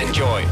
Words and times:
Enjoy. 0.00 0.42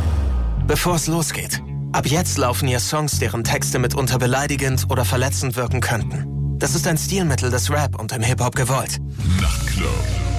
Bevor 0.67 0.97
es 0.97 1.07
losgeht, 1.07 1.63
ab 1.93 2.07
jetzt 2.07 2.37
laufen 2.37 2.67
hier 2.67 2.81
Songs, 2.81 3.21
deren 3.21 3.45
Texte 3.45 3.79
mitunter 3.79 4.19
beleidigend 4.19 4.87
oder 4.91 5.05
verletzend 5.05 5.55
wirken 5.55 5.81
könnten. 5.81 6.59
Das 6.59 6.75
ist 6.75 6.89
ein 6.89 6.99
Stilmittel 6.99 7.51
des 7.51 7.71
Rap 7.71 8.01
und 8.01 8.11
im 8.11 8.23
Hip-Hop 8.23 8.57
gewollt. 8.57 8.99
Nachtclub. 9.41 9.89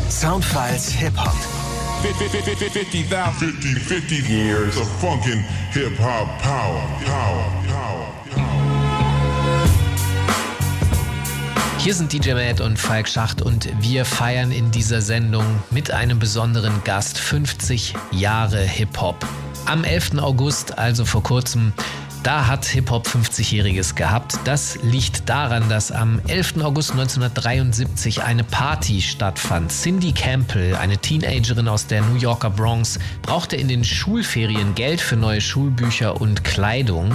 Soundfiles 0.09 0.89
Hip-Hop. 0.89 1.37
50, 2.01 2.29
50, 2.29 3.05
50 3.79 4.29
years 4.29 4.77
of 4.77 4.87
funkin' 4.99 5.43
hip 5.71 5.97
hop 5.97 6.27
power, 6.41 6.81
power, 7.05 7.05
power, 7.05 7.49
power. 7.61 7.64
Hier 11.85 11.93
sind 11.93 12.11
DJ 12.11 12.33
Matt 12.33 12.61
und 12.61 12.79
Falk 12.79 13.07
Schacht 13.07 13.43
und 13.43 13.69
wir 13.79 14.05
feiern 14.05 14.51
in 14.51 14.71
dieser 14.71 15.01
Sendung 15.01 15.45
mit 15.69 15.91
einem 15.91 16.17
besonderen 16.17 16.83
Gast 16.83 17.19
50 17.19 17.93
Jahre 18.09 18.57
Hip-Hop. 18.57 19.23
Am 19.67 19.83
11. 19.83 20.17
August, 20.17 20.79
also 20.79 21.05
vor 21.05 21.21
kurzem, 21.21 21.73
da 22.25 22.47
hat 22.47 22.65
Hip-Hop 22.65 23.07
50-Jähriges 23.07 23.93
gehabt. 23.93 24.39
Das 24.45 24.79
liegt 24.81 25.29
daran, 25.29 25.69
dass 25.69 25.91
am 25.91 26.19
11. 26.27 26.55
August 26.63 26.93
1973 26.93 28.23
eine 28.23 28.43
Party 28.43 29.03
stattfand. 29.03 29.71
Cindy 29.71 30.11
Campbell, 30.11 30.75
eine 30.75 30.97
Teenagerin 30.97 31.67
aus 31.67 31.85
der 31.85 32.01
New 32.01 32.15
Yorker 32.15 32.49
Bronx, 32.49 32.97
brauchte 33.21 33.55
in 33.55 33.67
den 33.67 33.83
Schulferien 33.83 34.73
Geld 34.73 35.01
für 35.01 35.15
neue 35.15 35.39
Schulbücher 35.39 36.19
und 36.19 36.43
Kleidung. 36.43 37.11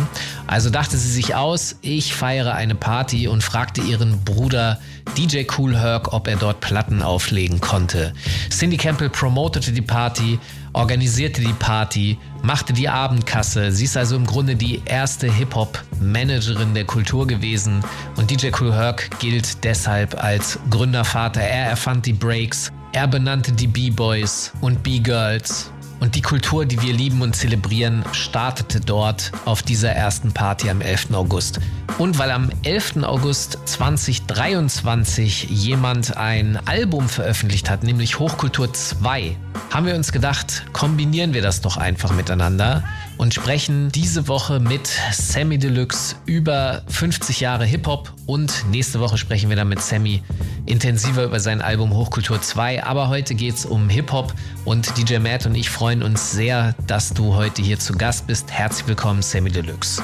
Also 0.46 0.70
dachte 0.70 0.96
sie 0.96 1.10
sich 1.10 1.34
aus, 1.34 1.74
ich 1.82 2.14
feiere 2.14 2.54
eine 2.54 2.76
Party 2.76 3.26
und 3.26 3.42
fragte 3.42 3.80
ihren 3.80 4.22
Bruder 4.22 4.78
DJ 5.16 5.42
Cool 5.58 5.76
Herc, 5.76 6.12
ob 6.12 6.28
er 6.28 6.36
dort 6.36 6.60
Platten 6.60 7.02
auflegen 7.02 7.60
konnte. 7.60 8.12
Cindy 8.48 8.76
Campbell 8.76 9.10
promotete 9.10 9.72
die 9.72 9.82
Party, 9.82 10.38
organisierte 10.72 11.40
die 11.40 11.52
Party, 11.54 12.18
machte 12.42 12.72
die 12.72 12.88
Abendkasse. 12.88 13.72
Sie 13.72 13.84
ist 13.84 13.96
also 13.96 14.16
im 14.16 14.26
Grunde 14.26 14.56
die 14.56 14.82
erste 14.84 15.32
Hip-Hop-Managerin 15.32 16.74
der 16.74 16.84
Kultur 16.84 17.26
gewesen 17.26 17.82
und 18.16 18.30
DJ 18.30 18.48
Cool 18.58 18.72
Herc 18.72 19.10
gilt 19.18 19.64
deshalb 19.64 20.22
als 20.22 20.58
Gründervater. 20.70 21.40
Er 21.40 21.66
erfand 21.70 22.06
die 22.06 22.12
Breaks, 22.12 22.70
er 22.92 23.08
benannte 23.08 23.52
die 23.52 23.66
B-Boys 23.66 24.52
und 24.60 24.82
B-Girls. 24.82 25.70
Und 26.00 26.14
die 26.14 26.22
Kultur, 26.22 26.64
die 26.64 26.80
wir 26.80 26.94
lieben 26.94 27.20
und 27.20 27.36
zelebrieren, 27.36 28.04
startete 28.12 28.80
dort 28.80 29.32
auf 29.44 29.62
dieser 29.62 29.90
ersten 29.90 30.32
Party 30.32 30.70
am 30.70 30.80
11. 30.80 31.12
August. 31.12 31.60
Und 31.98 32.18
weil 32.18 32.30
am 32.30 32.50
11. 32.62 33.02
August 33.02 33.58
2023 33.66 35.50
jemand 35.50 36.16
ein 36.16 36.58
Album 36.66 37.08
veröffentlicht 37.10 37.68
hat, 37.68 37.82
nämlich 37.82 38.18
Hochkultur 38.18 38.72
2, 38.72 39.36
haben 39.70 39.86
wir 39.86 39.94
uns 39.94 40.10
gedacht, 40.10 40.64
kombinieren 40.72 41.34
wir 41.34 41.42
das 41.42 41.60
doch 41.60 41.76
einfach 41.76 42.12
miteinander 42.12 42.82
und 43.20 43.34
sprechen 43.34 43.92
diese 43.92 44.28
Woche 44.28 44.60
mit 44.60 44.88
Sammy 45.12 45.58
Deluxe 45.58 46.16
über 46.24 46.80
50 46.88 47.40
Jahre 47.40 47.66
Hip-Hop 47.66 48.14
und 48.24 48.64
nächste 48.70 48.98
Woche 48.98 49.18
sprechen 49.18 49.50
wir 49.50 49.56
dann 49.56 49.68
mit 49.68 49.82
Sammy 49.82 50.22
intensiver 50.64 51.24
über 51.24 51.38
sein 51.38 51.60
Album 51.60 51.92
Hochkultur 51.92 52.40
2. 52.40 52.82
Aber 52.82 53.08
heute 53.08 53.34
geht 53.34 53.56
es 53.56 53.66
um 53.66 53.90
Hip-Hop 53.90 54.32
und 54.64 54.96
DJ 54.96 55.18
Matt 55.18 55.44
und 55.44 55.54
ich 55.54 55.68
freuen 55.68 56.02
uns 56.02 56.32
sehr, 56.32 56.74
dass 56.86 57.12
du 57.12 57.34
heute 57.34 57.60
hier 57.60 57.78
zu 57.78 57.92
Gast 57.92 58.26
bist. 58.26 58.50
Herzlich 58.50 58.86
willkommen, 58.86 59.20
Sammy 59.20 59.50
Deluxe. 59.50 60.02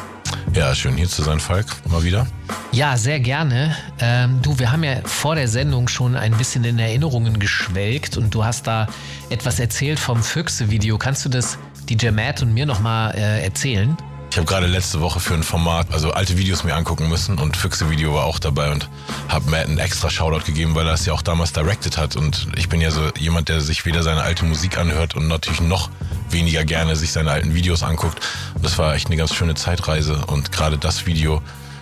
Ja, 0.52 0.74
schön 0.74 0.98
hier 0.98 1.08
zu 1.08 1.22
sein, 1.22 1.40
Falk. 1.40 1.66
Mal 1.88 2.02
wieder. 2.02 2.26
Ja, 2.72 2.98
sehr 2.98 3.20
gerne. 3.20 3.74
Ähm, 3.98 4.40
du, 4.42 4.58
wir 4.58 4.70
haben 4.70 4.84
ja 4.84 4.96
vor 5.04 5.36
der 5.36 5.48
Sendung 5.48 5.88
schon 5.88 6.16
ein 6.16 6.36
bisschen 6.36 6.64
in 6.64 6.78
Erinnerungen 6.78 7.38
geschwelgt 7.38 8.18
und 8.18 8.34
du 8.34 8.44
hast 8.44 8.66
da 8.66 8.86
etwas 9.30 9.58
erzählt 9.58 9.98
vom 9.98 10.22
Füchse-Video. 10.22 10.98
Kannst 10.98 11.24
du 11.24 11.30
das 11.30 11.58
DJ 11.88 12.10
Matt 12.10 12.42
und 12.42 12.52
mir 12.52 12.66
nochmal 12.66 13.14
äh, 13.14 13.44
erzählen? 13.44 13.96
Ich 14.30 14.36
habe 14.36 14.46
gerade 14.46 14.66
letzte 14.66 15.00
Woche 15.00 15.18
für 15.18 15.34
ein 15.34 15.42
Format, 15.42 15.90
also 15.92 16.10
alte 16.10 16.36
Videos 16.36 16.62
mir 16.62 16.74
angucken 16.74 17.08
müssen 17.08 17.38
und 17.38 17.56
Füchse-Video 17.56 18.12
war 18.12 18.24
auch 18.24 18.38
dabei 18.38 18.70
und 18.70 18.88
habe 19.28 19.50
Matt 19.50 19.66
einen 19.66 19.78
extra 19.78 20.10
Shoutout 20.10 20.44
gegeben, 20.44 20.74
weil 20.74 20.86
er 20.86 20.92
es 20.92 21.06
ja 21.06 21.14
auch 21.14 21.22
damals 21.22 21.52
directed 21.52 21.96
hat 21.96 22.16
und 22.16 22.48
ich 22.56 22.68
bin 22.68 22.80
ja 22.82 22.90
so 22.90 23.00
jemand, 23.18 23.48
der 23.48 23.62
sich 23.62 23.86
weder 23.86 24.02
seine 24.02 24.22
alte 24.22 24.44
Musik 24.44 24.76
anhört 24.76 25.14
und 25.14 25.28
natürlich 25.28 25.62
noch 25.62 25.88
weniger 26.28 26.64
gerne 26.64 26.96
sich 26.96 27.12
seine 27.12 27.30
alten 27.30 27.54
Videos 27.54 27.82
anguckt. 27.82 28.20
Und 28.54 28.64
das 28.64 28.76
war 28.76 28.94
echt 28.94 29.06
eine 29.06 29.16
ganz 29.16 29.32
schöne 29.32 29.54
Zeitreise 29.54 30.26
und 30.26 30.52
gerade 30.52 30.76
das 30.76 31.06
Video, 31.06 31.40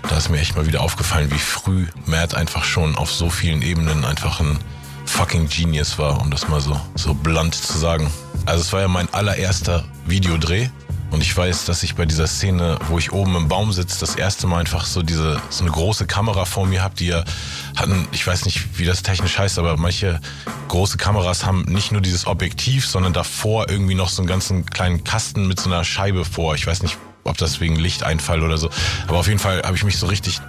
da 0.09 0.19
ist 0.19 0.29
mir 0.29 0.39
echt 0.39 0.55
mal 0.55 0.67
wieder 0.67 0.83
aufgefallen, 0.83 1.33
wie 1.33 1.39
früh 1.39 1.87
Matt 2.07 2.35
einfach 2.35 2.63
schon 2.63 2.95
auf 2.95 3.11
so 3.11 3.31
vielen 3.31 3.63
Ebenen 3.63 4.05
einfach 4.05 4.39
ein 4.39 4.59
fucking 5.05 5.49
Genius 5.49 5.99
war, 5.99 6.21
um 6.21 6.31
das 6.31 6.49
mal 6.49 6.61
so, 6.61 6.81
so 6.95 7.15
blunt 7.15 7.55
zu 7.55 7.79
sagen. 7.79 8.11
Also 8.47 8.63
es 8.63 8.73
war 8.73 8.81
ja 8.81 8.89
mein 8.89 9.13
allererster 9.13 9.85
Videodreh 10.07 10.69
und 11.15 11.21
ich 11.21 11.37
weiß, 11.37 11.65
dass 11.65 11.85
ich 11.85 11.95
bei 11.95 12.07
dieser 12.07 12.27
Szene, 12.27 12.77
wo 12.89 12.99
ich 12.99 13.13
oben 13.13 13.37
im 13.37 13.47
Baum 13.47 13.73
sitze, 13.73 14.01
das 14.01 14.17
erste 14.17 14.49
Mal 14.49 14.59
einfach 14.59 14.85
so 14.85 15.01
diese 15.01 15.41
so 15.49 15.63
eine 15.63 15.71
große 15.71 16.07
Kamera 16.07 16.45
vor 16.45 16.67
mir 16.67 16.83
habe, 16.83 16.97
die 16.97 17.07
ja 17.07 17.25
hatten, 17.77 18.09
ich 18.11 18.27
weiß 18.27 18.45
nicht, 18.47 18.79
wie 18.79 18.85
das 18.85 19.05
technisch 19.05 19.39
heißt, 19.39 19.59
aber 19.61 19.77
manche 19.77 20.21
große 20.67 20.97
Kameras 20.97 21.47
haben 21.47 21.63
nicht 21.69 21.93
nur 21.93 22.01
dieses 22.01 22.27
Objektiv, 22.27 22.87
sondern 22.87 23.13
davor 23.13 23.71
irgendwie 23.71 23.95
noch 23.95 24.09
so 24.09 24.23
einen 24.23 24.29
ganzen 24.29 24.67
kleinen 24.67 25.05
Kasten 25.05 25.47
mit 25.47 25.61
so 25.61 25.71
einer 25.71 25.85
Scheibe 25.85 26.25
vor. 26.25 26.57
Ich 26.57 26.67
weiß 26.67 26.83
nicht, 26.83 26.99
ob 27.23 27.39
das 27.39 27.61
wegen 27.61 27.77
Lichteinfall 27.77 28.43
oder 28.43 28.59
so, 28.59 28.69
aber 29.07 29.19
auf 29.19 29.29
jeden 29.29 29.39
Fall 29.39 29.63
habe 29.63 29.77
ich 29.77 29.85
mich 29.85 29.99
so 29.99 30.07
richtig 30.07 30.41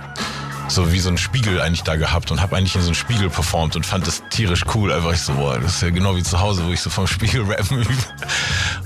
so 0.68 0.92
wie 0.92 1.00
so 1.00 1.10
ein 1.10 1.18
Spiegel 1.18 1.62
eigentlich 1.62 1.84
da 1.84 1.96
gehabt 1.96 2.32
und 2.32 2.42
habe 2.42 2.56
eigentlich 2.56 2.76
in 2.76 2.82
so 2.82 2.88
einem 2.88 2.96
Spiegel 2.96 3.30
performt 3.30 3.76
und 3.76 3.86
fand 3.86 4.08
das 4.08 4.24
tierisch 4.30 4.64
cool. 4.74 4.92
Einfach 4.92 5.14
ich 5.14 5.22
so, 5.22 5.34
boah, 5.34 5.60
das 5.60 5.76
ist 5.76 5.82
ja 5.82 5.90
genau 5.90 6.16
wie 6.16 6.24
zu 6.24 6.40
Hause, 6.40 6.66
wo 6.66 6.72
ich 6.72 6.82
so 6.82 6.90
vom 6.90 7.08
Spiegel 7.08 7.44
rappen 7.52 7.82
übe. 7.82 7.94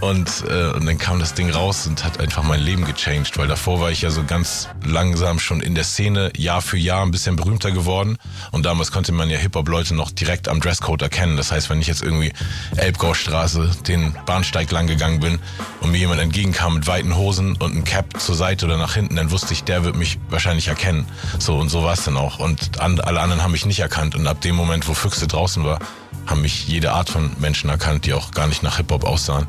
Und, 0.01 0.43
äh, 0.47 0.71
und 0.71 0.85
dann 0.85 0.97
kam 0.97 1.19
das 1.19 1.33
Ding 1.33 1.49
raus 1.49 1.87
und 1.87 2.03
hat 2.03 2.19
einfach 2.19 2.43
mein 2.43 2.61
Leben 2.61 2.85
gechanged, 2.85 3.37
weil 3.37 3.47
davor 3.47 3.79
war 3.79 3.91
ich 3.91 4.01
ja 4.01 4.09
so 4.09 4.23
ganz 4.23 4.69
langsam 4.85 5.39
schon 5.39 5.61
in 5.61 5.75
der 5.75 5.83
Szene, 5.83 6.31
Jahr 6.37 6.61
für 6.61 6.77
Jahr 6.77 7.03
ein 7.03 7.11
bisschen 7.11 7.35
berühmter 7.35 7.71
geworden. 7.71 8.17
Und 8.51 8.65
damals 8.65 8.91
konnte 8.91 9.11
man 9.11 9.29
ja 9.29 9.37
Hip-Hop-Leute 9.37 9.95
noch 9.95 10.11
direkt 10.11 10.47
am 10.47 10.59
Dresscode 10.59 11.01
erkennen. 11.01 11.37
Das 11.37 11.51
heißt, 11.51 11.69
wenn 11.69 11.81
ich 11.81 11.87
jetzt 11.87 12.01
irgendwie 12.01 12.33
Elbgaustraße 12.75 13.71
den 13.87 14.15
Bahnsteig 14.25 14.71
lang 14.71 14.87
gegangen 14.87 15.19
bin 15.19 15.39
und 15.81 15.91
mir 15.91 15.97
jemand 15.97 16.21
entgegenkam 16.21 16.75
mit 16.75 16.87
weiten 16.87 17.15
Hosen 17.15 17.55
und 17.55 17.71
einem 17.71 17.83
Cap 17.83 18.19
zur 18.19 18.35
Seite 18.35 18.65
oder 18.65 18.77
nach 18.77 18.93
hinten, 18.93 19.15
dann 19.15 19.31
wusste 19.31 19.53
ich, 19.53 19.63
der 19.63 19.83
wird 19.83 19.95
mich 19.95 20.19
wahrscheinlich 20.29 20.67
erkennen. 20.67 21.05
So 21.39 21.57
und 21.57 21.68
so 21.69 21.83
war 21.83 21.93
es 21.93 22.03
dann 22.03 22.17
auch. 22.17 22.39
Und 22.39 22.79
an, 22.81 22.99
alle 22.99 23.21
anderen 23.21 23.43
haben 23.43 23.51
mich 23.51 23.65
nicht 23.65 23.79
erkannt. 23.79 24.15
Und 24.15 24.27
ab 24.27 24.41
dem 24.41 24.55
Moment, 24.55 24.87
wo 24.87 24.93
Füchse 24.93 25.27
draußen 25.27 25.63
war, 25.63 25.79
haben 26.25 26.41
mich 26.41 26.67
jede 26.67 26.91
Art 26.91 27.09
von 27.09 27.31
Menschen 27.39 27.69
erkannt, 27.69 28.05
die 28.05 28.13
auch 28.13 28.31
gar 28.31 28.47
nicht 28.47 28.61
nach 28.63 28.77
Hip-Hop 28.77 29.03
aussahen. 29.03 29.47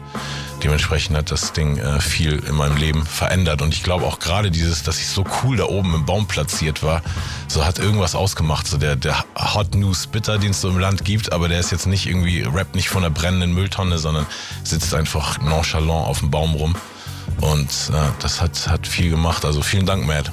Dementsprechend 0.63 1.17
hat 1.17 1.31
das 1.31 1.53
Ding 1.53 1.79
äh, 1.79 2.01
viel 2.01 2.39
in 2.39 2.55
meinem 2.55 2.77
Leben 2.77 3.05
verändert. 3.05 3.63
Und 3.63 3.75
ich 3.75 3.83
glaube 3.83 4.07
auch 4.07 4.19
gerade 4.19 4.51
dieses, 4.51 4.83
dass 4.83 4.99
ich 4.99 5.09
so 5.09 5.25
cool 5.43 5.57
da 5.57 5.65
oben 5.65 5.95
im 5.95 6.05
Baum 6.05 6.27
platziert 6.27 6.83
war, 6.83 7.03
so 7.49 7.65
hat 7.65 7.79
irgendwas 7.79 8.15
ausgemacht. 8.15 8.67
So 8.67 8.77
der, 8.77 8.97
der 8.97 9.25
Hot 9.37 9.75
News 9.75 10.07
Bitter, 10.07 10.39
den 10.39 10.51
es 10.51 10.61
so 10.61 10.69
im 10.69 10.79
Land 10.79 11.05
gibt, 11.05 11.33
aber 11.33 11.49
der 11.49 11.61
ist 11.61 11.71
jetzt 11.71 11.87
nicht 11.87 12.07
irgendwie, 12.07 12.43
rappt 12.43 12.75
nicht 12.75 12.89
von 12.89 13.05
einer 13.05 13.13
brennenden 13.13 13.55
Mülltonne, 13.55 13.99
sondern 13.99 14.27
sitzt 14.65 14.95
einfach 14.95 15.41
nonchalant 15.41 16.07
auf 16.07 16.21
dem 16.21 16.31
Baum 16.31 16.55
rum. 16.55 16.75
Und 17.41 17.71
äh, 17.93 18.11
das 18.21 18.41
hat, 18.41 18.69
hat 18.69 18.87
viel 18.87 19.11
gemacht. 19.11 19.45
Also 19.45 19.63
vielen 19.63 19.87
Dank, 19.87 20.07
Matt. 20.07 20.31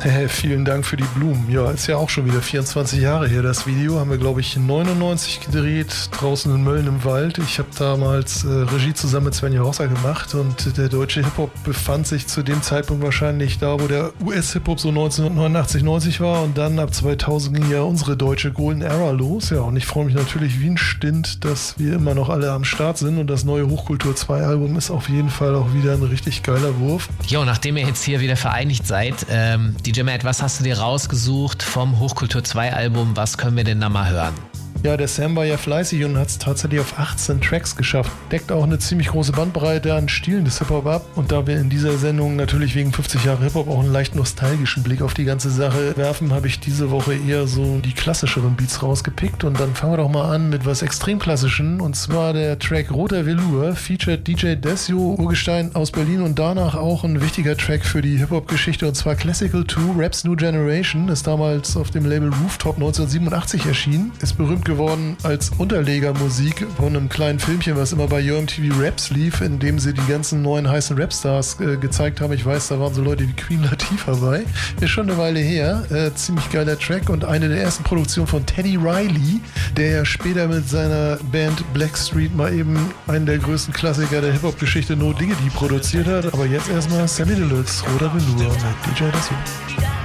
Hey, 0.00 0.28
vielen 0.28 0.64
Dank 0.64 0.84
für 0.84 0.96
die 0.96 1.06
Blumen. 1.14 1.50
Ja, 1.50 1.70
ist 1.70 1.86
ja 1.86 1.96
auch 1.96 2.10
schon 2.10 2.26
wieder 2.26 2.42
24 2.42 3.00
Jahre 3.00 3.26
her. 3.26 3.42
Das 3.42 3.66
Video 3.66 3.98
haben 3.98 4.10
wir, 4.10 4.18
glaube 4.18 4.40
ich, 4.40 4.56
99 4.56 5.40
gedreht, 5.40 6.10
draußen 6.12 6.54
in 6.54 6.62
Mölln 6.62 6.86
im 6.86 7.02
Wald. 7.02 7.38
Ich 7.38 7.58
habe 7.58 7.70
damals 7.76 8.44
äh, 8.44 8.48
Regie 8.48 8.92
zusammen 8.92 9.26
mit 9.26 9.34
Svenja 9.34 9.62
Hosser 9.62 9.88
gemacht 9.88 10.34
und 10.34 10.76
der 10.76 10.88
deutsche 10.88 11.24
Hip-Hop 11.24 11.50
befand 11.64 12.06
sich 12.06 12.26
zu 12.26 12.42
dem 12.42 12.62
Zeitpunkt 12.62 13.02
wahrscheinlich 13.02 13.58
da, 13.58 13.80
wo 13.80 13.86
der 13.88 14.12
US-Hip-Hop 14.24 14.78
so 14.78 14.90
1989, 14.90 15.82
90 15.82 16.20
war 16.20 16.42
und 16.42 16.56
dann 16.58 16.78
ab 16.78 16.94
2000 16.94 17.56
ging 17.56 17.70
ja 17.70 17.80
unsere 17.80 18.16
deutsche 18.16 18.52
Golden 18.52 18.82
Era 18.82 19.10
los. 19.10 19.50
Ja, 19.50 19.60
und 19.60 19.76
ich 19.76 19.86
freue 19.86 20.04
mich 20.04 20.14
natürlich 20.14 20.60
wie 20.60 20.68
ein 20.68 20.78
Stint, 20.78 21.44
dass 21.44 21.74
wir 21.78 21.94
immer 21.94 22.14
noch 22.14 22.28
alle 22.28 22.52
am 22.52 22.64
Start 22.64 22.98
sind 22.98 23.18
und 23.18 23.28
das 23.28 23.44
neue 23.44 23.68
Hochkultur 23.68 24.14
2 24.14 24.42
Album 24.42 24.76
ist 24.76 24.90
auf 24.90 25.08
jeden 25.08 25.30
Fall 25.30 25.54
auch 25.56 25.72
wieder 25.72 25.94
ein 25.94 26.02
richtig 26.02 26.42
geiler 26.42 26.78
Wurf. 26.78 27.08
Jo, 27.26 27.44
nachdem 27.44 27.78
ihr 27.78 27.86
jetzt 27.86 28.04
hier 28.04 28.20
wieder 28.20 28.36
vereinigt 28.36 28.86
seid, 28.86 29.26
ähm, 29.30 29.74
DJ 29.96 30.02
Matt, 30.02 30.24
was 30.24 30.42
hast 30.42 30.60
du 30.60 30.64
dir 30.64 30.78
rausgesucht 30.78 31.62
vom 31.62 31.98
Hochkultur 31.98 32.44
2 32.44 32.74
Album? 32.74 33.16
Was 33.16 33.38
können 33.38 33.56
wir 33.56 33.64
denn 33.64 33.80
da 33.80 33.88
mal 33.88 34.10
hören? 34.10 34.34
Ja, 34.82 34.96
der 34.96 35.08
Sam 35.08 35.34
war 35.34 35.44
ja 35.44 35.56
fleißig 35.56 36.04
und 36.04 36.16
hat 36.16 36.28
es 36.28 36.38
tatsächlich 36.38 36.80
auf 36.80 36.98
18 36.98 37.40
Tracks 37.40 37.74
geschafft. 37.76 38.12
Deckt 38.30 38.52
auch 38.52 38.64
eine 38.64 38.78
ziemlich 38.78 39.08
große 39.08 39.32
Bandbreite 39.32 39.94
an 39.94 40.08
Stilen 40.08 40.44
des 40.44 40.58
Hip-Hop 40.58 40.86
ab. 40.86 41.06
Und 41.16 41.32
da 41.32 41.46
wir 41.46 41.58
in 41.58 41.70
dieser 41.70 41.96
Sendung 41.98 42.36
natürlich 42.36 42.74
wegen 42.74 42.92
50 42.92 43.24
Jahre 43.24 43.44
Hip-Hop 43.44 43.68
auch 43.68 43.80
einen 43.80 43.92
leicht 43.92 44.14
nostalgischen 44.14 44.82
Blick 44.82 45.02
auf 45.02 45.14
die 45.14 45.24
ganze 45.24 45.50
Sache 45.50 45.96
werfen, 45.96 46.32
habe 46.32 46.46
ich 46.46 46.60
diese 46.60 46.90
Woche 46.90 47.14
eher 47.14 47.46
so 47.46 47.78
die 47.78 47.92
klassischeren 47.92 48.54
Beats 48.54 48.82
rausgepickt. 48.82 49.44
Und 49.44 49.58
dann 49.58 49.74
fangen 49.74 49.94
wir 49.94 49.96
doch 49.98 50.10
mal 50.10 50.32
an 50.32 50.50
mit 50.50 50.66
was 50.66 50.82
extrem 50.82 51.18
klassischen. 51.18 51.80
Und 51.80 51.96
zwar 51.96 52.32
der 52.32 52.58
Track 52.58 52.90
Roter 52.92 53.26
Velour 53.26 53.74
featured 53.74 54.26
DJ 54.26 54.54
Desio, 54.54 55.16
Urgestein 55.18 55.74
aus 55.74 55.90
Berlin 55.90 56.22
und 56.22 56.38
danach 56.38 56.74
auch 56.74 57.02
ein 57.02 57.20
wichtiger 57.20 57.56
Track 57.56 57.84
für 57.84 58.02
die 58.02 58.18
Hip-Hop-Geschichte. 58.18 58.86
Und 58.86 58.94
zwar 58.94 59.14
Classical 59.14 59.66
2 59.66 60.02
Raps 60.02 60.24
New 60.24 60.36
Generation. 60.36 61.08
Ist 61.08 61.26
damals 61.26 61.76
auf 61.76 61.90
dem 61.90 62.04
Label 62.04 62.28
Rooftop 62.28 62.76
1987 62.76 63.66
erschienen. 63.66 64.12
Ist 64.20 64.36
berühmt 64.36 64.65
geworden 64.66 65.16
als 65.22 65.50
Unterlegermusik 65.56 66.66
von 66.76 66.88
einem 66.88 67.08
kleinen 67.08 67.38
Filmchen, 67.38 67.76
was 67.76 67.92
immer 67.92 68.08
bei 68.08 68.20
UMTV 68.30 68.78
Raps 68.78 69.10
lief, 69.10 69.40
in 69.40 69.58
dem 69.58 69.78
sie 69.78 69.94
die 69.94 70.06
ganzen 70.06 70.42
neuen 70.42 70.68
heißen 70.68 71.00
Rapstars 71.00 71.58
äh, 71.60 71.76
gezeigt 71.76 72.20
haben. 72.20 72.32
Ich 72.32 72.44
weiß, 72.44 72.68
da 72.68 72.80
waren 72.80 72.92
so 72.92 73.00
Leute 73.00 73.26
wie 73.26 73.32
Queen 73.32 73.62
Latifah 73.62 74.16
bei. 74.16 74.44
Ist 74.80 74.90
schon 74.90 75.08
eine 75.08 75.18
Weile 75.18 75.38
her. 75.40 75.84
Äh, 75.90 76.12
ziemlich 76.14 76.50
geiler 76.50 76.78
Track 76.78 77.08
und 77.08 77.24
eine 77.24 77.48
der 77.48 77.62
ersten 77.62 77.84
Produktionen 77.84 78.26
von 78.26 78.44
Teddy 78.44 78.76
Riley, 78.76 79.40
der 79.76 79.90
ja 79.90 80.04
später 80.04 80.48
mit 80.48 80.68
seiner 80.68 81.18
Band 81.30 81.62
Blackstreet 81.72 82.34
mal 82.36 82.52
eben 82.52 82.76
einen 83.06 83.24
der 83.24 83.38
größten 83.38 83.72
Klassiker 83.72 84.20
der 84.20 84.32
Hip-Hop-Geschichte 84.32 84.96
No 84.96 85.12
Diggity 85.12 85.48
produziert 85.54 86.08
hat. 86.08 86.34
Aber 86.34 86.44
jetzt 86.44 86.68
erstmal 86.68 87.06
Sammy 87.06 87.36
Deluxe, 87.36 87.84
Roter 87.92 88.12
Velour 88.12 88.52
mit 88.52 88.98
DJ 88.98 89.04
Dasu. 89.12 89.95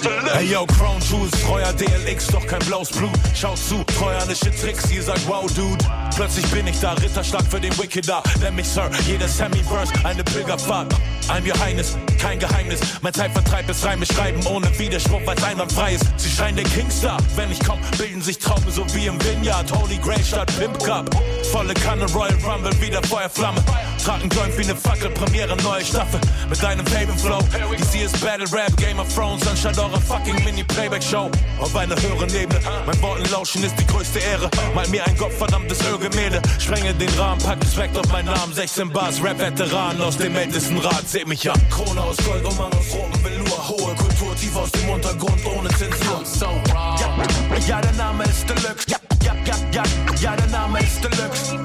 Der 0.00 0.10
Deluxe. 0.10 0.34
Hey 0.34 0.46
yo, 0.46 0.66
Crown 0.66 1.00
Jewels, 1.00 1.30
treuer 1.42 1.72
DLX, 1.72 2.26
doch 2.28 2.46
kein 2.46 2.60
blaues 2.60 2.90
Blut. 2.90 3.10
Schaut 3.34 3.58
zu, 3.58 3.84
treuernische 3.84 4.50
Tricks, 4.50 4.90
ihr 4.90 5.02
sagt 5.02 5.26
wow, 5.26 5.46
Dude. 5.54 5.84
Plötzlich 6.14 6.46
bin 6.50 6.66
ich 6.66 6.78
da, 6.80 6.92
Ritterschlag 6.94 7.44
für 7.50 7.60
den 7.60 7.76
Wickeder. 7.78 8.22
Nenn 8.40 8.54
mich 8.54 8.68
Sir, 8.68 8.90
jeder 9.06 9.28
Sammy-Verse, 9.28 9.92
eine 10.04 10.24
Pilgerfahrt. 10.24 10.94
I'm 11.28 11.46
your 11.46 11.58
Highness, 11.60 11.96
kein 12.18 12.38
Geheimnis. 12.38 12.80
Mein 13.00 13.14
Zeitvertreib 13.14 13.68
ist 13.68 13.84
Reime 13.84 14.06
schreiben 14.06 14.44
ohne 14.46 14.66
Widerspruch, 14.78 15.20
weil's 15.24 15.42
einwandfrei 15.42 15.94
ist. 15.94 16.04
Sie 16.16 16.30
schreien 16.30 16.56
den 16.56 16.68
Kingstar, 16.70 17.18
wenn 17.36 17.50
ich 17.50 17.60
komm, 17.60 17.78
bilden 17.98 18.22
sich 18.22 18.38
Traume 18.38 18.70
so 18.70 18.84
wie 18.94 19.06
im 19.06 19.22
Vineyard. 19.24 19.72
Holy 19.72 19.98
Grail 19.98 20.24
statt 20.24 20.52
Pimp 20.58 20.78
Cup. 20.84 21.10
Volle 21.52 21.74
Kanne, 21.74 22.06
Royal 22.12 22.36
Rumble, 22.44 22.72
wieder 22.80 23.02
Feuerflamme. 23.02 23.62
Tragen 24.04 24.28
Joint 24.30 24.58
wie 24.58 24.64
ne 24.64 24.74
Fackel, 24.74 25.10
Premiere, 25.10 25.56
neue 25.62 25.84
Staffel. 25.84 26.18
Mit 26.50 26.60
deinem 26.60 26.84
Favorite 26.86 27.18
Flow. 27.18 27.38
DC 27.76 28.04
ist 28.04 28.20
Battle 28.20 28.50
Rap, 28.52 28.76
Game 28.76 28.98
of 28.98 29.06
Thrones, 29.14 29.46
anstatt 29.46 29.78
eurer 29.78 30.00
fucking 30.00 30.42
Mini-Playback-Show. 30.44 31.30
Auf 31.60 31.76
einer 31.76 31.94
höheren 31.94 32.34
Ebene, 32.34 32.60
mein 32.84 33.00
Worten 33.00 33.30
lauschen 33.30 33.62
ist 33.62 33.78
die 33.78 33.86
größte 33.86 34.18
Ehre. 34.18 34.50
Mal 34.74 34.88
mir 34.88 35.06
ein 35.06 35.16
gottverdammtes 35.16 35.78
Ölgemälde. 35.86 36.42
Sprenge 36.58 36.92
den 36.94 37.08
Rahmen, 37.10 37.40
pack 37.42 37.60
Respekt 37.62 37.96
auf 37.96 38.10
meinen 38.10 38.26
Namen. 38.26 38.52
16 38.52 38.90
Bars, 38.90 39.22
Rap-Veteran 39.22 40.00
aus 40.00 40.16
dem 40.16 40.34
ältesten 40.34 40.78
Rat, 40.78 41.08
seht 41.08 41.28
mich 41.28 41.48
an. 41.48 41.60
Krone 41.70 42.00
aus 42.00 42.16
Gold, 42.24 42.44
und 42.44 42.58
Mann 42.58 42.72
aus 42.72 42.92
rotem 42.92 43.24
Velour. 43.24 43.68
Hohe 43.68 43.94
Kultur, 43.94 44.34
tief 44.34 44.56
aus 44.56 44.70
dem 44.72 44.88
Untergrund, 44.88 45.46
ohne 45.46 45.68
Zensur. 45.70 46.22
Ja, 46.72 47.16
ja, 47.68 47.80
der 47.80 47.92
Name 47.92 48.24
ist 48.24 48.48
Deluxe. 48.48 48.84
Ja, 48.88 48.98
ja, 49.24 49.34
ja, 49.44 49.54
ja, 49.72 49.82
ja, 50.20 50.36
der 50.36 50.46
Name 50.48 50.80
ist 50.80 51.04
Deluxe. 51.04 51.56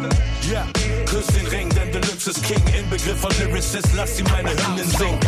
Ja, 0.51 0.65
küss 1.07 1.27
den 1.27 1.47
Ring, 1.47 1.69
denn 1.69 1.91
Deluxe 1.91 2.31
ist 2.31 2.43
King. 2.43 2.61
Inbegriff 2.77 3.19
von 3.19 3.31
Lyricist, 3.39 3.87
lass 3.95 4.17
sie 4.17 4.23
meine 4.23 4.49
Hymnen 4.49 4.89
singen. 4.89 5.19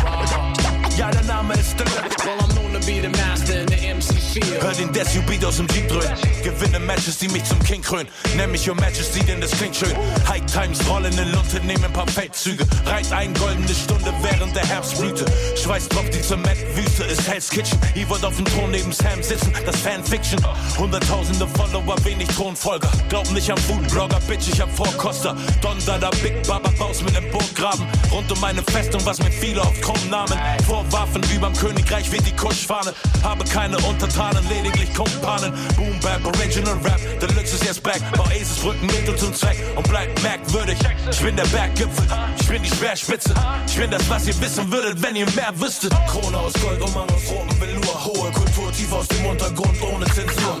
Ja, 0.96 1.10
der 1.10 1.24
Name 1.24 1.54
ist 1.54 1.78
Deluxe. 1.78 2.24
Well, 2.24 2.38
I'm 2.38 2.54
known 2.54 2.72
to 2.80 2.86
be 2.86 3.00
the 3.00 3.08
master 3.08 3.60
in 3.60 3.68
the 3.68 3.76
MC. 3.76 4.19
Hör 4.60 4.72
den 4.72 4.92
Desu-Beat 4.92 5.44
aus 5.44 5.56
dem 5.56 5.66
Jeep 5.74 5.88
dröhnen. 5.88 6.14
Gewinne 6.44 6.78
Matches, 6.78 7.18
die 7.18 7.26
mich 7.28 7.42
zum 7.44 7.58
King 7.64 7.82
krönen. 7.82 8.08
Nenn 8.36 8.52
mich 8.52 8.68
Your 8.68 8.76
Majesty, 8.76 9.20
denn 9.24 9.40
das 9.40 9.50
klingt 9.50 9.74
schön. 9.74 9.92
High 10.28 10.46
Times, 10.46 10.78
rollende 10.88 11.24
Lunte, 11.24 11.58
nehmen 11.66 11.84
ein 11.84 11.92
paar 11.92 12.06
Feldzüge. 12.06 12.64
Reit 12.86 13.10
ein, 13.12 13.34
goldene 13.34 13.74
Stunde 13.74 14.12
während 14.22 14.54
der 14.54 14.64
Herbstblüte. 14.64 15.24
Schweiß 15.56 15.88
tropft 15.88 16.14
die 16.14 16.22
Zementwüste, 16.22 17.04
ist 17.04 17.28
Hell's 17.28 17.50
Kitchen. 17.50 17.76
Hier 17.92 18.08
wird 18.08 18.24
auf 18.24 18.36
dem 18.36 18.44
Thron 18.44 18.70
neben 18.70 18.92
Sam 18.92 19.20
sitzen, 19.20 19.52
das 19.66 19.76
Fanfiction. 19.80 20.40
Hunderttausende 20.78 21.48
Follower, 21.48 21.96
wenig 22.04 22.28
Thronfolger. 22.28 22.90
Glaub 23.08 23.28
nicht 23.32 23.50
am 23.50 23.58
Foodblogger, 23.58 24.20
Bitch, 24.28 24.48
ich 24.52 24.60
hab 24.60 24.70
Vorkoster. 24.76 25.36
Donder, 25.60 25.98
da 25.98 26.10
Big 26.22 26.46
Baba 26.46 26.70
Baus 26.78 27.02
mit 27.02 27.14
nem 27.14 27.28
Burggraben. 27.32 27.84
Rund 28.12 28.30
um 28.30 28.38
meine 28.40 28.62
Festung, 28.62 29.04
was 29.04 29.18
mir 29.18 29.32
viele 29.32 29.60
auf 29.60 29.80
Krummnamen. 29.80 30.38
Vorwaffen 30.68 31.22
überm 31.34 31.54
Königreich 31.54 32.12
wie 32.12 32.18
die 32.18 32.36
Kuschfahne. 32.36 32.94
Habe 33.24 33.44
keine 33.46 33.76
Untertanen, 33.78 34.19
lediglich 34.48 34.92
Kumpanen. 34.94 35.52
Boom 35.76 35.98
Bap, 36.00 36.24
Original 36.24 36.74
Rap, 36.84 37.00
Deluxe 37.20 37.54
ist 37.54 37.64
jetzt 37.64 37.82
back. 37.82 38.00
Bau 38.16 38.24
Eselsbrücken, 38.30 38.86
Mittel 38.86 39.16
zum 39.16 39.34
Zweck 39.34 39.56
und 39.76 39.88
bleib 39.88 40.08
merkwürdig. 40.22 40.76
Ich 41.10 41.20
bin 41.20 41.36
der 41.36 41.46
Berggipfel, 41.46 42.06
ich 42.38 42.48
bin 42.48 42.62
die 42.62 42.68
Speerspitze. 42.68 43.34
Ich 43.66 43.76
bin 43.76 43.90
das, 43.90 44.08
was 44.08 44.26
ihr 44.26 44.38
wissen 44.40 44.70
würdet, 44.70 45.02
wenn 45.02 45.16
ihr 45.16 45.26
mehr 45.30 45.52
wüsstet. 45.54 45.92
Krone 46.08 46.36
aus 46.36 46.52
Gold, 46.54 46.80
Umhang 46.82 47.08
aus 47.08 47.30
rotem 47.30 47.60
Velour. 47.60 48.04
Hohe 48.04 48.30
Kultur, 48.32 48.72
tief 48.72 48.92
aus 48.92 49.08
dem 49.08 49.26
Untergrund, 49.26 49.76
ohne 49.82 50.06
Zensur. 50.06 50.58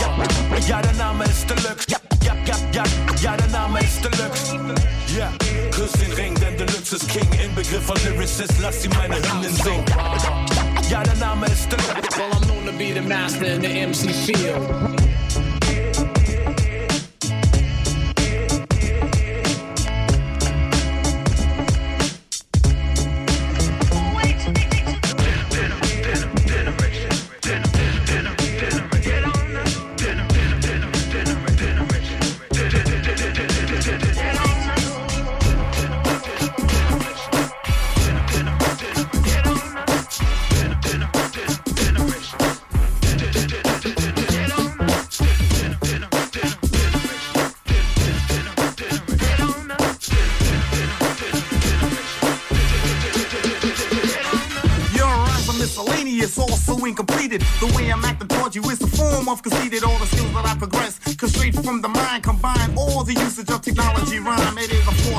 Ja, 0.00 0.18
ja, 0.68 0.82
der 0.82 0.92
Name 0.92 1.24
ist 1.24 1.48
Deluxe. 1.48 1.86
Ja, 1.88 1.98
ja, 2.22 2.34
ja, 2.46 2.56
ja, 2.72 2.84
ja, 3.22 3.36
der 3.36 3.48
Name 3.48 3.80
ist 3.80 4.04
Deluxe. 4.04 4.58
Ja, 5.16 5.30
küss 5.70 5.92
den 5.92 6.12
Ring, 6.12 6.34
denn 6.34 6.56
Deluxe 6.56 6.96
ist 6.96 7.08
King. 7.08 7.28
Inbegriff 7.42 7.84
von 7.84 7.96
Lyricist, 8.04 8.54
lass 8.60 8.82
sie 8.82 8.88
meine 8.88 9.16
Hymnen 9.16 9.54
singen. 9.54 9.84
Name 11.34 11.46
ist 11.46 11.70
Deluxe. 11.70 12.18
Well, 12.18 12.30
I'm 12.32 12.46
known 12.46 12.66
to 12.66 12.72
be 12.72 12.92
the 12.92 13.02
master 13.02 13.46
in 13.46 13.62
the 13.62 13.68
MC 13.68 14.12
field. 14.12 15.23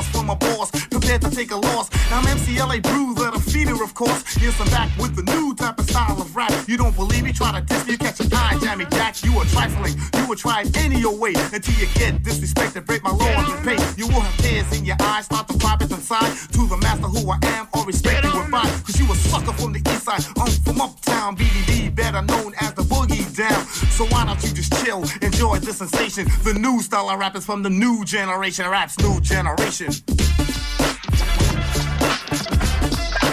A 0.06 0.12
force 0.12 0.26
from 0.26 0.30
a 0.30 0.36
boss, 0.36 0.70
prepared 0.88 1.22
to 1.22 1.30
take 1.30 1.50
a 1.50 1.56
loss. 1.56 1.90
Now 2.10 2.18
I'm 2.18 2.24
MCLA 2.24 2.82
Bruiser, 2.82 3.30
the 3.30 3.40
feeder, 3.40 3.82
of 3.82 3.94
course. 3.94 4.22
Yes, 4.40 4.60
I'm 4.60 4.68
back 4.68 4.90
with 4.98 5.16
the 5.16 5.22
new 5.32 5.54
type 5.54 5.78
of 5.78 5.88
style 5.88 6.20
of 6.20 6.34
rap. 6.34 6.52
You 6.68 6.76
don't 6.76 6.94
believe 6.94 7.24
me? 7.24 7.32
Try 7.32 7.58
to 7.58 7.66
test 7.66 7.86
me, 7.86 7.92
you 7.92 7.98
catch 7.98 8.20
an 8.20 8.32
eye, 8.32 8.58
jammy 8.60 8.86
jack. 8.90 9.22
You 9.24 9.38
are 9.38 9.44
trifling, 9.46 9.94
you 10.16 10.26
will 10.28 10.36
try 10.36 10.62
it 10.62 10.76
any 10.76 11.04
old 11.04 11.20
way 11.20 11.32
until 11.34 11.74
you 11.74 11.86
get 11.94 12.22
disrespected, 12.22 12.86
break 12.86 13.02
my 13.02 13.10
laws 13.10 13.50
and 13.50 13.64
pay. 13.64 13.78
You 13.96 14.06
will 14.08 14.20
have 14.20 14.36
tears 14.38 14.78
in 14.78 14.84
your 14.84 14.96
eyes, 15.00 15.26
start 15.26 15.48
to 15.48 15.58
pop 15.58 15.82
it 15.82 15.90
inside 15.90 16.30
to 16.52 16.66
the 16.66 16.76
master 16.78 17.08
who 17.08 17.30
I 17.30 17.38
am 17.56 17.68
or 17.74 17.84
respect 17.84 18.24
you 18.24 18.30
with. 18.30 18.84
Cause 18.86 18.98
you 18.98 19.10
a 19.10 19.14
sucker 19.16 19.52
from 19.52 19.72
the 19.72 19.80
east 19.90 20.04
side, 20.04 20.24
I'm 20.36 20.50
from 20.64 20.80
uptown, 20.80 21.36
BDD, 21.36 21.94
better 21.94 22.22
known 22.22 22.54
as 22.60 22.72
the 22.74 22.82
boogie 22.82 23.24
down. 23.36 23.64
So 23.96 24.06
why 24.06 24.24
don't 24.26 24.42
you 24.42 24.52
just 24.52 24.72
chill, 24.84 25.02
enjoy 25.36 25.58
the 25.58 25.72
sensation? 25.72 26.26
The 26.44 26.54
new 26.54 26.80
style 26.80 27.10
of 27.10 27.18
rap 27.18 27.36
is 27.36 27.44
from 27.44 27.62
the 27.62 27.68
new 27.68 28.06
generation, 28.06 28.66
rap's 28.70 28.98
new 29.00 29.20
generation. 29.20 29.92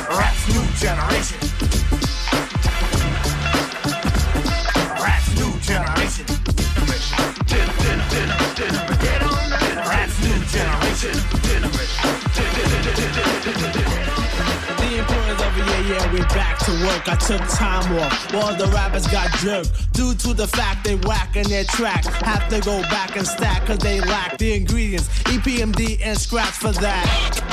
Rap's 0.09 0.47
new 0.49 0.65
generation. 0.83 1.39
Rap's 4.99 5.31
new 5.39 5.59
generation. 5.61 6.25
Rap's 9.87 10.19
new 10.23 10.45
generation. 10.51 11.42
Yeah, 15.93 16.13
we 16.13 16.19
back 16.19 16.57
to 16.65 16.71
work. 16.85 17.07
I 17.07 17.15
took 17.15 17.41
time 17.49 17.97
off 17.99 18.33
while 18.33 18.55
the 18.55 18.67
rappers 18.67 19.07
got 19.07 19.31
jerked. 19.39 19.93
Due 19.93 20.13
to 20.15 20.33
the 20.33 20.47
fact 20.47 20.83
they 20.83 20.95
whack 20.95 21.35
in 21.35 21.47
their 21.47 21.63
track. 21.65 22.05
Have 22.05 22.47
to 22.49 22.59
go 22.61 22.81
back 22.83 23.15
and 23.15 23.27
stack 23.27 23.65
cause 23.65 23.77
they 23.77 24.01
lack 24.01 24.37
the 24.37 24.53
ingredients. 24.53 25.07
EPMD 25.23 25.99
and 26.03 26.17
scratch 26.17 26.53
for 26.53 26.71
that. 26.71 27.52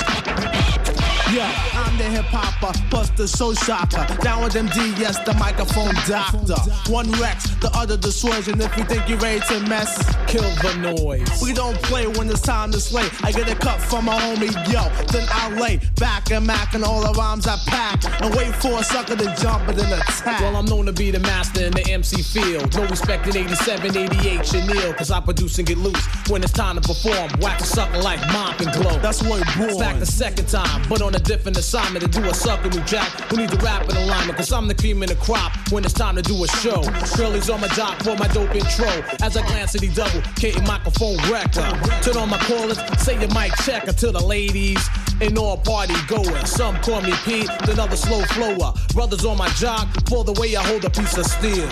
Yeah, 1.32 1.52
I'm 1.74 1.96
the 1.96 2.04
hip 2.04 2.24
hopper, 2.24 2.76
plus 2.90 3.10
the 3.10 3.28
soul 3.28 3.54
shopper. 3.54 4.04
Down 4.20 4.42
with 4.42 4.54
MD, 4.54 4.98
yes, 4.98 5.16
the 5.24 5.34
microphone 5.34 5.94
doctor. 6.08 6.58
One 6.90 7.10
Rex, 7.12 7.54
the 7.60 7.70
other 7.72 7.96
the 7.96 8.08
Swerge, 8.08 8.52
and 8.52 8.60
if 8.60 8.76
you 8.76 8.82
think 8.82 9.08
you're 9.08 9.18
ready 9.18 9.40
to 9.46 9.60
mess, 9.68 9.94
kill 10.26 10.42
the 10.62 10.74
noise. 10.98 11.40
We 11.40 11.52
don't 11.52 11.80
play 11.82 12.08
when 12.08 12.28
it's 12.28 12.40
time 12.40 12.72
to 12.72 12.80
slay. 12.80 13.08
I 13.22 13.30
get 13.30 13.48
a 13.48 13.54
cut 13.54 13.80
from 13.80 14.06
my 14.06 14.18
homie, 14.18 14.50
yo, 14.72 14.82
then 15.12 15.26
I 15.30 15.50
lay 15.60 15.80
back 15.96 16.32
and 16.32 16.44
mac 16.44 16.74
and 16.74 16.82
all 16.82 17.00
the 17.00 17.12
rhymes 17.12 17.46
I 17.46 17.56
pack 17.66 18.02
and 18.22 18.34
wait 18.34 18.52
for 18.56 18.80
a 18.80 18.82
sucker 18.82 19.14
to 19.14 19.36
jump 19.40 19.68
and 19.68 19.78
then 19.78 19.92
attack. 19.92 20.40
Well, 20.40 20.56
I'm 20.56 20.64
known 20.64 20.86
to 20.86 20.92
be 20.92 21.12
the 21.12 21.20
master 21.20 21.64
in 21.64 21.72
the 21.72 21.86
MC 21.88 22.22
field. 22.22 22.74
No 22.74 22.86
respect 22.88 23.28
in 23.28 23.36
87, 23.36 23.96
88, 23.96 24.46
Chanel, 24.46 24.94
cause 24.94 25.12
I 25.12 25.20
produce 25.20 25.58
and 25.58 25.68
get 25.68 25.78
loose. 25.78 26.04
When 26.28 26.42
it's 26.42 26.52
time 26.52 26.74
to 26.74 26.82
perform, 26.82 27.30
whack 27.40 27.60
a 27.60 27.64
sucker 27.64 27.98
like 27.98 28.20
mop 28.32 28.58
and 28.60 28.72
glow. 28.72 28.98
That's 28.98 29.22
where 29.22 29.40
it 29.40 29.46
born. 29.56 29.78
Back 29.78 30.00
the 30.00 30.06
second 30.06 30.48
time, 30.48 30.82
but 30.88 31.02
on 31.02 31.14
a 31.14 31.19
different 31.20 31.56
assignment 31.58 32.04
to 32.04 32.20
do 32.20 32.28
a 32.28 32.34
sucker 32.34 32.68
new 32.68 32.82
jack 32.84 33.08
who 33.30 33.36
needs 33.36 33.52
a 33.52 33.56
rap 33.58 33.88
in 33.88 33.96
alignment. 33.96 34.36
Cause 34.36 34.52
I'm 34.52 34.68
the 34.68 34.74
cream 34.74 35.02
in 35.02 35.08
the 35.08 35.16
crop 35.16 35.52
when 35.70 35.84
it's 35.84 35.94
time 35.94 36.16
to 36.16 36.22
do 36.22 36.42
a 36.44 36.48
show. 36.48 36.82
Shirley's 37.16 37.50
on 37.50 37.60
my 37.60 37.68
job 37.68 38.02
for 38.02 38.16
my 38.16 38.26
dope 38.28 38.54
intro. 38.54 38.88
As 39.22 39.36
I 39.36 39.46
glance 39.46 39.74
at 39.74 39.80
the 39.80 39.88
double, 39.88 40.22
K 40.36 40.52
microphone 40.66 41.16
wrecker. 41.30 41.68
Turn 42.02 42.16
on 42.16 42.28
my 42.30 42.38
callers, 42.38 42.78
say 42.98 43.18
your 43.18 43.32
mic 43.34 43.52
check 43.64 43.86
until 43.88 44.12
the 44.12 44.24
ladies 44.24 44.80
and 45.20 45.36
all 45.38 45.56
party 45.56 45.94
goers. 46.08 46.50
Some 46.50 46.76
call 46.82 47.02
me 47.02 47.12
Pete, 47.24 47.50
another 47.68 47.96
slow 47.96 48.22
flower. 48.22 48.72
Brothers 48.92 49.24
on 49.24 49.38
my 49.38 49.48
jock 49.50 49.88
for 50.08 50.24
the 50.24 50.32
way 50.40 50.56
I 50.56 50.62
hold 50.62 50.84
a 50.84 50.90
piece 50.90 51.16
of 51.16 51.26
steel. 51.26 51.68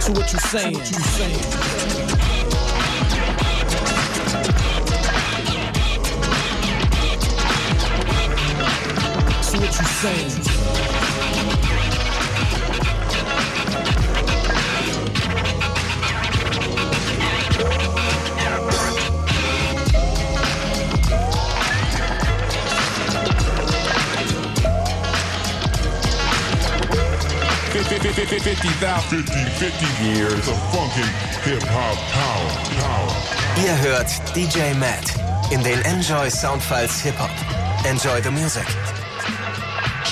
So 0.00 0.12
what 0.12 0.32
you 0.32 0.38
saying? 0.38 0.74
What 0.74 0.90
you 0.90 0.98
saying? 0.98 2.03
What 9.64 9.78
you 9.78 9.86
saying? 9.86 10.44
Years 30.02 30.48
of 30.48 30.58
funkin' 30.70 31.08
hip 31.44 31.62
hop 31.62 31.96
power, 32.12 32.50
power. 32.78 33.64
Ihr 33.64 33.76
hört 33.78 34.10
DJ 34.34 34.74
Matt 34.74 35.14
in 35.50 35.62
den 35.62 35.80
Enjoy 35.82 36.28
Soundfiles 36.28 37.00
Hip 37.02 37.16
Hop. 37.18 37.30
Enjoy 37.86 38.20
the 38.20 38.30
music. 38.30 38.66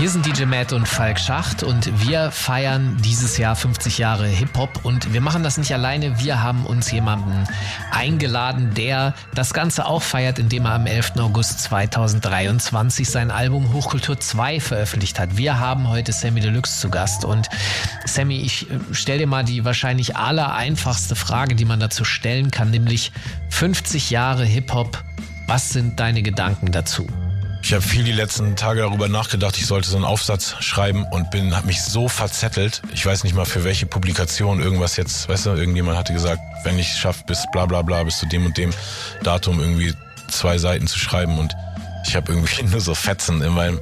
Hier 0.02 0.10
sind 0.10 0.26
DJ 0.26 0.46
Matt 0.46 0.72
und 0.72 0.88
Falk 0.88 1.20
Schacht 1.20 1.62
und 1.62 2.04
wir 2.04 2.32
feiern 2.32 2.96
dieses 3.04 3.38
Jahr 3.38 3.54
50 3.54 3.98
Jahre 3.98 4.26
Hip-Hop 4.26 4.80
und 4.84 5.12
wir 5.12 5.20
machen 5.20 5.44
das 5.44 5.58
nicht 5.58 5.72
alleine. 5.72 6.18
Wir 6.18 6.42
haben 6.42 6.66
uns 6.66 6.90
jemanden 6.90 7.46
eingeladen, 7.92 8.74
der 8.74 9.14
das 9.32 9.54
Ganze 9.54 9.86
auch 9.86 10.02
feiert, 10.02 10.40
indem 10.40 10.64
er 10.64 10.72
am 10.72 10.86
11. 10.86 11.18
August 11.18 11.60
2023 11.60 13.08
sein 13.08 13.30
Album 13.30 13.72
Hochkultur 13.72 14.18
2 14.18 14.58
veröffentlicht 14.58 15.20
hat. 15.20 15.36
Wir 15.36 15.60
haben 15.60 15.88
heute 15.88 16.10
Sammy 16.10 16.40
Deluxe 16.40 16.80
zu 16.80 16.90
Gast 16.90 17.24
und 17.24 17.48
Sammy, 18.04 18.40
ich 18.40 18.68
äh, 18.72 18.80
stell 18.90 19.18
dir 19.18 19.28
mal 19.28 19.44
die 19.44 19.64
wahrscheinlich 19.64 20.16
aller 20.16 20.52
einfachste 20.52 21.14
Frage, 21.14 21.54
die 21.54 21.64
man 21.64 21.78
dazu 21.78 22.04
stellen 22.04 22.50
kann, 22.50 22.72
nämlich 22.72 23.12
50 23.50 24.10
Jahre 24.10 24.44
Hip-Hop. 24.44 25.00
Was 25.46 25.70
sind 25.70 26.00
deine 26.00 26.24
Gedanken 26.24 26.72
dazu? 26.72 27.06
Ich 27.64 27.72
habe 27.72 27.82
viel 27.82 28.02
die 28.02 28.12
letzten 28.12 28.56
Tage 28.56 28.80
darüber 28.80 29.08
nachgedacht, 29.08 29.56
ich 29.56 29.66
sollte 29.66 29.88
so 29.88 29.96
einen 29.96 30.04
Aufsatz 30.04 30.56
schreiben 30.58 31.04
und 31.04 31.30
bin 31.30 31.54
habe 31.54 31.68
mich 31.68 31.80
so 31.80 32.08
verzettelt. 32.08 32.82
Ich 32.92 33.06
weiß 33.06 33.22
nicht 33.22 33.34
mal 33.34 33.44
für 33.44 33.62
welche 33.62 33.86
Publikation 33.86 34.60
irgendwas 34.60 34.96
jetzt, 34.96 35.28
weißt 35.28 35.46
du, 35.46 35.50
irgendjemand 35.50 35.96
hatte 35.96 36.12
gesagt, 36.12 36.40
wenn 36.64 36.78
ich 36.78 36.88
es 36.88 36.98
schaffe 36.98 37.22
bis 37.26 37.44
bla 37.52 37.66
bla 37.66 37.82
bla 37.82 38.02
bis 38.02 38.18
zu 38.18 38.26
dem 38.26 38.46
und 38.46 38.58
dem 38.58 38.72
Datum 39.22 39.60
irgendwie 39.60 39.94
zwei 40.28 40.58
Seiten 40.58 40.88
zu 40.88 40.98
schreiben. 40.98 41.38
Und 41.38 41.54
ich 42.06 42.16
habe 42.16 42.32
irgendwie 42.32 42.62
nur 42.70 42.80
so 42.80 42.94
Fetzen 42.94 43.40
in 43.42 43.52
meinem 43.52 43.80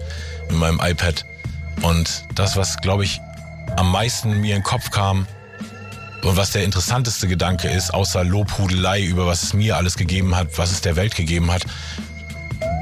in 0.51 0.57
meinem 0.57 0.79
iPad. 0.83 1.25
Und 1.81 2.25
das 2.35 2.57
was 2.57 2.77
glaube 2.77 3.05
ich 3.05 3.19
am 3.77 3.91
meisten 3.91 4.41
mir 4.41 4.57
in 4.57 4.61
den 4.61 4.63
Kopf 4.63 4.91
kam 4.91 5.27
und 6.23 6.37
was 6.37 6.51
der 6.51 6.65
interessanteste 6.65 7.29
Gedanke 7.29 7.69
ist, 7.69 7.95
außer 7.95 8.25
Lobhudelei 8.25 9.03
über 9.03 9.27
was 9.27 9.43
es 9.43 9.55
mir 9.55 9.77
alles 9.79 9.97
gegeben 9.97 10.37
hat, 10.37 10.59
was 10.59 10.71
es 10.71 10.83
der 10.83 10.97
Welt 10.97 11.17
gegeben 11.17 11.51
hat, 11.51 11.65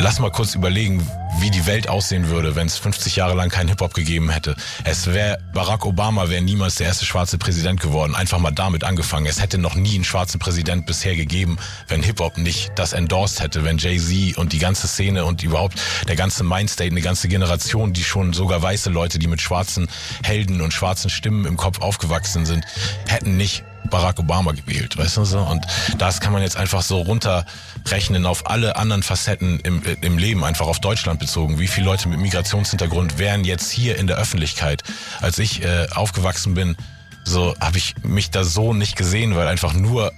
Lass 0.00 0.20
mal 0.20 0.30
kurz 0.30 0.54
überlegen, 0.54 1.04
wie 1.40 1.50
die 1.50 1.66
Welt 1.66 1.88
aussehen 1.88 2.28
würde, 2.28 2.54
wenn 2.54 2.68
es 2.68 2.78
50 2.78 3.16
Jahre 3.16 3.34
lang 3.34 3.48
keinen 3.48 3.68
Hip-Hop 3.68 3.94
gegeben 3.94 4.30
hätte. 4.30 4.54
Es 4.84 5.08
wäre, 5.08 5.38
Barack 5.52 5.84
Obama 5.84 6.28
wäre 6.28 6.40
niemals 6.40 6.76
der 6.76 6.86
erste 6.86 7.04
schwarze 7.04 7.36
Präsident 7.36 7.80
geworden. 7.80 8.14
Einfach 8.14 8.38
mal 8.38 8.52
damit 8.52 8.84
angefangen. 8.84 9.26
Es 9.26 9.42
hätte 9.42 9.58
noch 9.58 9.74
nie 9.74 9.96
einen 9.96 10.04
schwarzen 10.04 10.38
Präsident 10.38 10.86
bisher 10.86 11.16
gegeben, 11.16 11.58
wenn 11.88 12.04
Hip-Hop 12.04 12.38
nicht 12.38 12.70
das 12.76 12.92
endorsed 12.92 13.40
hätte, 13.40 13.64
wenn 13.64 13.78
Jay-Z 13.78 14.38
und 14.38 14.52
die 14.52 14.60
ganze 14.60 14.86
Szene 14.86 15.24
und 15.24 15.42
überhaupt 15.42 15.80
der 16.06 16.14
ganze 16.16 16.44
Mindstate, 16.44 16.92
eine 16.92 17.02
ganze 17.02 17.26
Generation, 17.26 17.92
die 17.92 18.04
schon 18.04 18.32
sogar 18.32 18.62
weiße 18.62 18.90
Leute, 18.90 19.18
die 19.18 19.26
mit 19.26 19.40
schwarzen 19.40 19.88
Helden 20.22 20.60
und 20.60 20.72
schwarzen 20.72 21.10
Stimmen 21.10 21.44
im 21.44 21.56
Kopf 21.56 21.80
aufgewachsen 21.80 22.46
sind, 22.46 22.64
hätten 23.08 23.36
nicht 23.36 23.64
Barack 23.90 24.18
Obama 24.18 24.52
gewählt, 24.52 24.96
weißt 24.96 25.16
du 25.16 25.24
so? 25.24 25.40
Und 25.40 25.66
das 25.98 26.20
kann 26.20 26.32
man 26.32 26.42
jetzt 26.42 26.56
einfach 26.56 26.82
so 26.82 27.00
runterrechnen 27.00 28.26
auf 28.26 28.48
alle 28.48 28.76
anderen 28.76 29.02
Facetten 29.02 29.60
im, 29.60 29.82
im 30.00 30.18
Leben, 30.18 30.44
einfach 30.44 30.66
auf 30.66 30.80
Deutschland 30.80 31.20
bezogen. 31.20 31.58
Wie 31.58 31.68
viele 31.68 31.86
Leute 31.86 32.08
mit 32.08 32.20
Migrationshintergrund 32.20 33.18
wären 33.18 33.44
jetzt 33.44 33.70
hier 33.70 33.96
in 33.96 34.06
der 34.06 34.16
Öffentlichkeit? 34.16 34.82
Als 35.20 35.38
ich 35.38 35.62
äh, 35.62 35.86
aufgewachsen 35.94 36.54
bin, 36.54 36.76
so 37.24 37.54
habe 37.60 37.78
ich 37.78 37.94
mich 38.02 38.30
da 38.30 38.44
so 38.44 38.72
nicht 38.72 38.96
gesehen, 38.96 39.36
weil 39.36 39.48
einfach 39.48 39.72
nur 39.72 40.12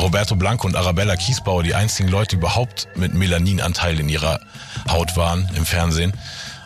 Roberto 0.00 0.36
Blanco 0.36 0.66
und 0.66 0.76
Arabella 0.76 1.16
Kiesbauer 1.16 1.62
die 1.62 1.74
einzigen 1.74 2.08
Leute 2.08 2.36
überhaupt 2.36 2.88
mit 2.96 3.14
Melaninanteil 3.14 4.00
in 4.00 4.08
ihrer 4.08 4.40
Haut 4.90 5.16
waren 5.16 5.48
im 5.54 5.64
Fernsehen. 5.64 6.12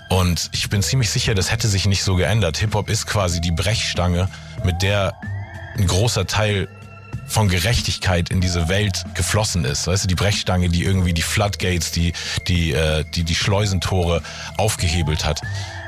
Und 0.09 0.51
ich 0.53 0.71
bin 0.71 0.83
ziemlich 0.83 1.11
sicher, 1.11 1.35
das 1.35 1.51
hätte 1.51 1.69
sich 1.69 1.87
nicht 1.87 2.03
so 2.03 2.15
geändert. 2.15 2.57
Hip-Hop 2.59 2.89
ist 2.89 3.07
quasi 3.07 3.41
die 3.41 3.51
Brechstange, 3.51 4.29
mit 4.65 4.83
der 4.83 5.15
ein 5.77 5.87
großer 5.87 6.27
Teil 6.27 6.69
von 7.27 7.49
Gerechtigkeit 7.49 8.31
in 8.31 8.41
diese 8.41 8.69
Welt 8.69 9.05
geflossen 9.15 9.65
ist. 9.65 9.87
Weißt 9.87 10.05
du, 10.05 10.09
die 10.09 10.15
Brechstange, 10.15 10.69
die 10.69 10.85
irgendwie 10.85 11.13
die 11.13 11.23
Floodgates, 11.23 11.91
die, 11.91 12.13
die, 12.47 12.73
äh, 12.73 13.05
die, 13.15 13.25
die 13.25 13.35
Schleusentore 13.35 14.23
aufgehebelt 14.57 15.25
hat. 15.25 15.41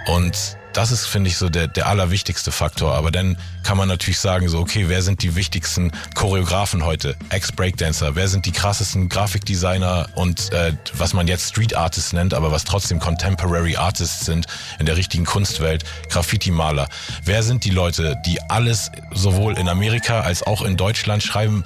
Und 0.06 0.57
das 0.72 0.90
ist, 0.90 1.06
finde 1.06 1.28
ich, 1.28 1.36
so 1.36 1.48
der, 1.48 1.66
der 1.68 1.86
allerwichtigste 1.86 2.52
Faktor. 2.52 2.94
Aber 2.94 3.10
dann 3.10 3.36
kann 3.62 3.76
man 3.76 3.88
natürlich 3.88 4.18
sagen, 4.18 4.48
so, 4.48 4.58
okay, 4.58 4.84
wer 4.88 5.02
sind 5.02 5.22
die 5.22 5.34
wichtigsten 5.34 5.92
Choreografen 6.14 6.84
heute? 6.84 7.16
Ex-Breakdancer. 7.30 8.14
Wer 8.14 8.28
sind 8.28 8.46
die 8.46 8.52
krassesten 8.52 9.08
Grafikdesigner 9.08 10.08
und 10.14 10.52
äh, 10.52 10.72
was 10.94 11.14
man 11.14 11.26
jetzt 11.26 11.48
Street 11.48 11.74
Artists 11.74 12.12
nennt, 12.12 12.34
aber 12.34 12.52
was 12.52 12.64
trotzdem 12.64 12.98
Contemporary 12.98 13.76
Artists 13.76 14.26
sind 14.26 14.46
in 14.78 14.86
der 14.86 14.96
richtigen 14.96 15.24
Kunstwelt? 15.24 15.84
Graffiti-Maler. 16.10 16.88
Wer 17.24 17.42
sind 17.42 17.64
die 17.64 17.70
Leute, 17.70 18.16
die 18.26 18.40
alles 18.48 18.90
sowohl 19.12 19.58
in 19.58 19.68
Amerika 19.68 20.20
als 20.20 20.42
auch 20.42 20.62
in 20.62 20.76
Deutschland 20.76 21.22
schreiben, 21.22 21.64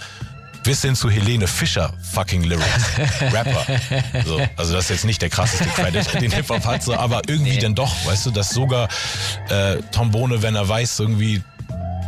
bis 0.64 0.82
hin 0.82 0.94
zu 0.94 1.10
Helene 1.10 1.46
Fischer 1.46 1.92
fucking 2.12 2.44
Lyrics. 2.44 2.66
Rapper. 3.32 3.66
So, 4.24 4.40
also 4.56 4.74
das 4.74 4.84
ist 4.84 4.90
jetzt 4.90 5.04
nicht 5.04 5.20
der 5.22 5.30
krasseste 5.30 5.66
Credit, 5.66 6.06
den 6.20 6.30
Hip-Hop 6.30 6.64
hat, 6.64 6.82
so, 6.82 6.94
aber 6.94 7.22
irgendwie 7.26 7.52
Nee. 7.52 7.58
dann 7.58 7.74
doch, 7.74 7.92
weißt 8.06 8.26
du, 8.26 8.30
dass 8.30 8.50
sogar 8.50 8.88
äh, 9.48 9.76
Tom 9.92 10.10
Bohne, 10.10 10.42
wenn 10.42 10.54
er 10.54 10.68
weiß, 10.68 11.00
irgendwie 11.00 11.42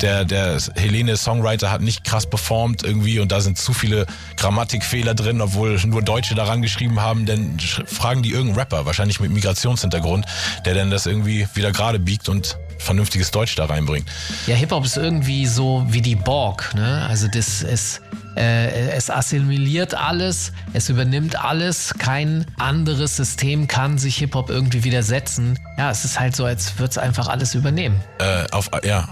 der, 0.03 0.25
der 0.25 0.59
Helene 0.75 1.17
Songwriter 1.17 1.71
hat 1.71 1.81
nicht 1.81 2.03
krass 2.05 2.29
performt 2.29 2.83
irgendwie 2.83 3.21
und 3.21 3.31
da 3.33 3.41
sind 3.41 3.57
zu 3.59 3.73
viele 3.73 4.07
Grammatikfehler 4.37 5.15
drin, 5.15 5.41
obwohl 5.41 5.79
nur 5.87 6.03
Deutsche 6.03 6.35
daran 6.35 6.63
geschrieben 6.63 7.01
haben, 7.01 7.27
dann 7.27 7.57
sch- 7.59 7.87
fragen 7.87 8.23
die 8.23 8.31
irgendeinen 8.31 8.59
Rapper, 8.59 8.87
wahrscheinlich 8.87 9.21
mit 9.21 9.31
Migrationshintergrund, 9.31 10.27
der 10.65 10.75
dann 10.75 10.91
das 10.91 11.07
irgendwie 11.07 11.47
wieder 11.55 11.71
gerade 11.73 11.99
biegt 12.01 12.29
und 12.29 12.59
vernünftiges 12.79 13.31
Deutsch 13.31 13.55
da 13.57 13.67
reinbringt. 13.67 14.09
Ja, 14.47 14.55
Hip-Hop 14.55 14.85
ist 14.85 14.97
irgendwie 14.97 15.47
so 15.47 15.85
wie 15.89 16.03
die 16.03 16.17
Borg, 16.17 16.75
ne? 16.75 17.07
Also 17.09 17.29
das 17.29 17.63
ist, 17.63 18.01
äh, 18.37 18.91
es 18.91 19.11
assimiliert 19.11 19.95
alles, 19.95 20.53
es 20.73 20.89
übernimmt 20.89 21.43
alles, 21.43 21.95
kein 21.99 22.45
anderes 22.59 23.17
System 23.17 23.69
kann 23.69 23.99
sich 23.99 24.17
Hip-Hop 24.19 24.51
irgendwie 24.51 24.85
widersetzen. 24.85 25.59
Ja, 25.79 25.91
es 25.91 26.05
ist 26.05 26.19
halt 26.21 26.37
so, 26.37 26.45
als 26.45 26.79
würde 26.79 26.91
es 26.91 26.99
einfach 26.99 27.29
alles 27.29 27.55
übernehmen. 27.55 28.01
äh, 28.19 28.45
auf, 28.51 28.71
ja, 28.85 29.09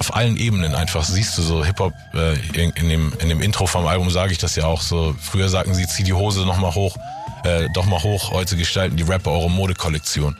auf 0.00 0.14
allen 0.14 0.36
Ebenen 0.36 0.74
einfach 0.74 1.04
siehst 1.04 1.36
du 1.38 1.42
so 1.42 1.64
Hip-Hop 1.64 1.92
äh, 2.14 2.34
in, 2.52 2.70
in, 2.70 2.88
dem, 2.88 3.12
in 3.20 3.28
dem 3.28 3.42
Intro 3.42 3.66
vom 3.66 3.86
Album 3.86 4.10
sage 4.10 4.32
ich 4.32 4.38
das 4.38 4.56
ja 4.56 4.64
auch 4.64 4.80
so. 4.82 5.14
Früher 5.20 5.48
sagten 5.48 5.74
sie, 5.74 5.86
zieh 5.86 6.04
die 6.04 6.12
Hose 6.12 6.40
noch 6.46 6.58
mal 6.58 6.74
hoch, 6.74 6.96
äh, 7.48 7.68
doch 7.72 7.86
mal 7.86 8.02
hoch. 8.02 8.30
Heute 8.30 8.56
gestalten 8.56 8.96
die 8.96 9.02
Rapper 9.02 9.30
eure 9.30 9.50
Modekollektion. 9.50 10.36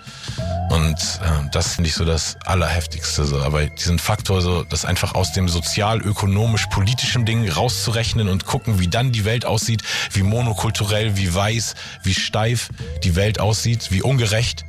Und 0.71 0.95
äh, 0.95 1.49
das 1.53 1.75
finde 1.75 1.89
ich 1.89 1.95
so 1.95 2.05
das 2.05 2.37
Allerheftigste. 2.45 3.25
So. 3.25 3.41
Aber 3.41 3.67
diesen 3.67 3.99
Faktor, 3.99 4.43
so, 4.43 4.65
das 4.65 4.85
einfach 4.85 5.15
aus 5.15 5.33
dem 5.33 5.49
sozial-ökonomisch-politischen 5.49 7.25
Ding 7.25 7.49
rauszurechnen 7.49 8.29
und 8.29 8.45
gucken, 8.45 8.79
wie 8.79 8.89
dann 8.89 9.13
die 9.13 9.25
Welt 9.25 9.47
aussieht, 9.47 9.83
wie 10.13 10.23
monokulturell, 10.23 11.17
wie 11.17 11.35
weiß, 11.35 11.75
wie 12.03 12.15
steif 12.15 12.69
die 13.03 13.17
Welt 13.17 13.41
aussieht, 13.41 13.91
wie 13.91 14.03
ungerecht. 14.03 14.65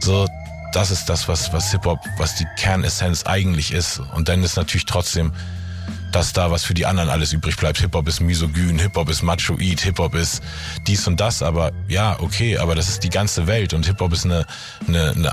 So, 0.00 0.26
das 0.72 0.90
ist 0.90 1.08
das, 1.08 1.28
was, 1.28 1.52
was 1.52 1.70
Hip-Hop, 1.70 2.00
was 2.18 2.34
die 2.34 2.46
Kernessenz 2.58 3.24
eigentlich 3.24 3.72
ist. 3.72 4.00
Und 4.14 4.28
dann 4.28 4.42
ist 4.42 4.56
natürlich 4.56 4.86
trotzdem 4.86 5.32
das 6.12 6.32
da, 6.32 6.50
was 6.50 6.64
für 6.64 6.74
die 6.74 6.86
anderen 6.86 7.08
alles 7.08 7.32
übrig 7.32 7.56
bleibt. 7.56 7.78
Hip-Hop 7.78 8.08
ist 8.08 8.20
misogyn, 8.20 8.78
Hip-Hop 8.78 9.08
ist 9.08 9.22
machoid, 9.22 9.80
Hip-Hop 9.80 10.14
ist 10.14 10.42
dies 10.86 11.06
und 11.06 11.20
das, 11.20 11.42
aber 11.42 11.72
ja, 11.88 12.16
okay, 12.20 12.58
aber 12.58 12.74
das 12.74 12.88
ist 12.88 13.04
die 13.04 13.10
ganze 13.10 13.46
Welt 13.46 13.74
und 13.74 13.86
Hip-Hop 13.86 14.12
ist 14.12 14.24
eine, 14.24 14.46
eine, 14.86 15.10
eine, 15.10 15.32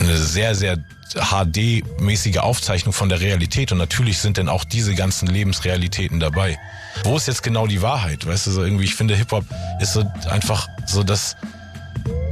eine 0.00 0.16
sehr, 0.16 0.54
sehr 0.54 0.78
HD-mäßige 1.14 2.38
Aufzeichnung 2.38 2.92
von 2.92 3.08
der 3.08 3.20
Realität 3.20 3.70
und 3.70 3.78
natürlich 3.78 4.18
sind 4.18 4.38
dann 4.38 4.48
auch 4.48 4.64
diese 4.64 4.94
ganzen 4.94 5.28
Lebensrealitäten 5.28 6.20
dabei. 6.20 6.58
Wo 7.04 7.16
ist 7.16 7.28
jetzt 7.28 7.42
genau 7.42 7.66
die 7.66 7.82
Wahrheit? 7.82 8.26
Weißt 8.26 8.46
du, 8.46 8.50
so 8.50 8.64
irgendwie, 8.64 8.84
ich 8.84 8.94
finde 8.94 9.14
Hip-Hop 9.14 9.44
ist 9.80 9.92
so 9.92 10.10
einfach 10.30 10.68
so 10.86 11.02
das, 11.02 11.36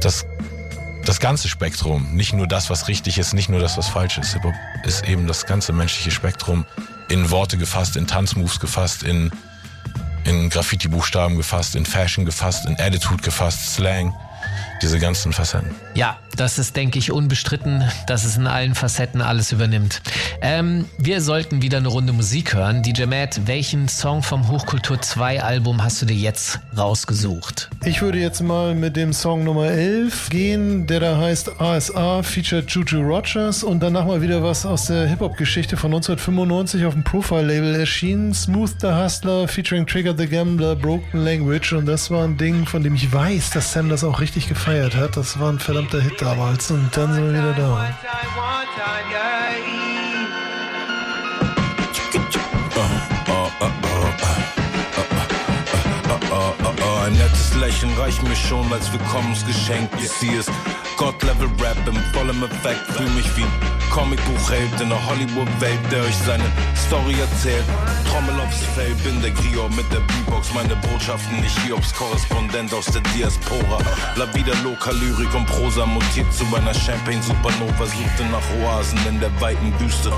das 0.01 0.25
das 1.05 1.19
ganze 1.19 1.49
Spektrum, 1.49 2.15
nicht 2.15 2.33
nur 2.33 2.47
das, 2.47 2.69
was 2.69 2.87
richtig 2.87 3.17
ist, 3.17 3.33
nicht 3.33 3.49
nur 3.49 3.59
das, 3.59 3.75
was 3.75 3.87
falsch 3.87 4.19
ist. 4.19 4.33
Hip-Hop 4.33 4.53
ist 4.85 5.07
eben 5.07 5.25
das 5.25 5.45
ganze 5.45 5.73
menschliche 5.73 6.11
Spektrum 6.11 6.65
in 7.09 7.29
Worte 7.31 7.57
gefasst, 7.57 7.95
in 7.95 8.07
Tanzmoves 8.07 8.59
gefasst, 8.59 9.03
in, 9.03 9.31
in 10.23 10.49
Graffiti-Buchstaben 10.49 11.37
gefasst, 11.37 11.75
in 11.75 11.85
Fashion 11.85 12.25
gefasst, 12.25 12.65
in 12.65 12.77
Attitude 12.77 13.23
gefasst, 13.23 13.73
Slang 13.73 14.13
diese 14.81 14.99
ganzen 14.99 15.33
Facetten. 15.33 15.69
Ja, 15.93 16.17
das 16.37 16.57
ist, 16.57 16.75
denke 16.75 16.97
ich, 16.97 17.11
unbestritten, 17.11 17.83
dass 18.07 18.23
es 18.23 18.37
in 18.37 18.47
allen 18.47 18.73
Facetten 18.73 19.21
alles 19.21 19.51
übernimmt. 19.51 20.01
Ähm, 20.41 20.85
wir 20.97 21.21
sollten 21.21 21.61
wieder 21.61 21.77
eine 21.77 21.89
Runde 21.89 22.13
Musik 22.13 22.53
hören. 22.53 22.81
DJ 22.81 23.05
Matt, 23.05 23.41
welchen 23.45 23.87
Song 23.87 24.23
vom 24.23 24.47
Hochkultur 24.47 25.01
2 25.01 25.43
Album 25.43 25.83
hast 25.83 26.01
du 26.01 26.05
dir 26.05 26.15
jetzt 26.15 26.59
rausgesucht? 26.75 27.69
Ich 27.83 28.01
würde 28.01 28.19
jetzt 28.19 28.41
mal 28.41 28.73
mit 28.73 28.95
dem 28.95 29.13
Song 29.13 29.43
Nummer 29.43 29.67
11 29.67 30.29
gehen, 30.29 30.87
der 30.87 31.01
da 31.01 31.17
heißt 31.17 31.59
ASA, 31.59 32.23
featured 32.23 32.69
Juju 32.71 33.01
Rogers 33.01 33.63
und 33.63 33.81
danach 33.81 34.05
mal 34.05 34.21
wieder 34.21 34.41
was 34.41 34.65
aus 34.65 34.85
der 34.85 35.07
Hip-Hop-Geschichte 35.07 35.77
von 35.77 35.93
1995 35.93 36.85
auf 36.85 36.93
dem 36.93 37.03
Profile-Label 37.03 37.75
erschienen. 37.75 38.33
Smooth 38.33 38.71
the 38.79 38.87
Hustler, 38.87 39.47
featuring 39.47 39.85
Trigger 39.85 40.15
the 40.17 40.27
Gambler, 40.27 40.75
Broken 40.75 41.23
Language 41.23 41.73
und 41.73 41.85
das 41.85 42.09
war 42.09 42.23
ein 42.23 42.37
Ding, 42.37 42.65
von 42.65 42.83
dem 42.83 42.95
ich 42.95 43.11
weiß, 43.11 43.51
dass 43.51 43.73
Sam 43.73 43.89
das 43.89 44.03
auch 44.03 44.21
richtig 44.21 44.40
gefeiert 44.47 44.95
hat. 44.95 45.17
Das 45.17 45.39
war 45.39 45.51
ein 45.51 45.59
verdammter 45.59 46.01
Hit 46.01 46.21
damals 46.21 46.71
und 46.71 46.95
dann 46.95 47.13
sind 47.13 47.25
wir 47.25 47.33
wieder 47.33 47.53
da. 47.53 47.95
Ein 57.03 57.13
nettes 57.13 57.55
Lächeln 57.55 57.93
reicht 57.97 58.21
mir 58.23 58.35
schon 58.35 58.71
als 58.71 58.91
Willkommensgeschenk. 58.93 59.89
Ich 59.97 60.09
sehe 60.09 60.39
es. 60.39 60.47
God-Level-Rap 60.97 61.87
im 61.87 61.97
vollem 62.13 62.43
Effekt. 62.43 62.91
Fühl 62.95 63.09
mich 63.09 63.25
wie 63.37 63.45
Comicbuchheld 63.91 64.79
in 64.79 64.89
der 64.89 65.05
Hollywood-Welt, 65.05 65.79
der 65.91 66.01
euch 66.03 66.15
seine 66.25 66.45
Story 66.87 67.15
erzählt. 67.19 67.65
Trommel 68.09 68.39
aufs 68.39 68.63
Feld, 68.73 69.01
bin 69.03 69.21
der 69.21 69.31
Griot 69.31 69.75
mit 69.75 69.91
der 69.91 69.99
B-Box, 69.99 70.53
meine 70.53 70.75
Botschaften 70.77 71.41
nicht 71.41 71.57
Hiobs 71.59 71.93
Korrespondent 71.93 72.73
aus 72.73 72.85
der 72.85 73.01
Diaspora. 73.13 73.79
La 74.15 74.33
Vida 74.33 74.53
Loca, 74.63 74.91
Lyrik 74.91 75.33
und 75.35 75.45
Prosa 75.45 75.85
mutiert 75.85 76.33
zu 76.33 76.45
einer 76.55 76.73
Champagne-Supernova, 76.73 77.85
suchte 77.85 78.23
nach 78.31 78.43
Oasen 78.61 78.99
in 79.07 79.19
der 79.19 79.31
weiten 79.41 79.73
Wüste. 79.79 80.11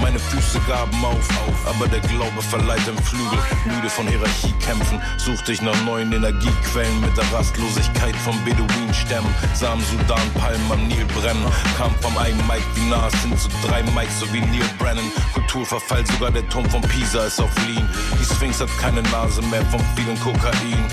Meine 0.00 0.18
Füße 0.18 0.60
gaben 0.66 1.04
auf, 1.04 1.28
aber 1.66 1.86
der 1.88 2.00
Glaube 2.00 2.40
verleiht 2.40 2.86
im 2.88 2.96
Flügel. 2.98 3.38
Müde 3.66 3.90
von 3.90 4.06
Hierarchiekämpfen, 4.06 5.02
suchte 5.18 5.52
ich 5.52 5.60
nach 5.60 5.78
neuen 5.84 6.12
Energiequellen 6.12 7.00
mit 7.00 7.14
der 7.16 7.30
Rastlosigkeit 7.32 8.16
von 8.16 8.42
Beduinenstämmen. 8.44 9.34
Sah 9.54 9.74
im 9.74 9.80
Sudan 9.80 10.17
Palmen 10.34 10.72
am 10.72 10.86
Nil 10.88 11.04
brennen, 11.06 11.44
kam 11.76 11.94
vom 12.00 12.16
einen 12.18 12.38
Mike 12.46 12.64
wie 12.74 12.88
Nas 12.88 13.12
sind 13.22 13.38
zu 13.38 13.48
drei 13.66 13.82
Mikes, 13.82 14.20
so 14.20 14.32
wie 14.32 14.40
Neil 14.40 14.68
Brennan. 14.78 15.10
Kulturverfall, 15.34 16.04
sogar 16.06 16.30
der 16.30 16.48
Turm 16.48 16.68
von 16.70 16.80
Pisa 16.82 17.24
ist 17.24 17.40
auf 17.40 17.50
Lean. 17.66 17.88
Die 18.20 18.24
Sphinx 18.24 18.60
hat 18.60 18.70
keine 18.78 19.02
Nase 19.02 19.42
mehr 19.42 19.64
vom 19.66 19.80
vielen 19.96 20.18
Kokain. 20.20 20.84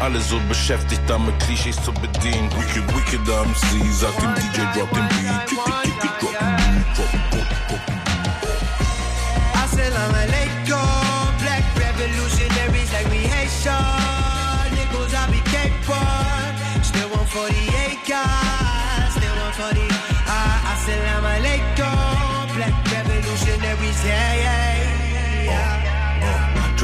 Alle 0.00 0.20
so 0.20 0.40
beschäftigt 0.48 1.02
damit, 1.06 1.38
Klischees 1.40 1.76
zu 1.82 1.92
bedienen. 1.92 2.50
Wicked, 2.52 2.86
wicked 2.94 3.20
MC, 3.26 3.92
sagt 3.92 4.20
dem 4.22 4.34
DJ, 4.34 4.78
drop 4.78 4.90
den 4.92 5.08
Beat. 5.08 5.83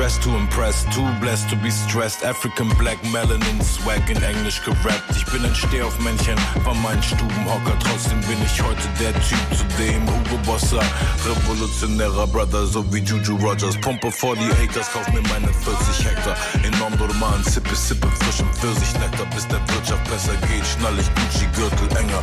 Dressed 0.00 0.22
to 0.22 0.34
impress, 0.34 0.84
too 0.94 1.06
blessed 1.20 1.50
to 1.50 1.56
be 1.56 1.70
stressed. 1.70 2.24
African 2.24 2.70
Black 2.78 2.96
Melanin 3.12 3.62
Swag 3.62 4.08
in 4.08 4.16
Englisch 4.22 4.62
gerappt. 4.64 5.04
Ich 5.14 5.26
bin 5.26 5.44
ein 5.44 5.54
Stehaufmännchen, 5.54 6.38
war 6.64 6.74
mein 6.76 7.02
Stubenhocker. 7.02 7.78
Trotzdem 7.80 8.18
bin 8.22 8.38
ich 8.42 8.62
heute 8.62 8.88
der 8.98 9.12
Typ, 9.12 9.38
zu 9.52 9.64
dem 9.76 10.00
Hugo 10.08 10.38
Bossa. 10.46 10.80
Revolutionärer 11.26 12.26
Brother, 12.28 12.64
so 12.64 12.82
wie 12.90 13.00
Juju 13.00 13.36
Rogers. 13.36 13.76
Pumpe 13.82 14.10
vor 14.10 14.34
die 14.36 14.50
Acres, 14.62 14.90
kauf 14.90 15.06
mir 15.12 15.20
meine 15.28 15.52
40 15.52 16.06
Hektar. 16.06 16.34
Enorm 16.64 16.94
Roman, 16.94 17.44
sippe, 17.44 17.76
sippe, 17.76 18.08
frischem 18.08 18.48
Pfirsichnecktar. 18.54 19.26
Bis 19.34 19.46
der 19.48 19.60
Wirtschaft 19.68 20.04
besser 20.10 20.32
geht, 20.48 20.64
schnall 20.64 20.98
ich 20.98 21.12
Gucci-Gürtel 21.12 21.98
enger. 21.98 22.22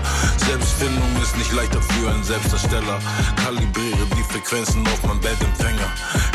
Selbstfindung 0.50 1.22
ist 1.22 1.38
nicht 1.38 1.54
leichter 1.54 1.84
für 1.84 2.10
einen 2.10 2.24
Selbstdarsteller. 2.24 2.98
Kalibriere 3.46 4.08
die 4.18 4.24
Frequenzen 4.24 4.82
auf 4.88 5.04
meinem 5.04 5.24
Weltempfänger. 5.24 5.92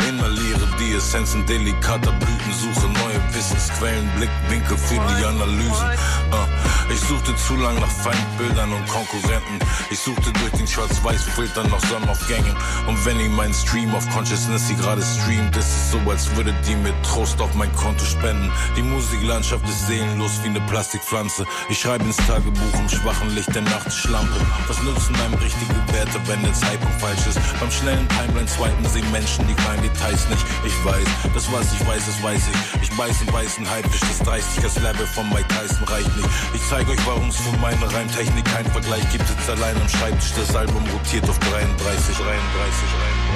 Inhaliere 0.07 0.67
die 0.79 0.93
Essenzen 1.33 1.45
delikater 1.47 2.11
Blüten, 2.11 2.53
suche 2.53 2.87
neue 2.87 3.33
Wissensquellen, 3.33 4.09
Blickwinkel 4.17 4.77
für 4.77 4.95
die 4.95 5.25
Analysen. 5.25 5.87
Uh, 6.31 6.93
ich 6.93 6.99
suchte 6.99 7.35
zu 7.35 7.55
lang 7.55 7.79
nach 7.79 7.89
Feindbildern 7.89 8.71
und 8.71 8.87
Konkurrenten. 8.87 9.59
Ich 9.89 9.99
suchte 9.99 10.31
durch 10.33 10.51
den 10.51 10.67
Schwarz-Weiß-Filter 10.67 11.63
nach 11.67 11.79
Sonnenaufgängen. 11.79 12.55
Und 12.87 13.03
wenn 13.05 13.19
ich 13.19 13.29
meinen 13.29 13.53
Stream 13.53 13.93
of 13.95 14.07
Consciousness 14.09 14.67
sie 14.67 14.75
gerade 14.75 15.01
streamt, 15.01 15.55
ist 15.57 15.67
es 15.67 15.91
so, 15.91 15.99
als 16.09 16.35
würde 16.35 16.53
die 16.67 16.75
mir 16.75 16.93
Trost 17.01 17.41
auf 17.41 17.53
mein 17.55 17.73
Konto 17.73 18.05
spenden. 18.05 18.51
Die 18.75 18.83
Musiklandschaft 18.83 19.67
ist 19.67 19.87
seelenlos 19.87 20.39
wie 20.43 20.49
eine 20.49 20.61
Plastikpflanze. 20.61 21.45
Ich 21.69 21.79
schreibe 21.79 22.03
ins 22.03 22.17
Tagebuch 22.17 22.79
im 22.79 22.89
schwachen 22.89 23.33
Licht 23.33 23.53
der 23.55 23.63
Nachtschlampe. 23.63 24.39
Was 24.67 24.81
nützen 24.83 25.15
einem 25.15 25.35
richtige 25.35 25.75
Werte, 25.93 26.19
wenn 26.27 26.43
der 26.43 26.53
Zeitpunkt 26.53 26.99
falsch 27.01 27.25
ist? 27.27 27.39
Beim 27.59 27.71
schnellen 27.71 28.07
Timeline 28.09 28.47
swipen 28.47 28.85
sehen 28.85 29.11
Menschen 29.11 29.47
die 29.47 29.55
kleinen 29.55 29.81
Details 29.81 30.27
nicht. 30.29 30.45
Ich 30.65 30.85
weiß, 30.85 31.07
das 31.33 31.51
was 31.51 31.73
ich 31.73 31.87
weiß, 31.87 32.05
das 32.05 32.21
weiß 32.21 32.43
ich. 32.47 32.81
Ich 32.83 32.91
beiß 32.97 33.21
einen 33.21 33.33
weißen 33.33 33.69
Haifisch, 33.69 34.01
das 34.01 34.19
30 34.19 34.63
das 34.63 34.75
Level 34.79 35.07
von 35.07 35.27
Mike 35.29 35.47
Tyson 35.47 35.83
reicht 35.87 36.15
nicht. 36.17 36.29
Ich 36.53 36.61
zeig 36.67 36.87
euch, 36.89 36.99
warum 37.05 37.29
es 37.29 37.37
für 37.37 37.57
meine 37.57 37.91
Reimtechnik 37.93 38.45
keinen 38.45 38.71
Vergleich 38.71 39.09
gibt. 39.11 39.27
Sitzt 39.27 39.49
allein 39.49 39.75
am 39.79 39.89
Schreibtisch, 39.89 40.33
das 40.35 40.55
Album 40.55 40.83
rotiert 40.91 41.29
auf 41.29 41.39
33, 41.39 42.17
33, 42.17 42.17
33. 42.17 42.33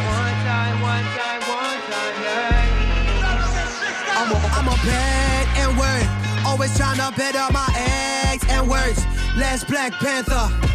One 0.08 0.36
time, 0.44 0.82
one 0.82 1.08
time, 1.16 1.42
one 1.48 1.82
time, 1.90 2.24
yeah. 2.24 2.78
I'm 4.58 4.68
a, 4.68 4.76
bad 4.84 5.48
and 5.58 5.78
word. 5.78 6.08
Always 6.46 6.76
trying 6.76 6.98
to 6.98 7.12
better 7.16 7.46
my 7.54 7.68
eggs 8.32 8.46
and 8.50 8.68
words. 8.68 9.06
Last 9.38 9.68
Black 9.68 9.94
Panther. 9.94 10.67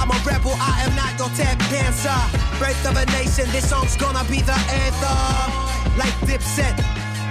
I'm 0.00 0.10
a 0.10 0.18
rebel, 0.24 0.54
I 0.56 0.84
am 0.86 0.94
not 0.96 1.18
your 1.18 1.30
tap 1.36 1.58
dancer. 1.70 2.20
Birth 2.58 2.84
of 2.86 2.96
a 2.96 3.06
nation, 3.12 3.50
this 3.52 3.68
song's 3.68 3.96
gonna 3.96 4.24
be 4.24 4.40
the 4.42 4.58
anthem. 4.82 5.98
Like 5.98 6.14
Dipset. 6.26 6.76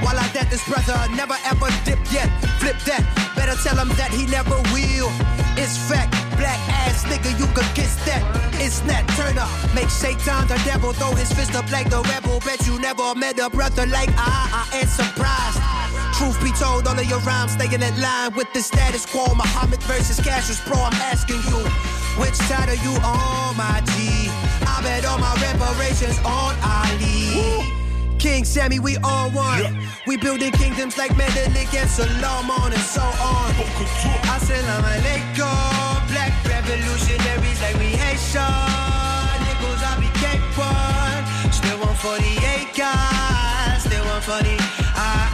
While 0.02 0.18
I 0.18 0.28
death 0.34 0.50
this 0.50 0.68
brother, 0.68 0.98
never 1.14 1.38
ever 1.46 1.70
dip 1.86 2.00
yet. 2.12 2.30
Flip 2.60 2.78
that, 2.90 3.06
better 3.36 3.54
tell 3.62 3.78
him 3.78 3.90
that 3.98 4.10
he 4.10 4.26
never 4.26 4.58
will. 4.74 5.12
It's 5.62 5.78
fact, 5.78 6.12
black 6.38 6.58
ass 6.86 7.04
nigga, 7.06 7.38
you 7.38 7.46
could 7.54 7.70
kiss 7.76 7.94
that. 8.06 8.24
It's 8.56 8.84
Nat 8.84 9.06
Turner, 9.14 9.48
make 9.76 9.90
Satan 9.90 10.48
the 10.48 10.60
devil, 10.66 10.92
throw 10.94 11.14
his 11.14 11.32
fist 11.32 11.54
up 11.56 11.72
like 11.72 11.90
the 11.90 12.02
rebel. 12.02 12.40
Bet 12.40 12.66
you 12.66 12.80
never 12.80 13.14
met 13.14 13.40
a 13.40 13.50
brother 13.50 13.86
like 13.86 14.10
I, 14.18 14.66
I 14.74 14.80
ain't 14.80 14.90
surprised. 14.90 15.81
Truth 16.14 16.44
be 16.44 16.52
told, 16.52 16.88
all 16.88 17.00
of 17.00 17.06
your 17.10 17.20
rhymes 17.20 17.54
staying 17.54 17.82
in 17.82 18.02
line 18.02 18.34
with 18.36 18.52
the 18.54 18.62
status 18.62 19.06
quo. 19.06 19.26
Muhammad 19.36 19.82
versus 19.84 20.20
Cassius 20.20 20.60
Pro, 20.62 20.78
I'm 20.78 20.94
asking 20.94 21.42
you, 21.50 21.60
which 22.22 22.36
side 22.36 22.70
are 22.70 22.76
you 22.76 22.94
on, 23.04 23.58
my 23.58 23.82
G? 23.96 24.30
I 24.68 24.82
bet 24.84 25.06
all 25.06 25.18
my 25.18 25.34
reparations 25.42 26.20
on 26.26 26.56
Ali. 26.64 27.82
King 28.20 28.46
Sammy, 28.46 28.78
we 28.80 28.98
all 29.04 29.32
one. 29.32 29.78
We 30.06 30.16
building 30.18 30.52
kingdoms 30.52 30.96
like 30.96 31.18
Menelik 31.18 31.74
and 31.74 31.90
Solomon 31.90 32.72
and 32.72 32.82
so 32.84 33.02
on. 33.02 33.52
Assalamu 34.30 34.86
alaikum, 34.94 36.08
black 36.12 36.32
revolutionaries 36.46 37.60
like 37.62 37.76
we 37.80 37.98
hate 37.98 38.20
Sean. 38.20 39.42
Nickels, 39.42 39.82
I 39.82 39.98
be 40.00 40.10
Cape 40.22 40.46
One. 40.54 41.52
Still 41.52 41.80
148 41.80 42.76
guys, 42.78 43.84
still 43.84 44.06
140. 44.06 44.58
Ah, 44.60 44.71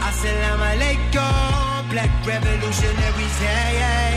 assalamu 0.08 0.64
alaikum, 0.72 1.90
black 1.90 2.12
revolutionaries, 2.26 3.36
yeah, 3.44 3.72
yeah, 3.80 4.07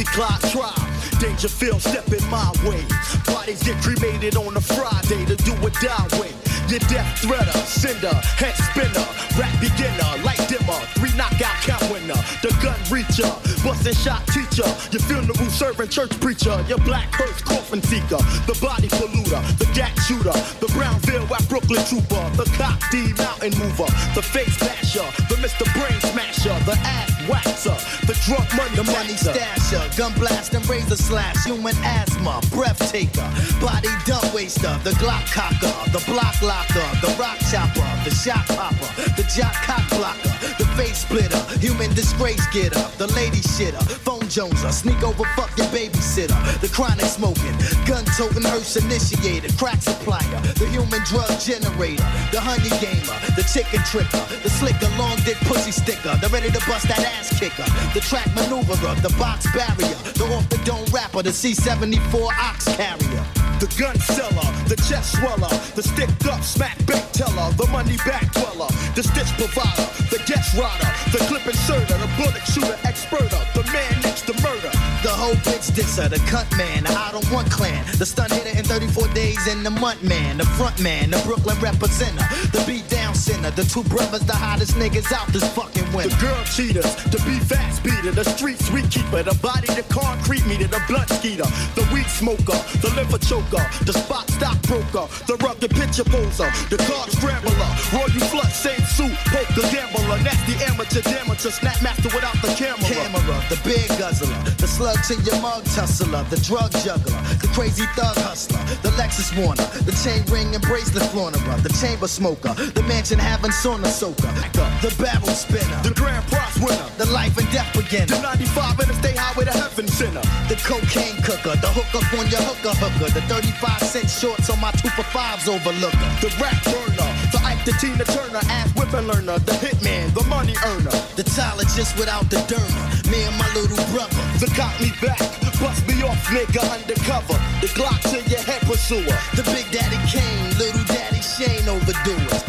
pussy 0.00 0.04
clock 0.04 0.40
try. 0.50 0.74
Dangerfield 1.18 1.82
stepping 1.82 2.26
my 2.30 2.50
way. 2.64 2.84
Bodies 3.26 3.62
get 3.62 3.82
cremated 3.82 4.36
on 4.36 4.56
a 4.56 4.60
Friday 4.60 5.24
to 5.26 5.36
do 5.36 5.52
a 5.66 5.70
die 5.70 6.08
way. 6.18 6.32
Your 6.68 6.78
death 6.86 7.18
threader, 7.18 7.56
sender, 7.66 8.14
head 8.38 8.54
spinner, 8.54 9.02
rap 9.34 9.50
beginner, 9.58 10.22
light 10.22 10.38
dimmer, 10.46 10.78
three 10.94 11.10
knockout 11.18 11.58
count 11.66 11.82
winner, 11.90 12.14
the 12.46 12.54
gun 12.62 12.78
reacher, 12.86 13.26
busting 13.64 13.98
shot 13.98 14.24
teacher, 14.28 14.70
your 14.94 15.02
funeral 15.02 15.50
servant, 15.50 15.90
church 15.90 16.14
preacher, 16.20 16.64
your 16.68 16.78
black 16.86 17.10
hearse 17.10 17.42
coffin 17.42 17.82
seeker, 17.82 18.22
the 18.46 18.56
body 18.62 18.86
polluter, 18.86 19.42
the 19.58 19.66
gat 19.74 19.90
shooter, 20.06 20.30
the 20.62 20.70
Brownville 20.70 21.26
at 21.34 21.42
Brooklyn 21.48 21.82
trooper, 21.86 22.22
the 22.38 22.46
cop 22.54 22.78
D 22.92 23.12
mountain 23.18 23.50
mover, 23.58 23.90
the 24.14 24.22
face 24.22 24.56
basher, 24.60 25.02
the 25.26 25.34
Mr. 25.42 25.66
Brain 25.74 25.98
smasher, 26.12 26.54
the 26.70 26.78
ass 26.86 27.10
waxer, 27.26 27.79
drunk 28.24 28.48
money, 28.54 28.76
the 28.76 28.84
money 28.84 29.14
stasher, 29.14 29.84
gun 29.96 30.12
blast 30.14 30.54
and 30.54 30.66
razor 30.68 30.96
slash, 30.96 31.44
human 31.44 31.76
asthma, 31.82 32.40
breath 32.50 32.80
taker, 32.90 33.28
body 33.60 33.88
dump 34.06 34.32
waster, 34.34 34.78
the 34.84 34.90
Glock 35.00 35.24
cocker, 35.32 35.90
the 35.90 36.02
block 36.10 36.40
locker. 36.42 36.90
The 37.00 37.16
rock 37.18 37.38
chopper, 37.50 37.80
the 38.04 38.10
shot 38.10 38.46
popper, 38.48 38.88
the 39.16 39.24
jock 39.34 39.54
cock 39.64 39.88
blocker, 39.88 40.28
the 40.58 40.69
face 40.80 41.04
splitter, 41.04 41.42
human 41.58 41.92
disgrace 41.94 42.46
getter, 42.54 42.80
the 42.96 43.06
lady 43.12 43.40
shitter, 43.40 43.82
phone 44.00 44.24
joneser, 44.32 44.72
sneak 44.72 45.02
over 45.02 45.24
fucking 45.36 45.68
babysitter, 45.76 46.38
the 46.60 46.68
chronic 46.68 47.04
smoking, 47.04 47.52
gun 47.84 48.04
toting 48.16 48.42
hearse 48.42 48.76
initiator, 48.76 49.52
crack 49.58 49.82
supplier, 49.82 50.40
the 50.56 50.66
human 50.72 51.02
drug 51.04 51.28
generator, 51.38 52.08
the 52.32 52.40
honey 52.40 52.72
gamer, 52.80 53.16
the 53.36 53.44
chicken 53.52 53.80
tricker, 53.92 54.24
the 54.42 54.48
slicker, 54.48 54.88
long 54.96 55.16
dick 55.28 55.36
pussy 55.44 55.70
sticker, 55.70 56.16
the 56.22 56.28
ready 56.32 56.48
to 56.48 56.60
bust 56.66 56.88
that 56.88 57.04
ass 57.12 57.28
kicker, 57.38 57.68
the 57.92 58.00
track 58.00 58.28
maneuverer, 58.32 58.96
the 59.02 59.12
box 59.18 59.44
barrier, 59.52 59.98
the 60.16 60.24
off 60.32 60.48
the 60.48 60.56
dome 60.64 60.86
rapper, 60.92 61.22
the 61.22 61.30
C74 61.30 62.32
ox 62.40 62.64
carrier. 62.76 63.29
The 63.60 63.68
gun 63.76 63.94
seller, 64.00 64.48
the 64.68 64.76
chest 64.88 65.20
sweller, 65.20 65.52
the 65.76 65.82
sticked 65.82 66.24
up 66.24 66.42
smack 66.42 66.78
bank 66.86 67.04
teller, 67.12 67.52
the 67.60 67.66
money 67.68 67.98
back 68.08 68.32
dweller, 68.32 68.72
the 68.96 69.02
stitch 69.04 69.28
provider, 69.36 69.84
the 70.08 70.16
guest 70.24 70.56
rider, 70.56 70.88
the 71.12 71.20
clip 71.28 71.44
inserter, 71.44 71.98
the 72.00 72.08
bullet 72.16 72.40
shooter 72.48 72.78
experter, 72.88 73.36
the 73.52 73.62
man 73.68 74.00
next 74.00 74.24
to 74.24 74.32
murder. 74.40 74.72
The 75.02 75.12
whole 75.12 75.36
bitch 75.44 75.74
disser, 75.74 76.08
the 76.08 76.20
cut 76.28 76.48
man, 76.56 76.84
the 76.84 76.92
I 76.92 77.12
don't 77.12 77.30
want 77.30 77.50
clan, 77.50 77.84
the 77.98 78.06
stun 78.06 78.30
hitter 78.30 78.56
in 78.56 78.64
34 78.64 79.08
days 79.08 79.46
in 79.46 79.62
the 79.62 79.70
month 79.70 80.02
man, 80.02 80.38
the 80.38 80.46
front 80.56 80.80
man, 80.80 81.10
the 81.10 81.20
Brooklyn 81.24 81.56
representer, 81.56 82.24
the 82.52 82.64
beat 82.66 82.88
down 82.88 83.14
sinner, 83.14 83.50
the 83.50 83.64
two 83.64 83.82
brothers, 83.84 84.20
the 84.20 84.36
hottest 84.36 84.72
niggas 84.76 85.12
out 85.12 85.28
this 85.28 85.44
fucking 85.52 85.90
winter. 85.92 86.14
The 86.16 86.20
girl 86.20 86.44
cheaters, 86.44 86.94
the 87.12 87.18
beat 87.24 87.42
fast 87.44 87.82
beater, 87.82 88.10
the 88.10 88.24
street 88.24 88.58
sweet 88.60 88.90
keeper, 88.90 89.22
the 89.22 89.36
body, 89.40 89.68
the 89.68 89.84
concrete 89.88 90.44
meter, 90.46 90.66
the 90.66 90.80
blood 90.88 91.08
skeeter, 91.08 91.48
the 91.74 91.88
weed 91.92 92.06
smoker, 92.06 92.60
the 92.84 92.92
liver 92.94 93.18
choker, 93.18 93.49
the 93.50 93.92
spot 93.92 94.30
stockbroker, 94.30 95.10
the 95.26 95.34
rugged 95.42 95.70
picture 95.70 96.04
poser, 96.04 96.46
the 96.70 96.78
card 96.86 97.10
scrambler, 97.10 97.70
royal 97.90 98.22
flush, 98.30 98.54
same 98.54 98.84
suit, 98.86 99.10
poker 99.26 99.66
gambler, 99.74 100.22
nasty 100.22 100.54
amateur 100.70 101.02
damager, 101.02 101.50
snap 101.50 101.82
master 101.82 102.10
without 102.14 102.38
the 102.42 102.52
camera. 102.54 102.86
Camera, 102.86 103.36
the 103.50 103.58
big 103.66 103.88
guzzler, 103.98 104.38
the 104.54 104.68
slug 104.68 105.02
to 105.10 105.14
your 105.26 105.40
mug 105.42 105.64
tussler, 105.74 106.22
the 106.30 106.38
drug 106.46 106.70
juggler, 106.86 107.18
the 107.42 107.50
crazy 107.50 107.86
thug 107.98 108.14
hustler, 108.22 108.62
the 108.86 108.90
Lexus 108.94 109.34
Warner, 109.34 109.66
the 109.82 109.94
chain 109.98 110.22
ring 110.30 110.54
and 110.54 110.62
bracelet 110.62 111.10
flaunterer, 111.10 111.58
the 111.62 111.72
chamber 111.74 112.06
smoker, 112.06 112.54
the 112.54 112.82
mansion 112.86 113.18
having 113.18 113.50
sauna 113.50 113.90
soaker, 113.90 114.30
the 114.78 114.94
barrel 115.02 115.34
spinner, 115.34 115.80
the 115.82 115.90
grand 115.94 116.22
prize 116.30 116.54
winner, 116.62 116.86
the 116.98 117.06
life 117.10 117.36
and 117.38 117.50
death 117.50 117.72
beginner, 117.74 118.14
the 118.14 118.22
95 118.22 118.78
interstate 118.78 119.18
highway 119.18 119.44
to 119.44 119.52
heaven 119.52 119.88
center, 119.88 120.22
the 120.46 120.54
cocaine 120.62 121.18
cooker, 121.26 121.58
the 121.58 121.70
hook 121.74 121.90
up 121.98 122.06
on 122.14 122.30
your 122.30 122.42
hooker 122.46 122.74
hooker, 122.78 123.10
the 123.10 123.39
35 123.40 123.80
cent 123.80 124.10
shorts 124.10 124.50
on 124.50 124.60
my 124.60 124.70
two 124.72 124.88
for 124.90 125.02
fives 125.02 125.48
overlooker, 125.48 126.10
the 126.20 126.28
rap 126.36 126.60
burner, 126.64 127.08
the 127.32 127.40
Ike, 127.40 127.64
the 127.64 127.72
Tina 127.80 128.04
Turner, 128.04 128.44
ass 128.52 128.68
whipping 128.76 129.08
learner, 129.08 129.38
the 129.48 129.56
hitman, 129.64 130.12
the 130.12 130.24
money 130.28 130.52
earner, 130.66 130.92
the 131.16 131.24
Tyler 131.24 131.64
just 131.72 131.96
without 131.96 132.28
the 132.28 132.36
derma, 132.44 132.84
me 133.10 133.24
and 133.24 133.36
my 133.40 133.48
little 133.56 133.80
brother, 133.96 134.20
the 134.36 134.48
got 134.56 134.76
me 134.76 134.92
back, 135.00 135.24
bust 135.56 135.88
me 135.88 136.02
off, 136.04 136.20
nigga, 136.28 136.60
undercover, 136.68 137.40
the 137.64 137.68
Glock 137.72 138.00
to 138.12 138.20
your 138.28 138.44
head 138.44 138.60
pursuer, 138.68 139.16
the 139.32 139.44
Big 139.56 139.64
Daddy 139.72 139.96
Kane, 140.04 140.52
Little 140.60 140.84
Daddy 140.84 141.24
Shane 141.24 141.64
overdo 141.64 142.12
it. 142.36 142.44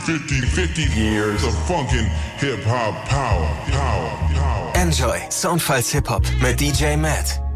50, 0.00 0.40
50 0.40 0.82
years 0.98 1.44
of 1.44 1.52
funkin' 1.68 2.08
hip 2.38 2.64
hop 2.64 2.94
power, 3.04 3.44
power, 3.68 4.08
power. 4.32 4.72
Enjoy 4.76 5.18
Soundfiles 5.28 5.90
Hip 5.92 6.06
Hop 6.06 6.24
mit 6.40 6.56
DJ 6.56 6.96
Matt. 6.96 7.49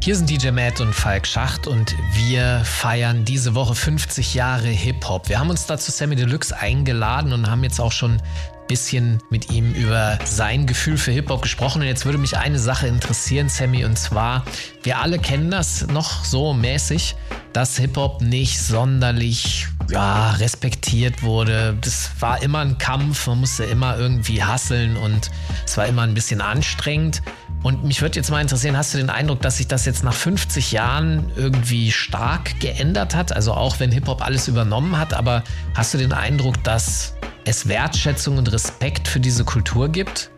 Hier 0.00 0.14
sind 0.14 0.30
DJ 0.30 0.52
Matt 0.52 0.80
und 0.80 0.94
Falk 0.94 1.26
Schacht 1.26 1.66
und 1.66 1.94
wir 2.14 2.62
feiern 2.64 3.24
diese 3.24 3.54
Woche 3.54 3.74
50 3.74 4.32
Jahre 4.32 4.68
Hip-Hop. 4.68 5.28
Wir 5.28 5.40
haben 5.40 5.50
uns 5.50 5.66
dazu 5.66 5.90
Sammy 5.90 6.14
Deluxe 6.14 6.56
eingeladen 6.56 7.32
und 7.32 7.50
haben 7.50 7.64
jetzt 7.64 7.80
auch 7.80 7.92
schon 7.92 8.12
ein 8.12 8.22
bisschen 8.68 9.18
mit 9.28 9.50
ihm 9.50 9.74
über 9.74 10.18
sein 10.24 10.66
Gefühl 10.66 10.98
für 10.98 11.10
Hip-Hop 11.10 11.42
gesprochen. 11.42 11.82
Und 11.82 11.88
jetzt 11.88 12.06
würde 12.06 12.16
mich 12.16 12.36
eine 12.36 12.60
Sache 12.60 12.86
interessieren, 12.86 13.48
Sammy, 13.48 13.84
und 13.84 13.98
zwar, 13.98 14.44
wir 14.84 14.98
alle 14.98 15.18
kennen 15.18 15.50
das 15.50 15.88
noch 15.88 16.24
so 16.24 16.54
mäßig, 16.54 17.16
dass 17.52 17.76
Hip-Hop 17.76 18.22
nicht 18.22 18.60
sonderlich 18.60 19.66
ja, 19.90 20.30
respektiert 20.32 21.22
wurde. 21.22 21.76
Das 21.80 22.12
war 22.20 22.40
immer 22.42 22.60
ein 22.60 22.78
Kampf, 22.78 23.26
man 23.26 23.40
musste 23.40 23.64
immer 23.64 23.98
irgendwie 23.98 24.42
hasseln 24.42 24.96
und 24.96 25.30
es 25.66 25.76
war 25.76 25.86
immer 25.86 26.02
ein 26.02 26.14
bisschen 26.14 26.40
anstrengend. 26.40 27.20
Und 27.62 27.84
mich 27.84 28.02
würde 28.02 28.16
jetzt 28.16 28.30
mal 28.30 28.40
interessieren, 28.40 28.76
hast 28.76 28.94
du 28.94 28.98
den 28.98 29.10
Eindruck, 29.10 29.40
dass 29.40 29.56
sich 29.56 29.66
das 29.66 29.84
jetzt 29.84 30.04
nach 30.04 30.14
50 30.14 30.72
Jahren 30.72 31.32
irgendwie 31.36 31.90
stark 31.90 32.60
geändert 32.60 33.14
hat? 33.14 33.32
Also 33.32 33.52
auch 33.52 33.80
wenn 33.80 33.90
Hip-Hop 33.90 34.22
alles 34.24 34.46
übernommen 34.48 34.96
hat, 34.96 35.12
aber 35.12 35.42
hast 35.74 35.92
du 35.92 35.98
den 35.98 36.12
Eindruck, 36.12 36.62
dass 36.62 37.14
es 37.44 37.66
Wertschätzung 37.66 38.38
und 38.38 38.52
Respekt 38.52 39.08
für 39.08 39.20
diese 39.20 39.44
Kultur 39.44 39.88
gibt? 39.88 40.30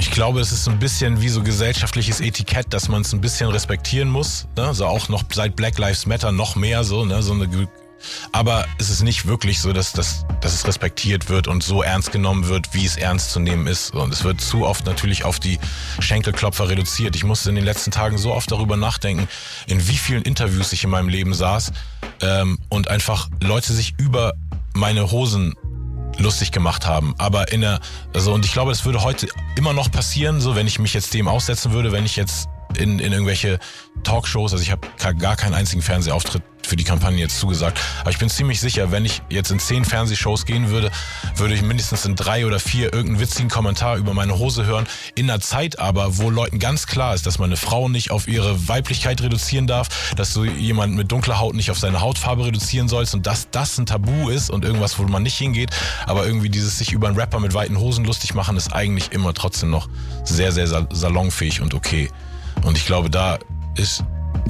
Ich 0.00 0.12
glaube, 0.12 0.40
es 0.40 0.52
ist 0.52 0.62
so 0.62 0.70
ein 0.70 0.78
bisschen 0.78 1.20
wie 1.20 1.28
so 1.28 1.42
gesellschaftliches 1.42 2.20
Etikett, 2.20 2.72
dass 2.72 2.88
man 2.88 3.02
es 3.02 3.12
ein 3.12 3.20
bisschen 3.20 3.48
respektieren 3.50 4.08
muss. 4.08 4.46
Ne? 4.56 4.64
Also 4.64 4.86
auch 4.86 5.08
noch 5.08 5.24
seit 5.32 5.56
Black 5.56 5.76
Lives 5.78 6.06
Matter 6.06 6.30
noch 6.30 6.54
mehr 6.54 6.84
so, 6.84 7.04
ne? 7.04 7.20
so 7.20 7.32
eine 7.32 7.48
aber 8.32 8.66
es 8.78 8.90
ist 8.90 9.02
nicht 9.02 9.26
wirklich 9.26 9.60
so, 9.60 9.72
dass, 9.72 9.92
dass, 9.92 10.24
dass 10.40 10.54
es 10.54 10.66
respektiert 10.66 11.28
wird 11.28 11.48
und 11.48 11.62
so 11.62 11.82
ernst 11.82 12.12
genommen 12.12 12.48
wird, 12.48 12.74
wie 12.74 12.84
es 12.84 12.96
ernst 12.96 13.32
zu 13.32 13.40
nehmen 13.40 13.66
ist. 13.66 13.94
Und 13.94 14.12
es 14.12 14.24
wird 14.24 14.40
zu 14.40 14.64
oft 14.66 14.86
natürlich 14.86 15.24
auf 15.24 15.40
die 15.40 15.58
Schenkelklopfer 16.00 16.68
reduziert. 16.68 17.16
Ich 17.16 17.24
musste 17.24 17.50
in 17.50 17.56
den 17.56 17.64
letzten 17.64 17.90
Tagen 17.90 18.18
so 18.18 18.32
oft 18.32 18.50
darüber 18.50 18.76
nachdenken, 18.76 19.28
in 19.66 19.86
wie 19.88 19.96
vielen 19.96 20.22
Interviews 20.22 20.72
ich 20.72 20.84
in 20.84 20.90
meinem 20.90 21.08
Leben 21.08 21.34
saß 21.34 21.72
ähm, 22.22 22.58
und 22.68 22.88
einfach 22.88 23.28
Leute 23.40 23.72
sich 23.72 23.94
über 23.98 24.34
meine 24.74 25.10
Hosen 25.10 25.54
lustig 26.18 26.52
gemacht 26.52 26.86
haben. 26.86 27.14
Aber 27.18 27.52
in 27.52 27.60
der, 27.60 27.80
also 28.14 28.32
und 28.32 28.44
ich 28.44 28.52
glaube, 28.52 28.72
es 28.72 28.84
würde 28.84 29.02
heute 29.02 29.28
immer 29.56 29.72
noch 29.72 29.90
passieren, 29.90 30.40
so 30.40 30.54
wenn 30.54 30.66
ich 30.66 30.78
mich 30.78 30.94
jetzt 30.94 31.14
dem 31.14 31.28
aussetzen 31.28 31.72
würde, 31.72 31.92
wenn 31.92 32.04
ich 32.04 32.16
jetzt 32.16 32.48
in, 32.76 32.98
in 32.98 33.12
irgendwelche 33.12 33.58
Talkshows, 34.02 34.52
also 34.52 34.62
ich 34.62 34.70
habe 34.70 35.16
gar 35.16 35.36
keinen 35.36 35.54
einzigen 35.54 35.82
Fernsehauftritt 35.82 36.42
für 36.68 36.76
die 36.76 36.84
Kampagne 36.84 37.18
jetzt 37.18 37.38
zugesagt. 37.38 37.80
Aber 38.02 38.10
ich 38.10 38.18
bin 38.18 38.28
ziemlich 38.28 38.60
sicher, 38.60 38.92
wenn 38.92 39.04
ich 39.04 39.22
jetzt 39.30 39.50
in 39.50 39.58
zehn 39.58 39.84
Fernsehshows 39.84 40.44
gehen 40.44 40.68
würde, 40.68 40.90
würde 41.36 41.54
ich 41.54 41.62
mindestens 41.62 42.04
in 42.04 42.14
drei 42.14 42.46
oder 42.46 42.60
vier 42.60 42.92
irgendeinen 42.92 43.20
witzigen 43.20 43.48
Kommentar 43.48 43.96
über 43.96 44.12
meine 44.12 44.38
Hose 44.38 44.66
hören. 44.66 44.86
In 45.14 45.30
einer 45.30 45.40
Zeit 45.40 45.78
aber, 45.78 46.18
wo 46.18 46.30
Leuten 46.30 46.58
ganz 46.58 46.86
klar 46.86 47.14
ist, 47.14 47.26
dass 47.26 47.38
man 47.38 47.48
eine 47.48 47.56
Frau 47.56 47.88
nicht 47.88 48.10
auf 48.10 48.28
ihre 48.28 48.68
Weiblichkeit 48.68 49.22
reduzieren 49.22 49.66
darf, 49.66 50.12
dass 50.14 50.34
du 50.34 50.44
jemanden 50.44 50.96
mit 50.96 51.10
dunkler 51.10 51.38
Haut 51.40 51.54
nicht 51.54 51.70
auf 51.70 51.78
seine 51.78 52.00
Hautfarbe 52.00 52.44
reduzieren 52.44 52.88
sollst 52.88 53.14
und 53.14 53.26
dass 53.26 53.50
das 53.50 53.78
ein 53.78 53.86
Tabu 53.86 54.28
ist 54.28 54.50
und 54.50 54.64
irgendwas, 54.64 54.98
wo 54.98 55.04
man 55.04 55.22
nicht 55.22 55.38
hingeht. 55.38 55.70
Aber 56.06 56.26
irgendwie 56.26 56.50
dieses 56.50 56.78
sich 56.78 56.92
über 56.92 57.08
einen 57.08 57.18
Rapper 57.18 57.40
mit 57.40 57.54
weiten 57.54 57.78
Hosen 57.78 58.04
lustig 58.04 58.34
machen, 58.34 58.56
ist 58.56 58.72
eigentlich 58.74 59.12
immer 59.12 59.32
trotzdem 59.32 59.70
noch 59.70 59.88
sehr, 60.24 60.52
sehr 60.52 60.66
salonfähig 60.66 61.62
und 61.62 61.72
okay. 61.72 62.10
Und 62.62 62.76
ich 62.76 62.86
glaube, 62.86 63.10
da 63.10 63.38
ist 63.76 64.04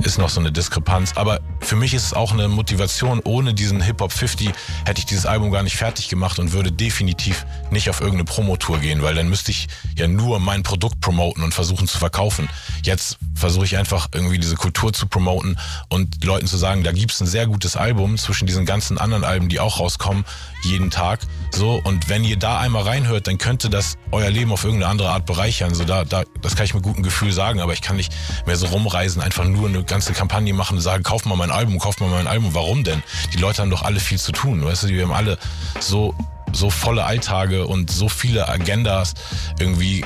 ist 0.04 0.18
noch 0.18 0.28
so 0.28 0.40
eine 0.40 0.52
Diskrepanz. 0.52 1.12
Aber 1.16 1.40
für 1.60 1.76
mich 1.76 1.94
ist 1.94 2.06
es 2.06 2.14
auch 2.14 2.32
eine 2.32 2.48
Motivation. 2.48 3.20
Ohne 3.24 3.54
diesen 3.54 3.80
Hip-Hop 3.80 4.12
50 4.12 4.50
hätte 4.84 5.00
ich 5.00 5.06
dieses 5.06 5.26
Album 5.26 5.50
gar 5.50 5.62
nicht 5.62 5.76
fertig 5.76 6.08
gemacht 6.08 6.38
und 6.38 6.52
würde 6.52 6.70
definitiv 6.70 7.46
nicht 7.70 7.90
auf 7.90 8.00
irgendeine 8.00 8.24
Promotour 8.24 8.78
gehen, 8.78 9.02
weil 9.02 9.14
dann 9.14 9.28
müsste 9.28 9.50
ich 9.50 9.68
ja 9.96 10.08
nur 10.08 10.40
mein 10.40 10.62
Produkt 10.62 11.00
promoten 11.00 11.42
und 11.42 11.52
versuchen 11.52 11.88
zu 11.88 11.98
verkaufen. 11.98 12.48
Jetzt 12.82 13.18
versuche 13.34 13.64
ich 13.64 13.76
einfach 13.76 14.08
irgendwie 14.12 14.38
diese 14.38 14.56
Kultur 14.56 14.92
zu 14.92 15.06
promoten 15.06 15.58
und 15.88 16.24
Leuten 16.24 16.46
zu 16.46 16.56
sagen, 16.56 16.84
da 16.84 16.92
gibt's 16.92 17.20
ein 17.20 17.26
sehr 17.26 17.46
gutes 17.46 17.76
Album 17.76 18.18
zwischen 18.18 18.46
diesen 18.46 18.66
ganzen 18.66 18.98
anderen 18.98 19.24
Alben, 19.24 19.48
die 19.48 19.60
auch 19.60 19.80
rauskommen, 19.80 20.24
jeden 20.68 20.90
Tag. 20.90 21.20
So, 21.50 21.80
und 21.82 22.08
wenn 22.08 22.24
ihr 22.24 22.36
da 22.36 22.58
einmal 22.58 22.82
reinhört, 22.82 23.26
dann 23.26 23.38
könnte 23.38 23.70
das 23.70 23.96
euer 24.12 24.30
Leben 24.30 24.52
auf 24.52 24.64
irgendeine 24.64 24.90
andere 24.90 25.10
Art 25.10 25.26
bereichern. 25.26 25.74
So, 25.74 25.84
da, 25.84 26.04
da, 26.04 26.24
das 26.42 26.54
kann 26.54 26.66
ich 26.66 26.74
mit 26.74 26.82
gutem 26.82 27.02
Gefühl 27.02 27.32
sagen, 27.32 27.60
aber 27.60 27.72
ich 27.72 27.80
kann 27.80 27.96
nicht 27.96 28.12
mehr 28.46 28.56
so 28.56 28.66
rumreisen, 28.66 29.22
einfach 29.22 29.44
nur 29.44 29.68
eine 29.68 29.82
ganze 29.84 30.12
Kampagne 30.12 30.52
machen 30.52 30.76
und 30.76 30.82
sagen, 30.82 31.02
kauft 31.02 31.26
mal 31.26 31.36
mein 31.36 31.50
Album, 31.50 31.78
kauft 31.78 32.00
mal 32.00 32.08
mein 32.08 32.26
Album. 32.26 32.54
Warum 32.54 32.84
denn? 32.84 33.02
Die 33.32 33.38
Leute 33.38 33.62
haben 33.62 33.70
doch 33.70 33.82
alle 33.82 34.00
viel 34.00 34.18
zu 34.18 34.32
tun. 34.32 34.64
Weißt 34.64 34.84
du, 34.84 34.88
wir 34.88 35.02
haben 35.02 35.12
alle 35.12 35.38
so 35.80 36.14
so 36.52 36.70
volle 36.70 37.04
Alltage 37.04 37.66
und 37.66 37.90
so 37.90 38.08
viele 38.08 38.48
Agendas 38.48 39.14
irgendwie 39.58 40.04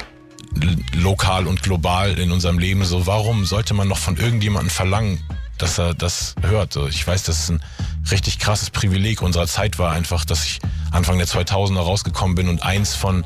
lokal 0.94 1.46
und 1.46 1.62
global 1.62 2.18
in 2.18 2.32
unserem 2.32 2.58
Leben. 2.58 2.84
So, 2.84 3.06
warum 3.06 3.44
sollte 3.44 3.74
man 3.74 3.88
noch 3.88 3.98
von 3.98 4.16
irgendjemandem 4.16 4.70
verlangen, 4.70 5.22
dass 5.58 5.78
er 5.78 5.94
das 5.94 6.34
hört? 6.42 6.72
So, 6.72 6.88
ich 6.88 7.06
weiß, 7.06 7.22
dass 7.24 7.44
es 7.44 7.50
ein 7.50 7.62
richtig 8.10 8.38
krasses 8.38 8.70
Privileg 8.70 9.22
unserer 9.22 9.46
Zeit 9.46 9.78
war, 9.78 9.92
einfach, 9.92 10.24
dass 10.24 10.44
ich 10.44 10.60
Anfang 10.90 11.18
der 11.18 11.26
2000er 11.26 11.80
rausgekommen 11.80 12.34
bin 12.34 12.48
und 12.48 12.62
eins 12.62 12.94
von 12.94 13.24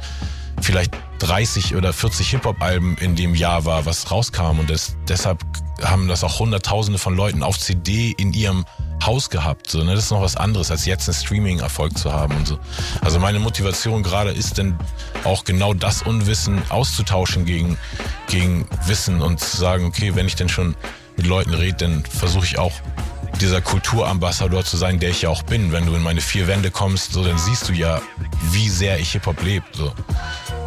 vielleicht 0.60 0.92
30 1.18 1.74
oder 1.74 1.92
40 1.92 2.30
Hip-Hop-Alben 2.30 2.96
in 2.98 3.16
dem 3.16 3.34
Jahr 3.34 3.64
war, 3.64 3.86
was 3.86 4.10
rauskam. 4.10 4.58
Und 4.58 4.70
das, 4.70 4.96
deshalb 5.08 5.44
haben 5.82 6.08
das 6.08 6.24
auch 6.24 6.38
Hunderttausende 6.38 6.98
von 6.98 7.14
Leuten 7.14 7.42
auf 7.42 7.58
CD 7.58 8.14
in 8.16 8.32
ihrem 8.32 8.64
Haus 9.04 9.30
gehabt. 9.30 9.70
So, 9.70 9.82
ne? 9.84 9.94
Das 9.94 10.04
ist 10.04 10.10
noch 10.10 10.22
was 10.22 10.36
anderes, 10.36 10.70
als 10.70 10.86
jetzt 10.86 11.08
einen 11.08 11.14
Streaming-Erfolg 11.14 11.96
zu 11.96 12.12
haben 12.12 12.34
und 12.36 12.46
so. 12.46 12.58
Also 13.02 13.18
meine 13.18 13.38
Motivation 13.38 14.02
gerade 14.02 14.30
ist 14.30 14.58
denn 14.58 14.78
auch 15.24 15.44
genau 15.44 15.74
das 15.74 16.02
Unwissen 16.02 16.62
auszutauschen 16.70 17.44
gegen, 17.44 17.78
gegen 18.28 18.66
Wissen 18.86 19.20
und 19.20 19.40
zu 19.40 19.56
sagen, 19.56 19.84
okay, 19.84 20.14
wenn 20.14 20.26
ich 20.26 20.36
denn 20.36 20.48
schon 20.48 20.74
mit 21.16 21.26
Leuten 21.26 21.54
rede, 21.54 21.76
dann 21.78 22.04
versuche 22.04 22.44
ich 22.44 22.58
auch 22.58 22.72
dieser 23.40 23.60
Kulturambassador 23.60 24.64
zu 24.64 24.76
sein, 24.76 24.98
der 24.98 25.10
ich 25.10 25.22
ja 25.22 25.28
auch 25.28 25.42
bin. 25.42 25.72
Wenn 25.72 25.86
du 25.86 25.94
in 25.94 26.02
meine 26.02 26.20
vier 26.20 26.46
Wände 26.46 26.70
kommst, 26.70 27.12
so 27.12 27.24
dann 27.24 27.38
siehst 27.38 27.68
du 27.68 27.72
ja, 27.72 28.00
wie 28.50 28.68
sehr 28.68 28.98
ich 28.98 29.12
Hip-Hop 29.12 29.42
lebe. 29.42 29.64
So. 29.72 29.92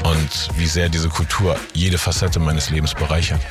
Und 0.03 0.49
wie 0.57 0.65
sehr 0.65 0.89
diese 0.89 1.09
Kultur 1.09 1.57
jede 1.73 1.97
Facette 1.97 2.39
meines 2.39 2.69
Lebens 2.69 2.93
bereichert. 2.93 3.41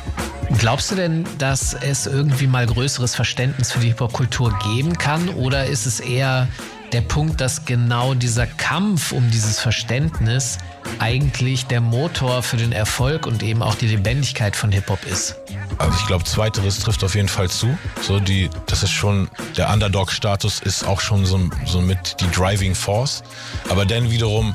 Glaubst 0.59 0.90
du 0.90 0.94
denn, 0.94 1.26
dass 1.37 1.74
es 1.74 2.07
irgendwie 2.07 2.46
mal 2.46 2.66
größeres 2.66 3.14
Verständnis 3.14 3.72
für 3.72 3.81
die 3.81 3.88
Hip-Hop-Kultur 3.88 4.59
geben 4.64 4.96
kann? 4.96 5.28
Oder 5.31 5.66
ist 5.66 5.87
es 5.87 6.00
eher 6.00 6.48
der 6.92 7.01
Punkt, 7.03 7.40
dass 7.40 7.64
genau 7.64 8.14
dieser 8.14 8.46
Kampf 8.46 9.12
um 9.12 9.31
dieses 9.31 9.61
Verständnis 9.61 10.59
eigentlich 10.98 11.66
der 11.66 11.81
Motor 11.81 12.42
für 12.42 12.57
den 12.57 12.72
Erfolg 12.72 13.27
und 13.27 13.42
eben 13.42 13.62
auch 13.62 13.74
die 13.74 13.88
Lebendigkeit 13.88 14.57
von 14.57 14.72
Hip-Hop 14.72 15.05
ist? 15.05 15.37
Also 15.79 15.96
ich 15.98 16.07
glaube, 16.07 16.24
zweiteres 16.24 16.81
trifft 16.81 17.05
auf 17.05 17.14
jeden 17.14 17.29
Fall 17.29 17.48
zu. 17.51 17.77
So 18.01 18.20
die, 18.20 18.51
das 18.66 18.83
ist 18.83 18.90
schon, 18.90 19.29
der 19.57 19.70
Underdog-Status 19.70 20.61
ist 20.61 20.87
auch 20.87 21.01
schon 21.01 21.27
so, 21.27 21.38
so 21.66 21.81
mit 21.81 22.16
die 22.20 22.31
Driving 22.31 22.74
Force. 22.74 23.22
Aber 23.68 23.85
dann 23.85 24.11
wiederum 24.11 24.55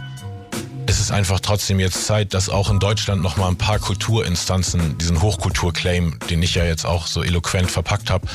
ist 0.86 1.00
es 1.00 1.12
einfach 1.12 1.40
trotzdem 1.40 1.80
jetzt 1.80 2.06
Zeit, 2.06 2.34
dass 2.34 2.50
auch 2.50 2.70
in 2.70 2.80
Deutschland 2.80 3.22
noch 3.22 3.38
mal 3.38 3.48
ein 3.48 3.58
paar 3.58 3.80
Kulturinstanzen 3.80 4.98
diesen 4.98 5.22
Hochkulturclaim, 5.22 6.20
den 6.30 6.44
ich 6.44 6.56
ja 6.56 6.66
jetzt 6.66 6.86
auch 6.86 7.08
so 7.08 7.24
eloquent 7.24 7.72
verpackt 7.72 8.10
habe, 8.10 8.28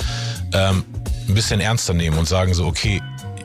ähm, 0.53 0.85
ein 1.29 1.35
bisschen 1.35 1.61
ernster 1.61 1.95
nehmen 1.95 2.17
und 2.17 2.27
sagen 2.27 2.55
so, 2.55 2.67
okay, 2.67 3.03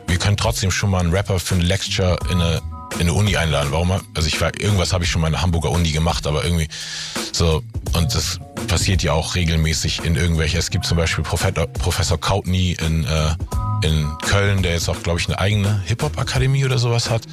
wir 0.07 0.17
können 0.17 0.37
trotzdem 0.37 0.71
schon 0.71 0.89
mal 0.89 0.99
einen 0.99 1.11
Rapper 1.11 1.39
für 1.39 1.55
eine 1.55 1.63
Lecture 1.63 2.17
in 2.29 2.41
eine 2.41 2.61
in 2.95 3.01
eine 3.01 3.13
Uni 3.13 3.35
einladen. 3.37 3.71
Warum? 3.71 3.91
Also 4.13 4.27
ich 4.27 4.39
war 4.39 4.51
irgendwas 4.59 4.93
habe 4.93 5.03
ich 5.03 5.09
schon 5.09 5.21
mal 5.21 5.27
in 5.27 5.33
der 5.33 5.41
Hamburger 5.41 5.71
Uni 5.71 5.91
gemacht, 5.91 6.27
aber 6.27 6.43
irgendwie 6.43 6.67
so 7.31 7.63
und 7.93 8.13
das 8.13 8.39
passiert 8.67 9.03
ja 9.03 9.13
auch 9.13 9.35
regelmäßig 9.35 10.03
in 10.03 10.15
irgendwelche. 10.15 10.57
Es 10.57 10.69
gibt 10.69 10.85
zum 10.85 10.97
Beispiel 10.97 11.23
Professor, 11.23 11.67
Professor 11.67 12.19
Kautny 12.19 12.77
in, 12.79 13.03
äh, 13.03 13.35
in 13.83 14.09
Köln, 14.19 14.63
der 14.63 14.73
jetzt 14.73 14.89
auch, 14.89 15.01
glaube 15.03 15.19
ich, 15.19 15.27
eine 15.27 15.39
eigene 15.39 15.81
Hip-Hop-Akademie 15.85 16.65
oder 16.65 16.77
sowas 16.77 17.09
hat, 17.09 17.23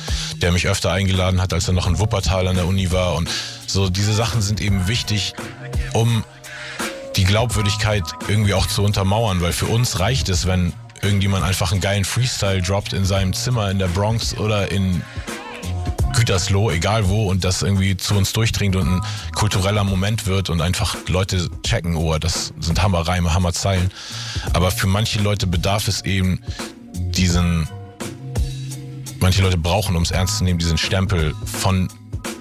der 0.43 0.53
mich 0.53 0.69
öfter 0.69 0.91
eingeladen 0.91 1.41
hat, 1.41 1.53
als 1.53 1.69
er 1.69 1.75
noch 1.75 1.87
in 1.87 1.99
Wuppertal 1.99 2.49
an 2.49 2.57
der 2.57 2.67
Uni 2.67 2.91
war. 2.93 3.15
Und 3.15 3.31
so 3.67 3.89
diese 3.89 4.13
Sachen 4.13 4.43
sind 4.43 4.61
eben 4.61 4.89
wichtig, 4.89 5.35
um 5.93 6.25
die 7.17 7.25
Glaubwürdigkeit 7.25 8.05
irgendwie 8.29 8.55
auch 8.55 8.67
zu 8.67 8.83
untermauern, 8.83 9.41
weil 9.41 9.53
für 9.53 9.67
uns 9.67 10.01
reicht 10.01 10.29
es, 10.29 10.47
wenn 10.47 10.73
irgendjemand 11.03 11.45
einfach 11.45 11.73
einen 11.73 11.81
geilen 11.81 12.05
Freestyle 12.05 12.63
droppt 12.63 12.93
in 12.93 13.05
seinem 13.05 13.33
Zimmer 13.33 13.71
in 13.71 13.79
der 13.79 13.89
Bronx 13.89 14.37
oder 14.37 14.71
in 14.71 15.03
Gütersloh, 16.15 16.71
egal 16.71 17.09
wo, 17.09 17.31
und 17.31 17.45
das 17.45 17.63
irgendwie 17.63 17.97
zu 17.97 18.15
uns 18.15 18.33
durchdringt 18.33 18.77
und 18.77 18.97
ein 18.97 19.03
kultureller 19.35 19.85
Moment 19.85 20.27
wird 20.27 20.51
und 20.51 20.61
einfach 20.61 20.97
Leute 21.09 21.49
checken, 21.63 21.97
oh, 21.97 22.19
das 22.19 22.53
sind 22.61 22.83
Hammerreime, 22.83 23.33
Hammerzeilen. 23.33 23.91
Aber 24.53 24.71
für 24.71 24.87
manche 24.87 25.21
Leute 25.21 25.47
bedarf 25.47 25.89
es 25.89 26.05
eben 26.05 26.41
diesen, 26.95 27.69
manche 29.19 29.43
Leute 29.43 29.57
brauchen, 29.57 29.97
um 29.97 30.03
es 30.03 30.11
ernst 30.11 30.39
zu 30.39 30.45
nehmen, 30.45 30.59
diesen 30.59 30.79
Stempel 30.79 31.35
von 31.45 31.89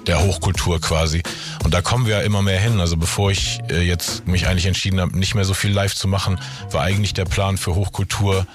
der 0.07 0.21
Hochkultur 0.21 0.81
quasi. 0.81 1.21
Und 1.63 1.73
da 1.73 1.81
kommen 1.81 2.05
wir 2.05 2.17
ja 2.17 2.21
immer 2.21 2.41
mehr 2.41 2.59
hin. 2.59 2.79
Also 2.79 2.97
bevor 2.97 3.31
ich 3.31 3.59
äh, 3.69 3.81
jetzt 3.81 4.27
mich 4.27 4.47
eigentlich 4.47 4.65
entschieden 4.65 4.99
habe, 4.99 5.17
nicht 5.17 5.35
mehr 5.35 5.45
so 5.45 5.53
viel 5.53 5.71
live 5.71 5.93
zu 5.93 6.07
machen, 6.07 6.39
war 6.71 6.83
eigentlich 6.83 7.13
der 7.13 7.25
Plan 7.25 7.57
für 7.57 7.75
Hochkultur 7.75 8.47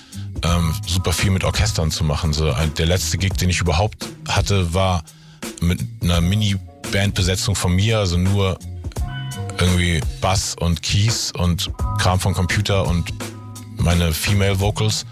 ähm, 0.42 0.74
super 0.86 1.12
viel 1.12 1.30
mit 1.30 1.44
Orchestern 1.44 1.90
zu 1.90 2.04
machen. 2.04 2.32
So 2.32 2.50
ein, 2.52 2.72
der 2.74 2.86
letzte 2.86 3.18
Gig, 3.18 3.34
den 3.34 3.50
ich 3.50 3.60
überhaupt 3.60 4.08
hatte, 4.28 4.74
war 4.74 5.04
mit 5.60 5.80
einer 6.02 6.20
Mini-Bandbesetzung 6.20 7.54
von 7.54 7.72
mir, 7.72 7.98
also 7.98 8.16
nur 8.16 8.58
irgendwie 9.58 10.00
Bass 10.20 10.56
und 10.58 10.82
Keys 10.82 11.32
und 11.32 11.70
Kram 11.98 12.18
von 12.18 12.34
Computer 12.34 12.86
und 12.86 13.12
meine 13.76 14.12
Female 14.12 14.60
Vocals 14.60 15.06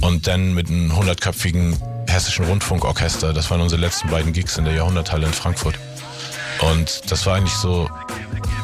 und 0.00 0.26
dann 0.26 0.54
mit 0.54 0.68
einem 0.68 0.94
hundertköpfigen 0.94 1.76
hessischen 2.06 2.44
Rundfunkorchester. 2.44 3.32
Das 3.32 3.50
waren 3.50 3.60
unsere 3.60 3.80
letzten 3.80 4.08
beiden 4.10 4.32
Gigs 4.32 4.58
in 4.58 4.64
der 4.64 4.74
Jahrhunderthalle 4.74 5.26
in 5.26 5.32
Frankfurt. 5.32 5.78
Und 6.70 7.10
das 7.10 7.26
war 7.26 7.36
eigentlich 7.36 7.54
so, 7.54 7.90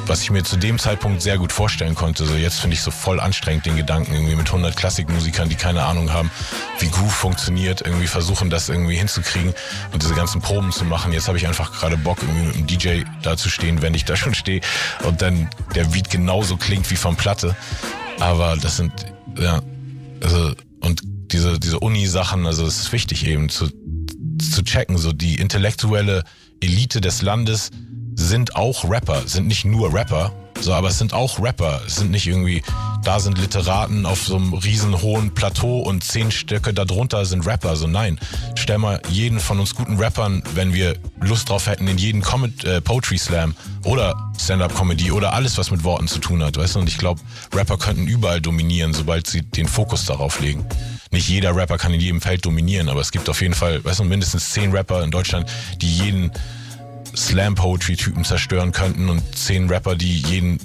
was 0.06 0.22
ich 0.22 0.30
mir 0.30 0.42
zu 0.42 0.56
dem 0.56 0.78
Zeitpunkt 0.78 1.20
sehr 1.20 1.36
gut 1.36 1.52
vorstellen 1.52 1.94
konnte. 1.94 2.24
So 2.24 2.34
jetzt 2.34 2.60
finde 2.60 2.74
ich 2.74 2.82
so 2.82 2.90
voll 2.90 3.20
anstrengend 3.20 3.66
den 3.66 3.76
Gedanken, 3.76 4.14
irgendwie 4.14 4.36
mit 4.36 4.46
100 4.46 4.76
Klassikmusikern, 4.76 5.48
die 5.48 5.54
keine 5.54 5.84
Ahnung 5.84 6.12
haben, 6.12 6.30
wie 6.78 6.88
Groove 6.88 7.12
funktioniert, 7.14 7.82
irgendwie 7.82 8.06
versuchen, 8.06 8.50
das 8.50 8.68
irgendwie 8.68 8.96
hinzukriegen 8.96 9.52
und 9.92 10.02
diese 10.02 10.14
ganzen 10.14 10.40
Proben 10.40 10.72
zu 10.72 10.84
machen. 10.84 11.12
Jetzt 11.12 11.28
habe 11.28 11.36
ich 11.36 11.46
einfach 11.46 11.72
gerade 11.72 11.96
Bock, 11.96 12.18
irgendwie 12.22 12.46
mit 12.46 12.56
einem 12.56 12.66
DJ 12.66 13.02
da 13.22 13.36
zu 13.36 13.50
stehen, 13.50 13.82
wenn 13.82 13.94
ich 13.94 14.04
da 14.04 14.16
schon 14.16 14.34
stehe 14.34 14.60
und 15.04 15.20
dann 15.20 15.50
der 15.74 15.84
Beat 15.84 16.10
genauso 16.10 16.56
klingt 16.56 16.90
wie 16.90 16.96
von 16.96 17.16
Platte. 17.16 17.54
Aber 18.20 18.56
das 18.56 18.76
sind, 18.76 18.92
ja, 19.38 19.60
also, 20.22 20.54
und 20.80 21.02
diese, 21.04 21.58
diese 21.58 21.78
Uni-Sachen, 21.80 22.46
also 22.46 22.66
es 22.66 22.78
ist 22.80 22.92
wichtig 22.92 23.26
eben 23.26 23.48
zu, 23.48 23.68
zu 24.38 24.62
checken, 24.62 24.96
so 24.96 25.12
die 25.12 25.34
intellektuelle 25.34 26.24
Elite 26.60 27.00
des 27.00 27.22
Landes 27.22 27.70
sind 28.18 28.56
auch 28.56 28.84
Rapper, 28.84 29.22
sind 29.26 29.46
nicht 29.46 29.64
nur 29.64 29.94
Rapper, 29.94 30.32
so, 30.60 30.74
aber 30.74 30.88
es 30.88 30.98
sind 30.98 31.14
auch 31.14 31.40
Rapper. 31.40 31.82
Es 31.86 31.96
sind 31.96 32.10
nicht 32.10 32.26
irgendwie, 32.26 32.62
da 33.04 33.20
sind 33.20 33.38
Literaten 33.38 34.04
auf 34.04 34.24
so 34.24 34.34
einem 34.34 34.54
riesen 34.54 35.00
hohen 35.00 35.32
Plateau 35.32 35.78
und 35.78 36.02
zehn 36.02 36.32
Stücke 36.32 36.74
darunter 36.74 37.24
sind 37.24 37.46
Rapper. 37.46 37.76
So 37.76 37.86
nein, 37.86 38.18
stell 38.56 38.78
mal 38.78 39.00
jeden 39.08 39.38
von 39.38 39.60
uns 39.60 39.74
guten 39.74 39.98
Rappern, 39.98 40.42
wenn 40.54 40.74
wir 40.74 40.96
Lust 41.20 41.48
drauf 41.48 41.68
hätten, 41.68 41.86
in 41.86 41.96
jeden 41.96 42.22
Comet, 42.22 42.64
äh, 42.64 42.80
Poetry 42.80 43.18
Slam 43.18 43.54
oder 43.84 44.16
Stand-Up-Comedy 44.36 45.12
oder 45.12 45.32
alles, 45.32 45.58
was 45.58 45.70
mit 45.70 45.84
Worten 45.84 46.08
zu 46.08 46.18
tun 46.18 46.42
hat, 46.42 46.56
weißt 46.56 46.74
du? 46.74 46.80
Und 46.80 46.88
ich 46.88 46.98
glaube, 46.98 47.20
Rapper 47.54 47.78
könnten 47.78 48.08
überall 48.08 48.40
dominieren, 48.40 48.94
sobald 48.94 49.28
sie 49.28 49.42
den 49.42 49.68
Fokus 49.68 50.06
darauf 50.06 50.40
legen 50.40 50.66
nicht 51.10 51.28
jeder 51.28 51.56
Rapper 51.56 51.78
kann 51.78 51.94
in 51.94 52.00
jedem 52.00 52.20
Feld 52.20 52.44
dominieren, 52.44 52.90
aber 52.90 53.00
es 53.00 53.10
gibt 53.10 53.30
auf 53.30 53.40
jeden 53.40 53.54
Fall, 53.54 53.82
weißt 53.82 54.00
du, 54.00 54.04
mindestens 54.04 54.50
zehn 54.50 54.72
Rapper 54.72 55.02
in 55.02 55.10
Deutschland, 55.10 55.48
die 55.80 55.90
jeden 55.90 56.30
Slam-Poetry-Typen 57.18 58.24
zerstören 58.24 58.72
könnten 58.72 59.08
und 59.08 59.22
zehn 59.36 59.68
Rapper, 59.68 59.96
die 59.96 60.18
jeden 60.20 60.58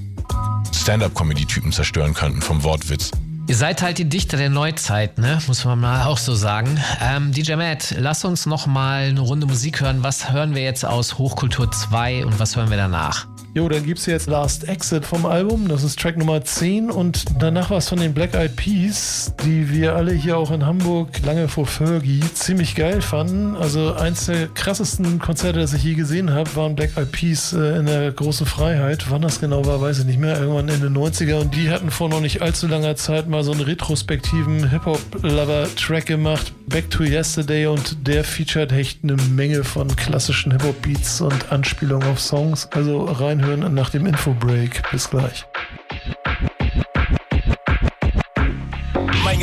Stand-Up-Comedy-Typen 0.73 1.71
zerstören 1.71 2.13
könnten 2.13 2.41
vom 2.41 2.63
Wortwitz. 2.63 3.11
Ihr 3.47 3.55
seid 3.55 3.81
halt 3.81 3.97
die 3.97 4.07
Dichter 4.07 4.37
der 4.37 4.49
Neuzeit, 4.49 5.17
ne? 5.17 5.39
Muss 5.47 5.65
man 5.65 5.79
mal 5.81 6.05
auch 6.05 6.17
so 6.17 6.33
sagen. 6.33 6.79
Ähm, 7.01 7.33
DJ 7.33 7.55
Matt, 7.55 7.93
lass 7.97 8.23
uns 8.23 8.45
noch 8.45 8.67
mal 8.67 9.03
eine 9.09 9.19
Runde 9.19 9.47
Musik 9.47 9.81
hören. 9.81 10.01
Was 10.01 10.31
hören 10.31 10.55
wir 10.55 10.63
jetzt 10.63 10.85
aus 10.85 11.17
Hochkultur 11.17 11.69
2 11.69 12.25
und 12.25 12.39
was 12.39 12.55
hören 12.55 12.69
wir 12.69 12.77
danach? 12.77 13.27
Jo, 13.55 13.69
dann 13.69 13.85
gibt 13.85 13.99
es 13.99 14.07
jetzt 14.07 14.27
Last 14.27 14.67
Exit 14.67 15.05
vom 15.05 15.27
Album. 15.27 15.67
Das 15.67 15.83
ist 15.83 15.99
Track 15.99 16.17
Nummer 16.17 16.43
10 16.43 16.89
und 16.89 17.25
danach 17.37 17.69
was 17.69 17.87
von 17.87 17.99
den 17.99 18.11
Black 18.11 18.33
Eyed 18.33 18.55
Peas, 18.55 19.31
die 19.45 19.69
wir 19.69 19.95
alle 19.95 20.11
hier 20.11 20.39
auch 20.39 20.49
in 20.49 20.65
Hamburg 20.65 21.09
lange 21.23 21.47
vor 21.47 21.67
Fergie 21.67 22.21
ziemlich 22.33 22.73
geil 22.73 22.99
fanden. 22.99 23.55
Also 23.55 23.93
eins 23.93 24.25
der 24.25 24.47
krassesten 24.47 25.19
Konzerte, 25.19 25.59
das 25.59 25.71
ich 25.73 25.83
je 25.83 25.93
gesehen 25.93 26.31
habe, 26.31 26.55
waren 26.55 26.75
Black 26.75 26.97
Eyed 26.97 27.11
Peas 27.11 27.53
äh, 27.53 27.77
in 27.77 27.85
der 27.85 28.11
großen 28.11 28.47
Freiheit. 28.47 29.11
Wann 29.11 29.21
das 29.21 29.39
genau 29.39 29.63
war, 29.67 29.79
weiß 29.79 29.99
ich 29.99 30.05
nicht 30.05 30.19
mehr. 30.19 30.39
Irgendwann 30.39 30.69
Ende 30.69 30.87
90er 30.87 31.35
und 31.35 31.53
die 31.53 31.69
hatten 31.69 31.91
vor 31.91 32.09
noch 32.09 32.21
nicht 32.21 32.41
allzu 32.41 32.65
langer 32.65 32.95
Zeit 32.95 33.29
mal 33.29 33.43
so 33.43 33.51
einen 33.51 33.61
retrospektiven 33.61 34.71
Hip-Hop-Lover-Track 34.71 36.07
gemacht, 36.07 36.53
Back 36.65 36.89
to 36.89 37.03
Yesterday 37.03 37.67
und 37.67 38.07
der 38.07 38.23
featured 38.23 38.71
echt 38.71 39.03
eine 39.03 39.15
Menge 39.15 39.63
von 39.63 39.95
klassischen 39.95 40.51
Hip-Hop-Beats 40.53 41.21
und 41.21 41.51
Anspielungen 41.51 42.07
auf 42.07 42.19
Songs. 42.19 42.67
Also 42.71 43.03
rein 43.03 43.42
reinhören 43.43 43.73
nach 43.73 43.89
dem 43.89 44.05
Infobreak. 44.05 44.83
Bis 44.91 45.09
gleich. 45.09 45.45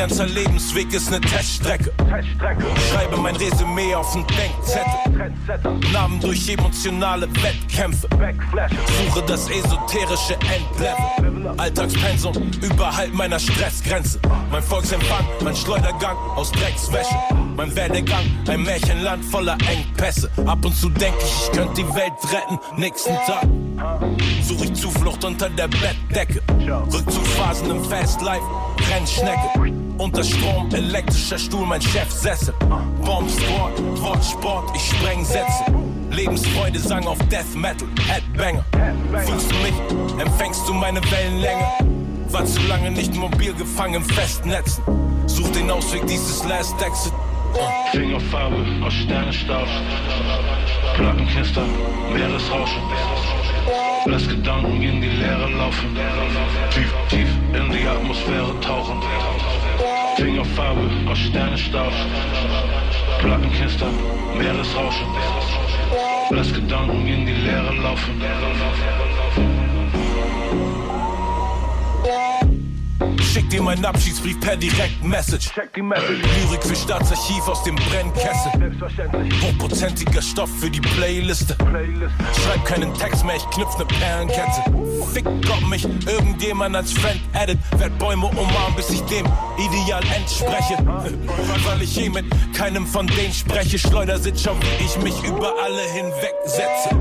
Ganzer 0.01 0.27
Lebensweg 0.29 0.95
ist 0.95 1.09
eine 1.09 1.21
Teststrecke. 1.21 1.93
Schreibe 2.91 3.19
mein 3.19 3.37
Resümee 3.37 3.95
auf 3.95 4.11
den 4.15 4.25
Denkzettel. 4.29 5.93
Namen 5.93 6.19
durch 6.21 6.49
emotionale 6.49 7.29
Wettkämpfe. 7.43 8.09
Suche 9.05 9.23
das 9.27 9.51
esoterische 9.51 10.39
Endlevel. 10.41 11.53
Alltagspensum 11.59 12.33
überhalb 12.63 13.13
meiner 13.13 13.39
Stressgrenze. 13.39 14.19
Mein 14.51 14.63
Volksempfang, 14.63 15.27
mein 15.45 15.55
Schleudergang 15.55 16.17
aus 16.35 16.51
Dreckswäsche. 16.53 17.17
Mein 17.55 17.77
Werdegang, 17.77 18.25
ein 18.49 18.63
Märchenland 18.63 19.23
voller 19.27 19.59
Engpässe. 19.69 20.31
Ab 20.47 20.65
und 20.65 20.75
zu 20.75 20.89
denk 20.89 21.15
ich, 21.23 21.45
ich 21.45 21.53
könnte 21.53 21.75
die 21.75 21.95
Welt 21.95 22.15
retten. 22.33 22.59
Nächsten 22.81 23.15
Tag 23.27 23.47
suche 24.43 24.65
ich 24.65 24.73
Zuflucht 24.73 25.23
unter 25.27 25.51
der 25.51 25.69
Bettdecke. 25.69 26.41
Rückzugsphasen 26.91 27.71
im 27.71 27.85
Fast 27.85 28.23
Life, 28.23 28.47
Rennschnecke. 28.91 29.90
Unter 30.01 30.25
Strom, 30.25 30.67
elektrischer 30.73 31.39
Stuhl, 31.39 31.67
mein 31.67 31.83
Chef 31.83 32.11
Sessel. 32.11 32.55
Bombsport, 33.05 33.79
Wortsport, 34.01 34.75
ich 34.75 34.97
spreng 34.97 35.23
Sätze. 35.23 35.65
Lebensfreude 36.11 36.79
sang 36.79 37.07
auf 37.07 37.19
Death 37.29 37.55
Metal, 37.55 37.87
Headbanger. 38.09 38.65
Fühlst 39.27 39.51
du 39.51 39.57
mich, 39.57 40.19
empfängst 40.19 40.67
du 40.67 40.73
meine 40.73 41.03
Wellenlänge? 41.11 41.67
War 42.31 42.47
zu 42.47 42.63
lange 42.63 42.91
nicht 42.93 43.15
mobil 43.15 43.53
gefangen 43.53 43.97
im 43.97 44.05
Festnetzen. 44.05 44.83
Such 45.27 45.51
den 45.51 45.71
Ausweg 45.71 46.07
dieses 46.07 46.45
Last 46.45 46.81
Exit. 46.81 47.13
Fingerfarbe 47.93 48.57
aus 48.83 48.95
Sternenstaub. 48.95 49.69
Plattenknister, 50.97 51.65
Meeresrauschen. 52.11 52.83
Lass 54.07 54.27
Gedanken 54.27 54.81
in 54.81 55.03
die 55.03 55.09
Leere 55.09 55.51
laufen. 55.51 55.95
Tief, 56.73 56.91
tief 57.11 57.29
in 57.53 57.71
die 57.71 57.87
Atmosphäre 57.87 58.59
tauchen. 58.63 58.99
Fingerfarbe 60.17 60.91
aus 61.09 61.19
Sternenstaub. 61.19 61.93
Plattenknister, 63.21 63.87
Meeresrauschen. 64.37 65.07
Lass 66.31 66.53
Gedanken 66.53 67.07
in 67.07 67.27
die 67.27 67.33
Leere 67.33 67.75
laufen. 67.77 68.21
Schick 73.33 73.49
dir 73.49 73.63
meinen 73.63 73.85
Abschiedsbrief 73.85 74.41
per 74.41 74.57
Direct-Message. 74.57 75.53
Lyrik 75.77 76.65
für 76.65 76.75
Staatsarchiv 76.75 77.47
aus 77.47 77.63
dem 77.63 77.77
Brennkessel. 77.77 78.51
Hochprozentiger 79.41 80.21
Stoff 80.21 80.51
für 80.59 80.69
die 80.69 80.81
Playliste. 80.81 81.57
Schreib 82.43 82.65
keinen 82.65 82.93
Text 82.95 83.25
mehr, 83.25 83.37
ich 83.37 83.49
knüpf 83.51 83.79
ne 83.79 83.85
Perlenkette. 83.85 84.65
Fick 85.13 85.25
Gott 85.47 85.69
mich, 85.69 85.87
irgendjemand 86.09 86.75
als 86.75 86.93
Friend 86.93 87.21
edit. 87.41 87.59
Werd 87.79 87.97
Bäume 88.01 88.27
umarmen, 88.27 88.75
bis 88.75 88.91
ich 88.91 89.03
dem 89.03 89.27
Ideal 89.59 90.03
entspreche. 90.17 90.77
Weil 91.65 91.83
ich 91.83 92.01
eh 92.01 92.09
mit 92.09 92.25
keinem 92.53 92.85
von 92.85 93.07
denen 93.07 93.33
spreche. 93.33 93.79
Schleudersitz, 93.79 94.43
schau, 94.43 94.57
wie 94.57 94.85
ich 94.85 94.97
mich 95.05 95.23
über 95.23 95.55
alle 95.63 95.83
hinwegsetze. 95.93 96.97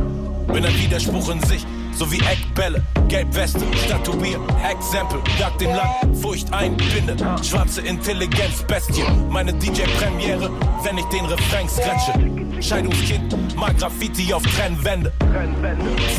Bin 0.54 0.64
ein 0.64 0.80
Widerspruch 0.80 1.30
in 1.30 1.42
sich 1.42 1.66
so 1.94 2.12
wie 2.12 2.20
Eckbälle, 2.20 2.84
Gelbweste, 3.08 3.62
Statuier, 3.86 4.40
Exempel, 4.70 5.20
jag 5.40 5.58
dem 5.58 5.70
Land, 5.70 6.18
Furcht 6.22 6.52
einbinde, 6.54 7.16
schwarze 7.44 7.82
Intelligenz, 7.82 8.64
Bestie, 8.68 9.04
meine 9.30 9.54
DJ-Premiere, 9.54 10.50
wenn 10.84 10.98
ich 10.98 11.06
den 11.06 11.26
Refrain 11.26 11.68
scratche. 11.70 12.14
Scheidungskind, 12.62 13.56
mal 13.56 13.74
Graffiti 13.74 14.34
auf 14.34 14.44
Trennwände, 14.44 15.14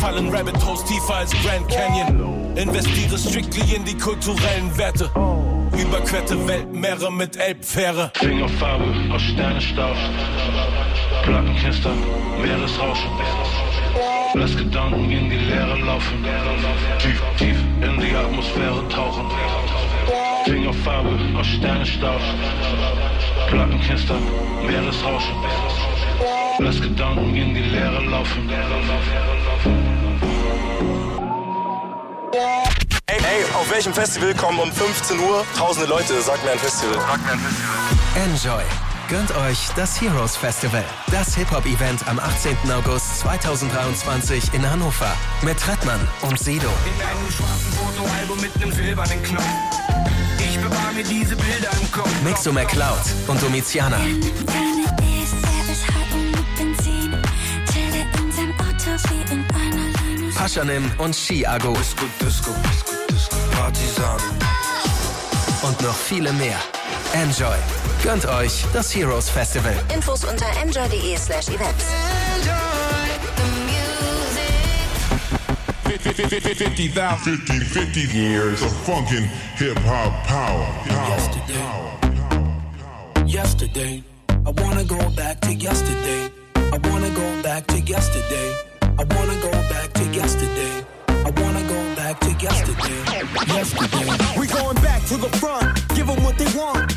fallen 0.00 0.34
Rabbit 0.34 0.64
Holes 0.64 0.84
tiefer 0.84 1.16
als 1.16 1.32
Grand 1.42 1.68
Canyon, 1.68 2.56
investiere 2.56 3.18
strictly 3.18 3.74
in 3.74 3.84
die 3.84 3.96
kulturellen 3.96 4.76
Werte, 4.76 5.10
überquerte 5.78 6.48
Weltmeere 6.48 7.12
mit 7.12 7.36
Elbfähre. 7.36 8.10
Fingerfarbe 8.14 8.84
aus 9.12 9.22
Sternenstaub. 9.22 9.96
Plattenknister, 11.24 11.92
Meeresrauschen. 12.40 13.69
Lass 14.34 14.56
Gedanken 14.56 15.10
in 15.10 15.28
die 15.28 15.36
Leere 15.36 15.78
laufen. 15.80 16.24
Tief, 16.98 17.22
tief 17.36 17.56
in 17.80 18.00
die 18.00 18.14
Atmosphäre 18.14 18.86
tauchen. 18.88 19.26
Fingerfarbe 20.44 21.18
aus 21.38 21.46
Sternenstaub. 21.46 22.20
Plattenknister, 23.48 24.14
Meeresrauschen. 24.66 25.34
Lass 26.58 26.80
Gedanken 26.80 27.34
in 27.34 27.54
die 27.54 27.62
Leere 27.62 28.04
laufen. 28.04 28.48
Ey, 33.06 33.16
ey, 33.16 33.44
auf 33.54 33.70
welchem 33.70 33.92
Festival 33.92 34.34
kommen 34.34 34.60
um 34.60 34.70
15 34.70 35.18
Uhr 35.18 35.44
tausende 35.56 35.88
Leute? 35.88 36.20
Sag 36.20 36.42
mir 36.44 36.52
ein 36.52 36.58
Festival. 36.58 36.94
Sag 36.94 37.24
mir 37.24 37.32
ein 37.32 37.38
Festival. 37.38 38.54
Enjoy. 38.54 38.89
Gönnt 39.10 39.36
euch 39.36 39.68
das 39.74 40.00
Heroes 40.00 40.36
Festival, 40.36 40.84
das 41.10 41.34
Hip-Hop-Event 41.34 42.06
am 42.06 42.20
18. 42.20 42.56
August 42.70 43.18
2023 43.18 44.54
in 44.54 44.70
Hannover 44.70 45.12
mit 45.42 45.58
Trettmann 45.58 45.98
und 46.22 46.38
Sido. 46.38 46.68
In 46.68 47.02
einem 47.02 47.28
schwarzen 47.28 47.72
Fotoalbum 47.72 48.40
mit 48.40 48.54
einem 48.54 48.70
silbernen 48.70 49.20
Knopf. 49.24 49.44
Ich 50.38 50.56
bewahre 50.60 50.92
mir 50.94 51.02
diese 51.02 51.34
Bilder 51.34 51.70
im 51.80 51.90
Kopf. 51.90 52.22
Mixo 52.22 52.52
McCloud 52.52 53.00
und 53.26 53.42
Domiziana. 53.42 53.98
Paschanim 60.36 60.88
und 60.98 61.16
Ski-Ago. 61.16 61.72
Disco, 61.72 62.04
Disco, 62.20 62.52
Disco, 62.62 62.92
Disco, 63.10 63.36
Partisan. 63.50 64.20
Und 65.62 65.80
noch 65.82 65.96
viele 65.96 66.32
mehr. 66.34 66.60
Enjoy. 67.12 67.56
Gönnt 68.02 68.24
euch 68.26 68.64
das 68.72 68.90
Heroes 68.90 69.28
Festival. 69.28 69.74
Infos 69.94 70.24
unter 70.24 70.46
enjoy.de 70.62 71.16
slash 71.16 71.48
events. 71.48 71.84
50, 75.84 76.12
50, 76.12 77.64
50 77.64 78.00
years 78.12 78.62
of 78.62 78.72
funkin' 78.86 79.28
hip 79.56 79.78
hop 79.84 80.12
power. 80.26 80.66
Power. 80.88 81.90
Yesterday, 83.26 84.02
I 84.28 84.50
wanna 84.62 84.84
go 84.84 84.98
back 85.14 85.40
to 85.42 85.52
yesterday. 85.52 86.30
I 86.56 86.78
wanna 86.88 87.10
go 87.10 87.42
back 87.42 87.66
to 87.66 87.78
yesterday. 87.80 88.54
I 88.98 89.04
wanna 89.14 89.36
go 89.42 89.50
back 89.68 89.92
to 89.94 90.04
yesterday. 90.04 90.84
I 91.08 91.30
wanna 91.42 91.62
go 91.68 91.94
back 91.96 92.18
to 92.20 92.30
yesterday. 92.40 93.04
Yesterday. 93.46 94.38
We 94.38 94.46
going 94.46 94.76
back 94.82 95.04
to 95.08 95.16
the 95.18 95.28
front, 95.38 95.86
give 95.94 96.06
them 96.06 96.24
what 96.24 96.38
they 96.38 96.48
want. 96.58 96.89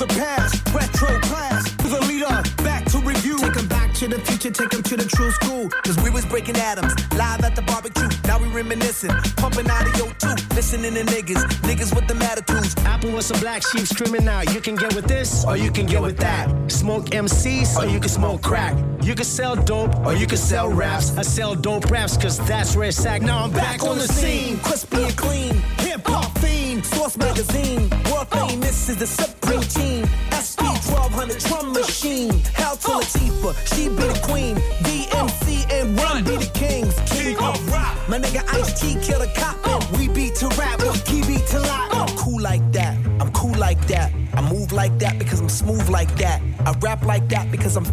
Back 0.00 0.08
to 0.08 0.14
the 0.14 0.20
past, 0.20 0.74
retro 0.74 1.20
class. 1.20 1.76
To 1.76 1.88
the 1.88 2.00
leader, 2.06 2.42
back 2.64 2.84
to 2.86 2.98
review. 2.98 3.38
Take 3.38 3.52
them 3.52 3.68
back 3.68 3.92
to 3.94 4.08
the 4.08 4.18
future, 4.20 4.50
take 4.50 4.70
them 4.70 4.82
to 4.82 4.96
the 4.96 5.04
true 5.04 5.30
school. 5.32 5.68
Cause 5.68 6.02
we 6.02 6.08
was 6.08 6.24
breaking 6.24 6.56
atoms, 6.56 6.94
live 7.16 7.44
at 7.44 7.54
the 7.54 7.62
barbecue. 7.62 8.08
Now 8.24 8.38
we 8.38 8.48
reminiscing, 8.48 9.10
pumping 9.36 9.68
out 9.68 9.86
of 9.86 9.96
your 9.96 10.12
two. 10.14 10.34
Listening 10.54 10.94
to 10.94 11.04
niggas, 11.04 11.42
niggas 11.68 11.94
with 11.94 12.06
them 12.08 12.22
attitudes. 12.22 12.74
Apple 12.84 13.12
with 13.12 13.24
some 13.24 13.40
black 13.40 13.62
sheep 13.66 13.86
screaming 13.86 14.26
out. 14.26 14.52
You 14.54 14.60
can 14.60 14.74
get 14.74 14.94
with 14.94 15.06
this, 15.06 15.44
or 15.44 15.56
you 15.56 15.70
can 15.70 15.86
get 15.86 16.00
with 16.00 16.16
that. 16.18 16.48
Smoke 16.70 17.06
MCs, 17.06 17.76
or 17.76 17.86
you 17.86 18.00
can 18.00 18.08
smoke 18.08 18.42
crack. 18.42 18.76
You 19.02 19.14
can 19.14 19.24
sell 19.24 19.56
dope, 19.56 19.94
or 20.06 20.14
you 20.14 20.26
can 20.26 20.38
sell 20.38 20.70
raps. 20.70 21.16
I 21.18 21.22
sell 21.22 21.54
dope 21.54 21.90
raps, 21.90 22.16
cause 22.16 22.38
that's 22.46 22.76
where 22.76 22.88
it's 22.88 23.04
at. 23.04 23.22
Now 23.22 23.44
I'm 23.44 23.50
back, 23.50 23.82
on 23.82 23.98
the 23.98 24.08
scene. 24.08 24.58
crispy 24.60 25.02
and 25.02 25.16
clean. 25.16 25.54
Hip 25.78 26.06
hop 26.06 26.38
fiend, 26.38 26.59
Source 26.84 27.16
magazine. 27.16 27.90
World 28.10 28.28
oh. 28.32 28.48
famous 28.48 28.88
is 28.88 28.96
the 28.96 29.06
supreme 29.06 29.62
team. 29.62 30.06
SP 30.30 30.62
1200 30.62 31.38
drum 31.38 31.72
machine. 31.72 32.38
Hell 32.54 32.76
to 32.76 32.88
Latifah, 32.88 33.54
oh. 33.54 33.74
she 33.74 33.88
be 33.88 33.94
the 33.94 34.20
queen. 34.22 34.56
DMC 34.86 35.70
and 35.72 35.96
Run 35.98 36.24
be 36.24 36.36
the 36.36 36.50
kings. 36.54 36.94
King 37.10 37.36
of 37.36 37.56
oh. 37.56 37.72
rock. 37.72 38.08
My 38.08 38.18
nigga 38.18 38.42
Ice 38.54 38.80
T 38.80 38.98
kill 39.00 39.20
the 39.20 39.30
cop. 39.36 39.56
and 39.66 39.98
We 39.98 40.08
beat 40.08 40.34
to 40.36 40.48
rap, 40.58 40.80
we 40.80 40.90
key 41.00 41.22
beat 41.26 41.46
to 41.48 41.60
lock. 41.60 41.94
I'm 41.94 42.16
cool 42.16 42.40
like 42.40 42.72
that, 42.72 42.96
I'm 43.20 43.30
cool 43.32 43.54
like 43.54 43.86
that. 43.86 44.12
I 44.34 44.40
move 44.52 44.72
like 44.72 44.98
that 44.98 45.18
because 45.18 45.40
I'm 45.40 45.48
smooth 45.48 45.88
like 45.88 46.14
that. 46.16 46.40
I 46.66 46.72
rap 46.80 47.04
like 47.04 47.28
that 47.28 47.49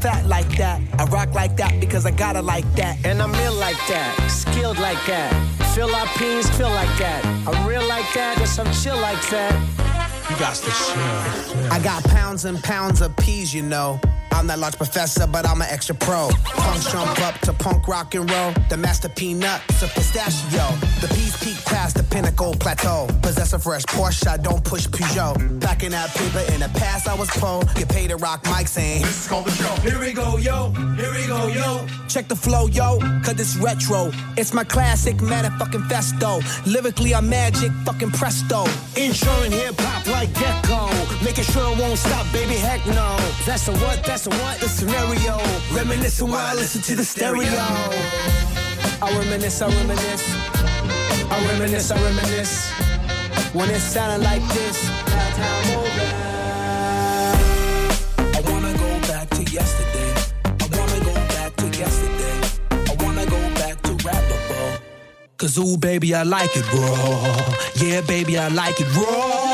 fat 0.07 0.25
like 0.25 0.49
that. 0.57 0.79
I 0.97 1.03
rock 1.05 1.33
like 1.33 1.57
that 1.57 1.81
because 1.81 2.05
I 2.05 2.11
gotta 2.11 2.41
like 2.41 2.69
that. 2.75 2.95
And 3.05 3.21
I'm 3.21 3.35
ill 3.45 3.55
like 3.55 3.81
that, 3.89 4.11
skilled 4.29 4.79
like 4.79 5.01
that. 5.05 5.31
Feel 5.75 5.89
our 5.93 6.07
peas, 6.17 6.49
feel 6.57 6.69
like 6.69 6.93
that. 6.97 7.21
I'm 7.47 7.67
real 7.67 7.85
like 7.87 8.09
that, 8.13 8.37
yes, 8.39 8.57
I'm 8.57 8.71
chill 8.71 8.99
like 9.09 9.21
that. 9.29 9.53
You 10.29 10.35
got 10.39 10.55
the 10.65 10.71
chill. 10.79 11.73
I 11.73 11.79
got 11.83 12.03
pounds 12.05 12.45
and 12.45 12.57
pounds 12.63 13.01
of 13.01 13.15
peas, 13.17 13.53
you 13.53 13.63
know. 13.63 13.99
I'm 14.37 14.45
that 14.47 14.59
large 14.59 14.77
professor, 14.77 15.25
but 15.25 15.47
I'm 15.47 15.63
an 15.63 15.67
extra 15.71 15.95
pro. 15.95 16.29
Punk 16.29 16.81
jump 16.83 17.19
up 17.21 17.39
to 17.39 17.53
punk 17.53 17.87
rock 17.87 18.13
and 18.13 18.29
roll. 18.29 18.53
The 18.69 18.77
master 18.77 19.09
peanut, 19.09 19.61
a 19.81 19.87
pistachio. 19.87 20.77
The 21.01 21.07
peas 21.07 21.35
peak 21.43 21.57
past 21.65 21.97
the 21.97 22.03
pinnacle 22.03 22.53
plateau. 22.53 23.07
Possess 23.23 23.53
a 23.53 23.59
fresh 23.59 23.81
Porsche, 23.85 24.27
I 24.27 24.37
don't 24.37 24.63
push 24.63 24.85
Peugeot. 24.85 25.59
Packing 25.59 25.89
that 25.89 26.13
paper 26.13 26.53
in 26.53 26.59
the 26.59 26.69
past, 26.77 27.07
I 27.07 27.15
was 27.15 27.29
pro. 27.31 27.61
Get 27.73 27.89
paid 27.89 28.09
to 28.11 28.17
rock 28.17 28.43
mics 28.43 28.69
saying, 28.69 29.01
This 29.01 29.23
is 29.23 29.27
called 29.27 29.45
the 29.45 29.51
show. 29.51 29.73
Here 29.81 29.99
we 29.99 30.13
go, 30.13 30.37
yo. 30.37 30.69
Here 30.95 31.11
we 31.11 31.25
go, 31.25 31.47
yo. 31.47 31.87
Check 32.07 32.27
the 32.27 32.35
flow, 32.35 32.67
yo, 32.67 32.99
cause 33.23 33.39
it's 33.39 33.57
retro. 33.57 34.11
It's 34.37 34.53
my 34.53 34.63
classic 34.63 35.17
motherfucking 35.17 35.89
festo. 35.89 36.41
Lyrically, 36.65 37.15
I'm 37.15 37.27
magic, 37.27 37.71
fucking 37.85 38.11
presto. 38.11 38.65
Insuring 38.95 39.51
hip 39.51 39.75
hop 39.79 40.05
like 40.07 40.31
Gecko. 40.33 40.89
Making 41.25 41.43
sure 41.43 41.73
it 41.73 41.79
won't 41.79 41.97
stop, 41.97 42.31
baby, 42.31 42.53
heck 42.53 42.85
no. 42.87 43.17
That's 43.45 43.65
the 43.65 43.73
what, 43.73 44.03
that's 44.03 44.26
so 44.29 44.37
what 44.43 44.59
the 44.59 44.67
scenario? 44.67 45.37
Reminiscing 45.73 46.27
while 46.27 46.45
I 46.45 46.53
listen 46.53 46.81
to 46.81 46.95
the 46.95 47.03
stereo. 47.03 47.49
I 49.01 49.09
reminisce, 49.19 49.61
I 49.61 49.67
reminisce. 49.69 50.25
I 51.31 51.47
reminisce, 51.51 51.91
I 51.91 52.01
reminisce. 52.01 52.69
When 53.53 53.69
it 53.69 53.79
sounded 53.79 54.23
like 54.23 54.41
this, 54.53 54.89
now 55.07 55.29
time 55.39 55.67
over. 55.79 56.07
I 58.37 58.41
wanna 58.51 58.73
go 58.73 58.89
back 59.07 59.29
to 59.29 59.43
yesterday. 59.43 60.11
I 60.45 60.67
wanna 60.77 60.99
go 61.05 61.13
back 61.35 61.55
to 61.57 61.67
yesterday. 61.67 62.37
I 62.71 63.03
wanna 63.03 63.25
go 63.25 63.39
back 63.61 63.81
to 63.83 63.91
rappable. 64.05 64.79
Cause 65.37 65.57
ooh, 65.57 65.77
baby, 65.77 66.13
I 66.13 66.23
like 66.23 66.55
it 66.55 66.67
raw. 66.73 67.55
Yeah, 67.75 68.01
baby, 68.01 68.37
I 68.37 68.47
like 68.49 68.79
it 68.81 68.89
raw. 68.95 69.46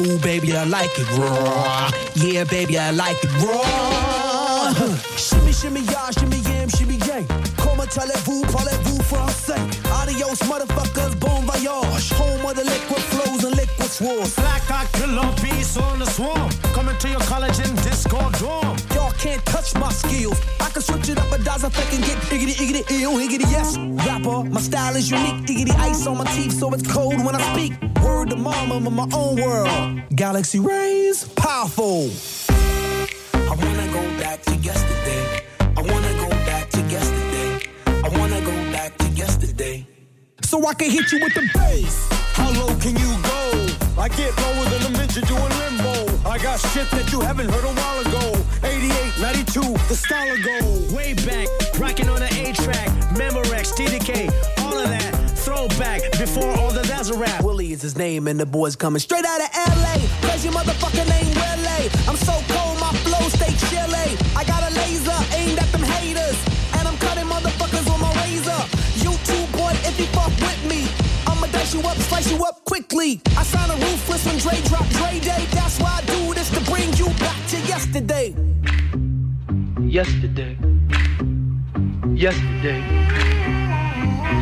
Ooh, 0.00 0.18
baby, 0.18 0.56
I 0.56 0.64
like 0.64 0.90
it 0.98 1.08
raw. 1.16 1.90
Yeah, 2.16 2.44
baby, 2.44 2.78
I 2.78 2.90
like 2.90 3.22
it 3.22 3.30
raw. 3.42 4.72
shimmy, 5.16 5.52
shimmy, 5.52 5.80
y'all, 5.82 6.10
shimmy, 6.10 6.38
yam, 6.50 6.68
shimmy, 6.68 6.98
yang. 7.06 7.26
Comment 7.56 7.86
allez-vous, 7.96 8.42
parlez-vous 8.52 9.00
français? 9.04 9.60
Adios, 10.02 10.42
motherfuckers, 10.48 11.14
bon 11.20 11.42
voyage. 11.42 12.12
Home 12.14 12.44
of 12.44 12.56
the 12.56 12.64
liquid 12.64 13.02
flows 13.12 13.44
and 13.44 13.56
liquid 13.56 13.90
swords. 13.90 14.34
Black 14.34 14.68
eye 14.68 14.86
killer 14.94 15.30
beast 15.40 15.78
on 15.78 16.00
the 16.00 16.06
swarm. 16.06 16.50
Coming 16.74 16.98
to 16.98 17.08
your 17.08 17.20
college 17.20 17.58
in 17.60 17.74
Discord 17.76 18.32
dorm. 18.40 18.76
Can't 19.24 19.46
touch 19.46 19.74
my 19.76 19.90
skills. 19.90 20.38
I 20.60 20.68
can 20.68 20.82
switch 20.82 21.08
it 21.08 21.18
up 21.18 21.32
a 21.32 21.42
dozen 21.42 21.68
effect 21.68 21.94
and 21.94 22.04
get 22.04 22.18
iggity, 22.28 22.56
iggity, 22.62 23.00
ill, 23.00 23.12
iggity, 23.12 23.50
yes. 23.50 23.78
Rapper, 24.06 24.44
my 24.44 24.60
style 24.60 24.94
is 24.96 25.10
unique. 25.10 25.46
Iggity 25.46 25.74
ice 25.76 26.06
on 26.06 26.18
my 26.18 26.26
teeth, 26.26 26.52
so 26.52 26.70
it's 26.74 26.86
cold 26.92 27.24
when 27.24 27.34
I 27.34 27.40
speak. 27.54 27.72
Word 28.04 28.28
to 28.30 28.36
mama, 28.36 28.74
I'm 28.74 28.86
in 28.86 28.92
my 28.92 29.08
own 29.14 29.40
world. 29.40 30.02
Galaxy 30.14 30.58
rays, 30.58 31.24
powerful. 31.36 32.10
I 33.32 33.54
wanna 33.62 33.88
go 33.94 34.02
back 34.20 34.42
to 34.42 34.56
yesterday. 34.56 35.42
I 35.58 35.80
wanna 35.80 36.12
go 36.20 36.28
back 36.44 36.68
to 36.72 36.80
yesterday. 36.82 37.70
I 37.86 38.08
wanna 38.18 38.42
go 38.42 38.52
back 38.72 38.98
to 38.98 39.06
yesterday. 39.08 39.86
So 40.42 40.66
I 40.66 40.74
can 40.74 40.90
hit 40.90 41.10
you 41.10 41.20
with 41.22 41.32
the 41.32 41.48
bass. 41.54 42.08
How 42.34 42.50
low 42.50 42.76
can 42.76 42.94
you 42.94 43.10
go? 43.22 44.02
I 44.02 44.08
get 44.08 44.36
lower 44.36 44.66
than 44.68 44.82
a 44.82 44.98
midget 44.98 45.26
doing 45.26 45.54
limbo. 45.60 45.83
I 46.34 46.38
got 46.38 46.58
shit 46.58 46.90
that 46.90 47.12
you 47.12 47.20
haven't 47.20 47.48
heard 47.48 47.62
a 47.62 47.72
while 47.78 48.00
ago. 48.02 48.34
88, 48.66 49.22
92, 49.22 49.60
the 49.86 49.94
style 49.94 50.34
of 50.34 50.42
go. 50.42 50.58
Way 50.90 51.14
back, 51.14 51.46
rocking 51.78 52.08
on 52.08 52.18
the 52.18 52.26
A 52.26 52.50
track, 52.52 52.90
Memorex, 53.14 53.70
TDK, 53.78 54.34
all 54.58 54.76
of 54.76 54.88
that. 54.88 55.14
Throwback 55.46 56.02
before 56.18 56.50
all 56.58 56.72
the 56.72 56.82
that's 56.82 57.08
a 57.10 57.16
rap. 57.16 57.44
Willie 57.44 57.70
is 57.70 57.82
his 57.82 57.96
name, 57.96 58.26
and 58.26 58.40
the 58.40 58.46
boys 58.46 58.74
coming 58.74 58.98
straight 58.98 59.24
out 59.24 59.42
of 59.42 59.48
LA. 59.78 59.94
Cause 60.26 60.42
your 60.42 60.54
motherfucking 60.54 61.06
name 61.06 61.30
Willie. 61.38 61.86
I'm 62.10 62.18
so 62.18 62.34
cold, 62.50 62.80
my 62.80 62.90
flow 63.06 63.22
stay 63.30 63.54
chilly. 63.70 64.18
I 64.34 64.42
got 64.42 64.66
a 64.68 64.74
laser 64.74 65.14
aimed 65.38 65.60
at 65.60 65.70
them 65.70 65.84
haters. 65.84 66.34
And 66.74 66.88
I'm 66.88 66.98
cutting 66.98 67.30
motherfuckers 67.30 67.86
on 67.94 68.00
my 68.00 68.10
razor. 68.26 68.58
You 69.06 69.14
too, 69.22 69.46
boy, 69.54 69.70
if 69.86 69.94
you 70.00 70.06
fuck 70.10 70.34
with 70.42 70.66
me. 70.66 70.90
I'ma 71.26 71.46
dice 71.46 71.74
you 71.74 71.80
up, 71.82 71.96
slice 71.98 72.30
you 72.30 72.42
up 72.44 72.64
quickly. 72.64 73.20
I 73.36 73.44
sign 73.44 73.70
a 73.70 73.74
ruthless 73.74 74.26
when 74.26 74.38
Dre 74.38 74.60
drop 74.66 74.88
Dre 74.98 75.20
Day. 75.20 75.46
That's 75.52 75.78
why 75.78 76.00
I 76.00 76.06
do 76.06 76.23
Yesterday. 79.94 80.58
Yesterday. 82.16 82.80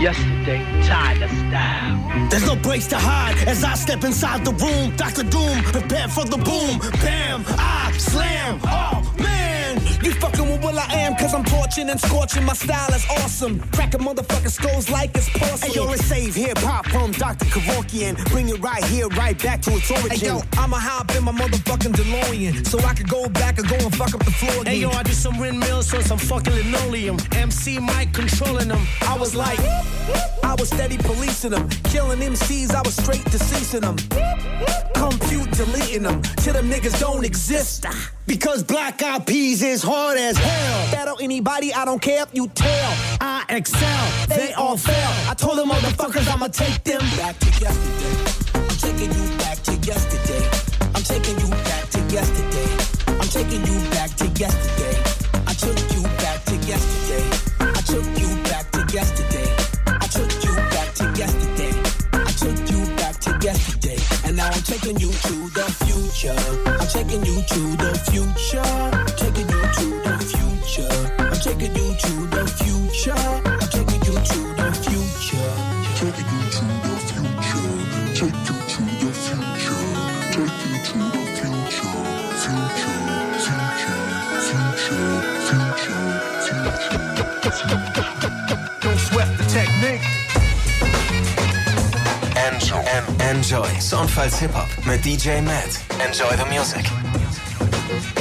Yesterday, 0.00 0.64
Tyler 0.82 1.28
style. 1.28 2.28
There's 2.30 2.46
no 2.46 2.56
place 2.56 2.86
to 2.86 2.96
hide 2.96 3.36
as 3.46 3.62
I 3.62 3.74
step 3.74 4.02
inside 4.02 4.46
the 4.46 4.52
room. 4.52 4.96
Dr. 4.96 5.24
Doom, 5.24 5.62
prepare 5.64 6.08
for 6.08 6.24
the 6.24 6.38
boom. 6.38 6.78
Bam, 7.02 7.44
I 7.58 7.92
slam. 7.98 8.60
Oh, 8.64 9.14
man. 9.18 9.76
You 10.02 10.12
fucking 10.12 10.41
what 10.72 10.90
I 10.90 11.00
am, 11.00 11.14
cause 11.16 11.34
I'm 11.34 11.44
torching 11.44 11.90
and 11.90 12.00
scorching. 12.00 12.44
My 12.44 12.54
style 12.54 12.92
is 12.94 13.06
awesome. 13.10 13.60
Cracking 13.72 14.00
motherfucking 14.00 14.50
skulls 14.50 14.90
like 14.90 15.16
it's 15.16 15.28
porcelain. 15.28 15.70
Hey, 15.70 15.76
yo, 15.76 15.84
let's 15.84 16.04
save 16.04 16.34
hip 16.34 16.58
hop 16.58 16.86
from 16.86 17.12
Dr. 17.12 17.44
Kevorkian. 17.46 18.16
Bring 18.30 18.48
it 18.48 18.60
right 18.60 18.84
here, 18.84 19.08
right 19.08 19.40
back 19.42 19.62
to 19.62 19.70
its 19.72 19.90
origin. 19.90 20.10
Hey, 20.10 20.26
yo, 20.26 20.40
I'ma 20.56 20.78
hop 20.78 21.14
in 21.14 21.24
my 21.24 21.32
motherfucking 21.32 21.92
DeLorean. 21.92 22.66
So 22.66 22.78
I 22.80 22.94
could 22.94 23.08
go 23.08 23.28
back 23.28 23.58
and 23.58 23.68
go 23.68 23.76
and 23.76 23.94
fuck 23.94 24.14
up 24.14 24.24
the 24.24 24.30
floor 24.30 24.62
again. 24.62 24.66
Hey, 24.66 24.80
yo, 24.80 24.90
I 24.90 25.02
do 25.02 25.12
some 25.12 25.38
windmills 25.38 25.92
on 25.94 26.02
some 26.02 26.18
fucking 26.18 26.54
linoleum. 26.54 27.18
MC 27.32 27.78
Mike 27.78 28.12
controlling 28.12 28.68
them. 28.68 28.84
I 29.02 29.16
was 29.18 29.34
like, 29.34 29.60
I 30.42 30.56
was 30.58 30.68
steady 30.68 30.98
policing 30.98 31.50
them. 31.50 31.68
Killing 31.84 32.18
MCs, 32.20 32.74
I 32.74 32.82
was 32.82 32.94
straight 32.96 33.24
deceasing 33.26 33.80
them. 33.80 33.96
Compute 34.94 35.50
deleting 35.52 36.02
them. 36.02 36.22
Till 36.38 36.54
them 36.54 36.70
niggas 36.70 36.98
don't 37.00 37.24
exist. 37.24 37.86
Because 38.26 38.62
Black 38.62 39.02
Eyed 39.02 39.26
Peas 39.26 39.62
is 39.62 39.82
hard 39.82 40.18
as 40.18 40.36
hell. 40.36 40.61
Battle 40.92 41.16
anybody, 41.20 41.72
I 41.74 41.84
don't 41.84 42.00
care 42.00 42.22
if 42.22 42.30
you 42.32 42.48
tell. 42.48 42.92
I 43.20 43.44
excel, 43.48 44.04
they 44.28 44.52
all 44.52 44.76
fail. 44.76 45.10
I 45.30 45.34
told 45.34 45.58
them 45.58 45.68
motherfuckers 45.70 46.28
I'ma 46.32 46.48
take 46.48 46.82
them 46.84 47.00
back 47.16 47.38
to 47.38 47.46
yesterday. 47.60 48.14
I'm 48.54 48.68
taking 48.78 49.12
you 49.12 49.38
back 49.38 49.58
to 49.62 49.72
yesterday. 49.74 50.44
I'm 50.94 51.02
taking 51.02 51.38
you 51.40 51.50
back 51.50 51.88
to 51.90 52.00
yesterday. 52.12 52.68
I'm 53.08 53.28
taking 53.28 53.64
you 53.66 53.90
back 53.90 54.10
to 54.16 54.26
yesterday. 54.40 54.94
I 55.46 55.54
took 55.54 55.78
you 55.94 56.02
back 56.22 56.44
to 56.46 56.56
yesterday. 56.68 57.24
I 57.60 57.80
took 57.82 58.06
you 58.20 58.28
back 58.44 58.70
to 58.72 58.80
yesterday. 58.92 59.48
I 59.86 60.06
took 60.06 60.30
you 60.44 60.54
back 60.70 60.94
to 60.94 61.04
yesterday. 61.18 61.72
I 62.12 62.30
took 62.42 62.58
you 62.70 62.96
back 62.96 63.20
to 63.20 63.30
yesterday. 63.42 63.98
And 64.24 64.36
now 64.36 64.48
I'm 64.48 64.62
taking 64.62 64.98
you 64.98 65.10
to 65.10 65.34
the 65.56 65.66
future. 65.84 66.38
I'm 66.66 66.88
taking 66.88 67.24
you 67.24 67.42
to 67.42 67.76
the 67.76 67.92
future. 68.10 69.11
Enjoy. 93.42 93.66
Soundfiles 93.80 94.38
Hip-Hop 94.38 94.68
mit 94.86 95.04
DJ 95.04 95.40
Matt. 95.40 95.80
Enjoy 95.98 96.30
the 96.36 96.44
music. 96.54 96.88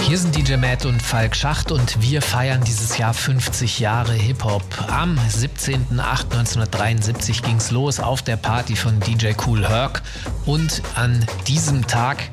Hier 0.02 0.18
sind 0.18 0.36
DJ 0.36 0.56
Matt 0.56 0.88
und 0.88 1.00
Falk 1.00 1.36
Schacht 1.36 1.72
und 1.72 2.02
wir 2.02 2.24
feiern 2.24 2.64
dieses 2.64 2.98
Jahr 2.98 3.14
50 3.14 3.80
Jahre 3.80 4.14
Hip-Hop. 4.14 4.64
Am 4.90 5.20
17.08.1973 5.30 7.44
ging's 7.44 7.70
los 7.70 8.00
auf 8.00 8.24
der 8.24 8.38
Party 8.38 8.76
von 8.76 9.00
DJ 9.00 9.34
Cool 9.46 9.70
Herc 9.70 10.02
und 10.48 10.82
an 10.96 11.24
diesem 11.46 11.86
Tag 11.86 12.32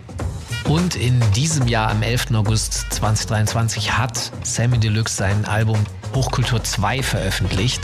und 0.64 0.96
in 0.96 1.20
diesem 1.32 1.68
Jahr 1.68 1.90
am 1.90 2.02
11. 2.02 2.28
August 2.36 2.86
2023 2.90 3.98
hat 3.98 4.32
Sammy 4.44 4.78
Deluxe 4.78 5.14
sein 5.14 5.44
Album 5.44 5.84
Hochkultur 6.14 6.62
2 6.62 7.02
veröffentlicht 7.02 7.82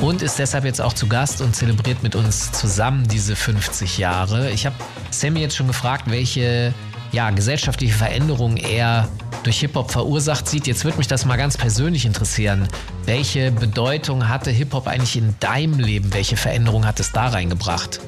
und 0.00 0.22
ist 0.22 0.38
deshalb 0.38 0.64
jetzt 0.64 0.80
auch 0.80 0.92
zu 0.92 1.06
Gast 1.06 1.40
und 1.40 1.54
zelebriert 1.54 2.02
mit 2.02 2.14
uns 2.14 2.52
zusammen 2.52 3.06
diese 3.08 3.36
50 3.36 3.98
Jahre. 3.98 4.50
Ich 4.50 4.66
habe 4.66 4.76
Sammy 5.10 5.40
jetzt 5.40 5.56
schon 5.56 5.66
gefragt, 5.66 6.04
welche 6.06 6.74
ja, 7.12 7.30
gesellschaftliche 7.30 7.94
Veränderungen 7.94 8.56
er 8.56 9.08
durch 9.42 9.60
Hip-Hop 9.60 9.90
verursacht 9.90 10.48
sieht. 10.48 10.66
Jetzt 10.66 10.84
würde 10.84 10.98
mich 10.98 11.06
das 11.06 11.24
mal 11.24 11.36
ganz 11.36 11.56
persönlich 11.56 12.04
interessieren. 12.04 12.68
Welche 13.04 13.52
Bedeutung 13.52 14.28
hatte 14.28 14.50
Hip-Hop 14.50 14.86
eigentlich 14.88 15.16
in 15.16 15.34
deinem 15.40 15.78
Leben? 15.78 16.12
Welche 16.12 16.36
Veränderung 16.36 16.84
hat 16.84 17.00
es 17.00 17.12
da 17.12 17.28
reingebracht? 17.28 18.00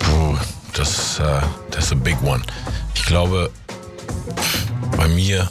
Puh, 0.00 0.36
das, 0.74 1.20
das 1.70 1.86
ist 1.86 1.92
a 1.92 1.94
big 1.94 2.22
one. 2.22 2.42
Ich 2.94 3.04
glaube, 3.04 3.50
bei 4.96 5.08
mir 5.08 5.48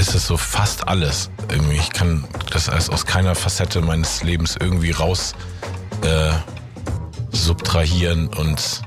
ist 0.00 0.14
es 0.14 0.26
so 0.26 0.38
fast 0.38 0.88
alles. 0.88 1.30
Irgendwie, 1.50 1.76
ich 1.76 1.90
kann 1.90 2.24
das 2.50 2.70
als 2.70 2.88
aus 2.88 3.04
keiner 3.04 3.34
Facette 3.34 3.82
meines 3.82 4.22
Lebens 4.22 4.56
irgendwie 4.58 4.92
raus 4.92 5.34
äh, 6.02 6.32
subtrahieren 7.36 8.28
und 8.28 8.80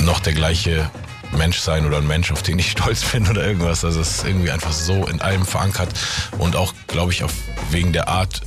noch 0.00 0.18
der 0.18 0.32
gleiche 0.32 0.90
Mensch 1.36 1.60
sein 1.60 1.86
oder 1.86 1.98
ein 1.98 2.08
Mensch, 2.08 2.32
auf 2.32 2.42
den 2.42 2.58
ich 2.58 2.70
stolz 2.72 3.04
bin 3.04 3.28
oder 3.28 3.46
irgendwas. 3.46 3.84
Also 3.84 4.00
es 4.00 4.16
ist 4.16 4.26
irgendwie 4.26 4.50
einfach 4.50 4.72
so 4.72 5.06
in 5.06 5.20
allem 5.20 5.46
verankert 5.46 5.90
und 6.38 6.56
auch, 6.56 6.74
glaube 6.88 7.12
ich, 7.12 7.22
auf, 7.22 7.32
wegen 7.70 7.92
der 7.92 8.08
Art, 8.08 8.40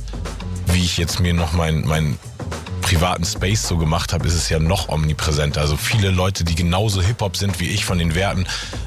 wie 0.66 0.84
ich 0.84 0.98
jetzt 0.98 1.18
mir 1.18 1.32
noch 1.32 1.52
mein, 1.52 1.80
mein 1.86 2.18
privaten 2.88 3.26
Space 3.26 3.68
so 3.68 3.76
gemacht 3.76 4.14
habe, 4.14 4.26
ist 4.26 4.32
es 4.32 4.48
ja 4.48 4.58
noch 4.58 4.88
omnipräsenter. 4.88 5.60
Also 5.60 5.76
viele 5.76 6.10
Leute, 6.10 6.42
die 6.42 6.54
genauso 6.54 7.02
Hip-Hop 7.02 7.36
sind 7.36 7.60
wie 7.60 7.68
ich 7.68 7.84
von 7.84 7.98
den 7.98 8.14
Werten, 8.14 8.46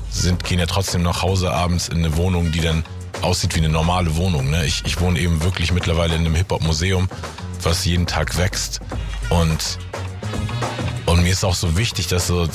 sind, 0.10 0.44
gehen 0.44 0.58
ja 0.58 0.66
trotzdem 0.66 1.04
nach 1.04 1.22
Hause 1.22 1.52
abends 1.52 1.88
in 1.88 2.00
eine 2.00 2.18
Wohnung, 2.18 2.52
die 2.52 2.62
dann 2.62 2.84
aussieht 3.22 3.54
wie 3.54 3.60
eine 3.60 3.70
normale 3.70 4.16
Wohnung. 4.16 4.50
Ne? 4.50 4.66
Ich, 4.66 4.82
ich 4.88 5.00
wohne 5.00 5.20
eben 5.20 5.44
wirklich 5.44 5.72
mittlerweile 5.72 6.16
in 6.16 6.22
einem 6.22 6.34
Hip-Hop-Museum, 6.34 7.10
was 7.62 7.86
jeden 7.86 8.08
Tag 8.08 8.40
wächst. 8.40 8.80
Und, 9.30 9.78
und 11.06 11.22
mir 11.22 11.32
ist 11.32 11.44
auch 11.44 11.54
so 11.54 11.78
wichtig, 11.78 12.08
dass 12.08 12.26
so 12.26 12.48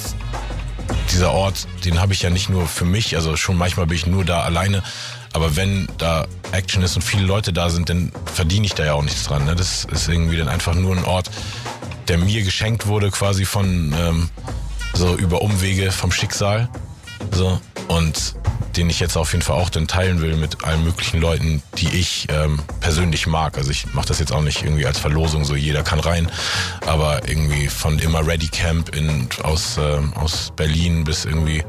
dieser 1.12 1.30
Ort, 1.30 1.68
den 1.84 2.01
habe 2.01 2.12
ich 2.12 2.22
ja 2.22 2.30
nicht 2.30 2.49
nur 2.49 2.66
für 2.66 2.84
mich, 2.84 3.14
also 3.14 3.36
schon 3.36 3.57
manchmal 3.57 3.86
bin 3.86 3.97
ich 3.97 4.07
nur 4.07 4.24
da 4.24 4.40
alleine, 4.40 4.82
aber 5.37 5.55
wenn 5.55 5.87
da 5.99 6.26
Action 6.53 6.82
ist 6.82 6.97
und 6.97 7.03
viele 7.03 7.26
Leute 7.26 7.53
da 7.53 7.68
sind, 7.68 7.91
dann 7.91 8.11
verdiene 8.24 8.64
ich 8.64 8.72
da 8.72 8.87
ja 8.87 8.95
auch 8.95 9.03
nichts 9.03 9.24
dran. 9.24 9.45
Ne? 9.45 9.55
Das 9.55 9.84
ist 9.84 10.09
irgendwie 10.09 10.39
dann 10.39 10.49
einfach 10.49 10.74
nur 10.74 10.97
ein 10.97 11.05
Ort, 11.05 11.30
der 12.09 12.16
mir 12.16 12.43
geschenkt 12.43 12.87
wurde, 12.87 13.11
quasi 13.11 13.45
von 13.45 13.95
ähm, 14.01 14.30
so 14.95 15.14
über 15.14 15.43
Umwege 15.43 15.93
vom 15.93 16.11
Schicksal. 16.11 16.70
So. 17.32 17.61
Und 17.89 18.34
den 18.77 18.91
ich 18.91 19.01
jetzt 19.01 19.16
auf 19.16 19.33
jeden 19.33 19.43
Fall 19.43 19.57
auch 19.57 19.70
dann 19.70 19.87
teilen 19.87 20.20
will 20.20 20.37
mit 20.37 20.64
allen 20.64 20.85
möglichen 20.85 21.20
Leuten, 21.20 21.62
die 21.79 21.89
ich 21.95 22.29
ähm, 22.31 22.61
persönlich 22.81 23.27
mag. 23.27 23.57
Also 23.57 23.70
ich 23.70 23.93
mache 23.95 24.07
das 24.07 24.18
jetzt 24.18 24.33
auch 24.33 24.43
nicht 24.43 24.62
irgendwie 24.62 24.87
als 24.87 24.99
Verlosung, 24.99 25.45
so 25.45 25.55
jeder 25.55 25.83
kann 25.83 26.01
rein, 26.01 26.31
aber 26.87 27.29
irgendwie 27.29 27.68
von 27.68 27.99
immer 27.99 28.27
Ready 28.27 28.49
Camp 28.49 28.95
in, 28.95 29.29
aus, 29.43 29.79
äh, 29.79 29.99
aus 30.14 30.53
Berlin 30.57 31.05
bis 31.05 31.24
irgendwie 31.24 31.62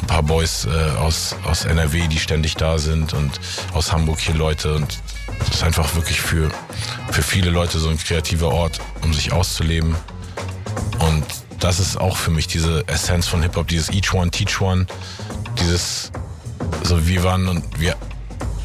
ein 0.00 0.06
paar 0.06 0.22
Boys 0.22 0.66
äh, 0.66 0.98
aus, 0.98 1.34
aus 1.44 1.64
NRW, 1.64 2.08
die 2.08 2.18
ständig 2.18 2.56
da 2.56 2.78
sind 2.78 3.12
und 3.12 3.40
aus 3.72 3.92
Hamburg 3.92 4.20
hier 4.20 4.34
Leute 4.34 4.74
und 4.74 4.98
das 5.40 5.56
ist 5.56 5.62
einfach 5.62 5.94
wirklich 5.94 6.20
für, 6.20 6.50
für 7.10 7.22
viele 7.22 7.50
Leute 7.50 7.78
so 7.78 7.88
ein 7.88 7.98
kreativer 7.98 8.48
Ort, 8.48 8.80
um 9.02 9.12
sich 9.12 9.32
auszuleben. 9.32 9.94
Und 10.98 11.24
das 11.60 11.80
ist 11.80 11.98
auch 11.98 12.16
für 12.16 12.30
mich 12.30 12.46
diese 12.46 12.86
Essenz 12.86 13.26
von 13.26 13.42
Hip-Hop, 13.42 13.68
dieses 13.68 13.90
Each 13.90 14.12
One, 14.12 14.30
Teach 14.30 14.60
One, 14.60 14.86
dieses, 15.60 16.10
so 16.82 17.06
wir 17.06 17.22
waren 17.22 17.48
und 17.48 17.64
wir 17.80 17.96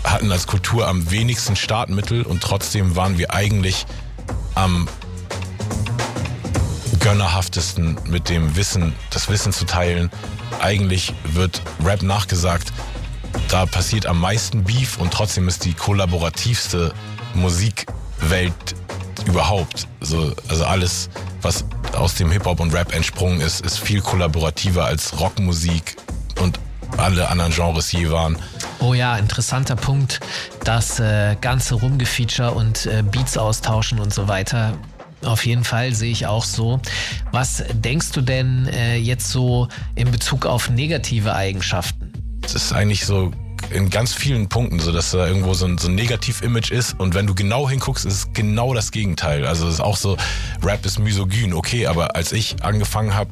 hatten 0.03 0.31
als 0.31 0.47
Kultur 0.47 0.87
am 0.87 1.09
wenigsten 1.11 1.55
Startmittel 1.55 2.23
und 2.23 2.41
trotzdem 2.41 2.95
waren 2.95 3.17
wir 3.17 3.33
eigentlich 3.33 3.85
am 4.55 4.87
gönnerhaftesten 6.99 7.97
mit 8.07 8.29
dem 8.29 8.55
Wissen, 8.55 8.93
das 9.09 9.29
Wissen 9.29 9.51
zu 9.51 9.65
teilen. 9.65 10.11
Eigentlich 10.59 11.13
wird 11.33 11.61
Rap 11.83 12.03
nachgesagt, 12.03 12.71
da 13.47 13.65
passiert 13.65 14.05
am 14.05 14.19
meisten 14.19 14.63
Beef 14.63 14.97
und 14.97 15.11
trotzdem 15.11 15.47
ist 15.47 15.65
die 15.65 15.73
kollaborativste 15.73 16.93
Musikwelt 17.33 18.75
überhaupt. 19.25 19.87
So, 19.99 20.33
also 20.47 20.65
alles, 20.65 21.09
was 21.41 21.65
aus 21.93 22.15
dem 22.15 22.31
Hip-Hop 22.31 22.59
und 22.59 22.73
Rap 22.73 22.93
entsprungen 22.93 23.41
ist, 23.41 23.65
ist 23.65 23.79
viel 23.79 24.01
kollaborativer 24.01 24.85
als 24.85 25.19
Rockmusik 25.19 25.97
und 26.39 26.59
alle 26.97 27.29
anderen 27.29 27.51
Genres 27.51 27.91
je 27.91 28.09
waren. 28.09 28.37
Oh 28.79 28.93
ja, 28.93 29.17
interessanter 29.17 29.75
Punkt. 29.75 30.19
Das 30.63 30.99
äh, 30.99 31.35
ganze 31.39 31.75
Rumgefeature 31.75 32.51
und 32.51 32.85
äh, 32.85 33.03
Beats 33.03 33.37
austauschen 33.37 33.99
und 33.99 34.13
so 34.13 34.27
weiter. 34.27 34.73
Auf 35.23 35.45
jeden 35.45 35.63
Fall 35.63 35.93
sehe 35.93 36.11
ich 36.11 36.25
auch 36.25 36.45
so. 36.45 36.79
Was 37.31 37.63
denkst 37.73 38.11
du 38.11 38.21
denn 38.21 38.67
äh, 38.67 38.95
jetzt 38.95 39.29
so 39.29 39.67
in 39.95 40.09
Bezug 40.11 40.45
auf 40.45 40.69
negative 40.69 41.35
Eigenschaften? 41.35 42.11
Das 42.41 42.55
ist 42.55 42.73
eigentlich 42.73 43.05
so 43.05 43.31
in 43.69 43.89
ganz 43.89 44.13
vielen 44.13 44.49
Punkten, 44.49 44.79
so 44.79 44.91
dass 44.91 45.11
da 45.11 45.27
irgendwo 45.27 45.53
so 45.53 45.65
ein, 45.65 45.77
so 45.77 45.87
ein 45.87 45.95
Negativ-Image 45.95 46.71
ist 46.71 46.99
und 46.99 47.13
wenn 47.13 47.27
du 47.27 47.35
genau 47.35 47.69
hinguckst, 47.69 48.05
ist 48.05 48.13
es 48.13 48.33
genau 48.33 48.73
das 48.73 48.91
Gegenteil. 48.91 49.45
Also 49.45 49.67
es 49.67 49.75
ist 49.75 49.79
auch 49.79 49.97
so, 49.97 50.17
Rap 50.63 50.85
ist 50.85 50.99
misogyn, 50.99 51.53
okay, 51.53 51.85
aber 51.87 52.15
als 52.15 52.31
ich 52.31 52.55
angefangen 52.63 53.13
habe, 53.13 53.29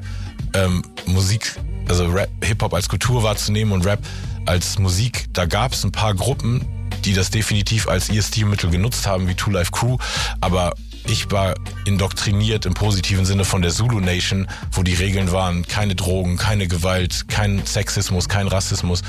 ähm, 0.54 0.84
Musik, 1.06 1.56
also 1.90 2.06
Rap, 2.06 2.30
Hip-Hop 2.44 2.74
als 2.74 2.88
Kultur 2.88 3.24
wahrzunehmen 3.24 3.74
und 3.74 3.86
Rap 3.86 4.00
als 4.46 4.80
Musik, 4.80 5.28
da 5.34 5.46
gab 5.46 5.74
es 5.74 5.84
ein 5.84 5.92
paar 5.92 6.14
Gruppen, 6.14 6.66
die 7.04 7.14
das 7.14 7.30
definitiv 7.30 7.88
als 7.88 8.10
ihr 8.10 8.22
Stilmittel 8.22 8.70
genutzt 8.70 9.08
haben, 9.08 9.28
wie 9.28 9.36
Two 9.36 9.52
Life 9.52 9.72
Crew, 9.72 9.98
aber 10.42 10.74
ich 11.08 11.32
war 11.32 11.56
indoktriniert 11.86 12.66
im 12.66 12.74
positiven 12.74 13.26
Sinne 13.26 13.46
von 13.46 13.62
der 13.62 13.72
Zulu 13.72 14.00
Nation, 14.00 14.48
wo 14.72 14.84
die 14.84 14.94
Regeln 14.94 15.32
waren, 15.32 15.66
keine 15.66 15.96
Drogen, 15.96 16.38
keine 16.38 16.68
Gewalt, 16.68 17.28
kein 17.28 17.66
Sexismus, 17.66 18.30
kein 18.30 18.48
Rassismus. 18.48 19.02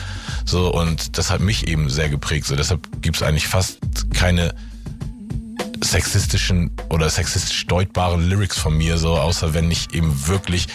So, 0.47 0.73
und 0.73 1.19
das 1.19 1.31
hat 1.31 1.41
mich 1.41 1.69
eben 1.69 1.91
sehr 1.91 2.09
geprägt. 2.09 2.47
So, 2.47 2.57
deshalb 2.57 3.03
gibt's 3.03 3.23
eigentlich 3.23 3.49
fast 3.49 3.79
keine 4.15 4.55
sexistischen 5.83 6.71
oder 6.89 7.11
sexistisch 7.11 7.67
deutbaren 7.67 8.29
Lyrics 8.29 8.59
von 8.59 8.77
mir, 8.77 8.97
so, 8.97 9.17
außer 9.19 9.53
wenn 9.53 9.71
ich 9.71 9.93
eben 9.93 10.27
wirklich 10.27 10.69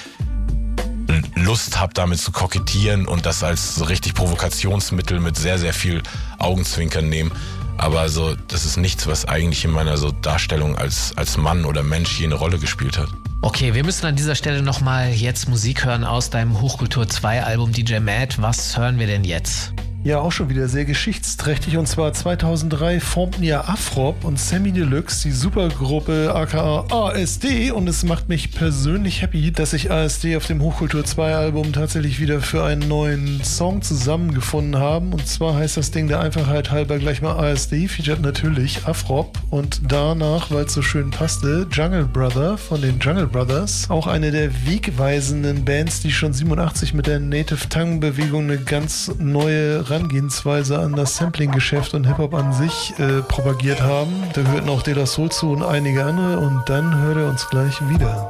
Lust 1.36 1.80
habe, 1.80 1.94
damit 1.94 2.20
zu 2.20 2.32
kokettieren 2.32 3.08
und 3.08 3.26
das 3.26 3.44
als 3.44 3.76
so 3.76 3.86
richtig 3.86 4.14
Provokationsmittel 4.14 5.20
mit 5.20 5.38
sehr, 5.38 5.60
sehr 5.60 5.74
viel 5.74 6.02
Augenzwinkern 6.40 7.08
nehmen. 7.08 7.32
Aber 7.78 8.08
so, 8.10 8.36
das 8.48 8.66
ist 8.66 8.78
nichts, 8.78 9.06
was 9.06 9.26
eigentlich 9.26 9.66
in 9.66 9.72
meiner 9.72 9.98
so 9.98 10.12
Darstellung 10.12 10.78
als, 10.78 11.14
als 11.18 11.38
Mann 11.38 11.66
oder 11.66 11.84
Mensch 11.84 12.20
je 12.20 12.26
eine 12.26 12.36
Rolle 12.36 12.58
gespielt 12.58 12.98
hat. 12.98 13.10
Okay, 13.42 13.74
wir 13.74 13.84
müssen 13.84 14.06
an 14.06 14.16
dieser 14.16 14.34
Stelle 14.34 14.62
nochmal 14.62 15.12
jetzt 15.12 15.50
Musik 15.50 15.86
hören 15.86 16.04
aus 16.04 16.30
deinem 16.30 16.62
Hochkultur 16.62 17.08
2 17.08 17.44
Album 17.44 17.72
DJ 17.72 18.00
Mad. 18.00 18.36
Was 18.40 18.78
hören 18.78 18.98
wir 18.98 19.08
denn 19.08 19.24
jetzt? 19.24 19.74
Ja, 20.06 20.20
auch 20.20 20.32
schon 20.32 20.52
wieder 20.52 20.68
sehr 20.68 20.86
geschichtsträchtig. 20.86 21.78
Und 21.78 21.88
zwar 21.88 22.14
2003 22.14 23.00
formten 23.00 23.42
ja 23.42 23.62
Afrop 23.62 24.24
und 24.24 24.40
Sammy 24.40 24.72
Deluxe 24.72 25.24
die 25.24 25.32
Supergruppe 25.32 26.32
aka 26.32 26.86
ASD. 26.92 27.72
Und 27.72 27.88
es 27.88 28.04
macht 28.04 28.30
mich 28.30 28.52
persönlich 28.52 29.24
happy, 29.24 29.52
dass 29.52 29.72
sich 29.72 29.90
ASD 29.90 30.38
auf 30.38 30.46
dem 30.46 30.62
Hochkultur 30.62 31.04
2 31.04 31.34
Album 31.34 31.74
tatsächlich 31.74 32.20
wieder 32.20 32.40
für 32.40 32.64
einen 32.64 32.88
neuen 32.88 33.44
Song 33.44 33.82
zusammengefunden 33.82 34.80
haben. 34.80 35.12
Und 35.12 35.28
zwar 35.28 35.56
heißt 35.56 35.78
das 35.78 35.90
Ding 35.90 36.08
der 36.08 36.20
Einfachheit 36.20 36.70
halber 36.70 37.00
gleich 37.00 37.24
mal 37.24 37.40
ASD, 37.40 37.88
featured 37.88 38.22
natürlich 38.22 38.86
Afrop 38.86 39.40
und 39.50 39.82
danach, 39.90 40.52
weil 40.52 40.66
es 40.66 40.74
so 40.74 40.84
schön 40.84 41.10
passte, 41.10 41.66
Jungle 41.72 42.06
Brother 42.06 42.60
von 42.60 42.80
den 42.80 43.00
Jungle 43.00 43.26
Brothers. 43.26 43.90
Auch 43.90 44.06
eine 44.06 44.30
der 44.30 44.52
wegweisenden 44.68 45.66
Bands, 45.66 46.02
die 46.02 46.12
schon 46.12 46.32
87 46.32 46.94
mit 46.94 47.08
der 47.08 47.20
Native 47.20 47.70
Tongue 47.70 48.00
Bewegung 48.00 48.44
eine 48.44 48.60
ganz 48.60 49.12
neue 49.18 49.90
Herangehensweise 49.96 50.78
an 50.78 50.92
das 50.92 51.16
Sampling-Geschäft 51.16 51.94
und 51.94 52.06
Hip-Hop 52.06 52.34
an 52.34 52.52
sich 52.52 52.94
äh, 53.00 53.22
propagiert 53.22 53.82
haben. 53.82 54.12
Da 54.34 54.42
hörten 54.42 54.68
auch 54.68 54.82
De 54.82 54.94
La 54.94 55.06
Soul 55.06 55.32
zu 55.32 55.52
und 55.52 55.64
einige 55.64 56.04
andere 56.04 56.38
und 56.38 56.64
dann 56.68 56.98
hört 56.98 57.16
er 57.16 57.30
uns 57.30 57.50
gleich 57.50 57.80
wieder. 57.88 58.30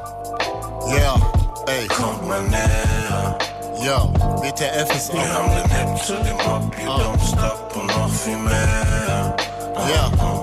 Yeah, 0.87 1.15
ey, 1.65 1.87
kommt 1.87 2.27
mal 2.27 2.43
näher. 2.43 3.35
Ja, 3.83 4.07
WTF 4.43 4.95
ist 4.95 5.09
auch. 5.09 5.15
Wir 5.15 5.33
haben 5.33 5.51
den 5.55 5.71
Hip 5.71 6.03
zu 6.03 6.13
dem 6.13 6.37
Hop, 6.45 6.75
you 6.77 6.91
don't 6.91 7.27
stop 7.27 7.75
und 7.75 7.87
noch 7.87 8.09
viel 8.11 8.37
mehr. 8.37 9.35
Ja. 9.89 10.34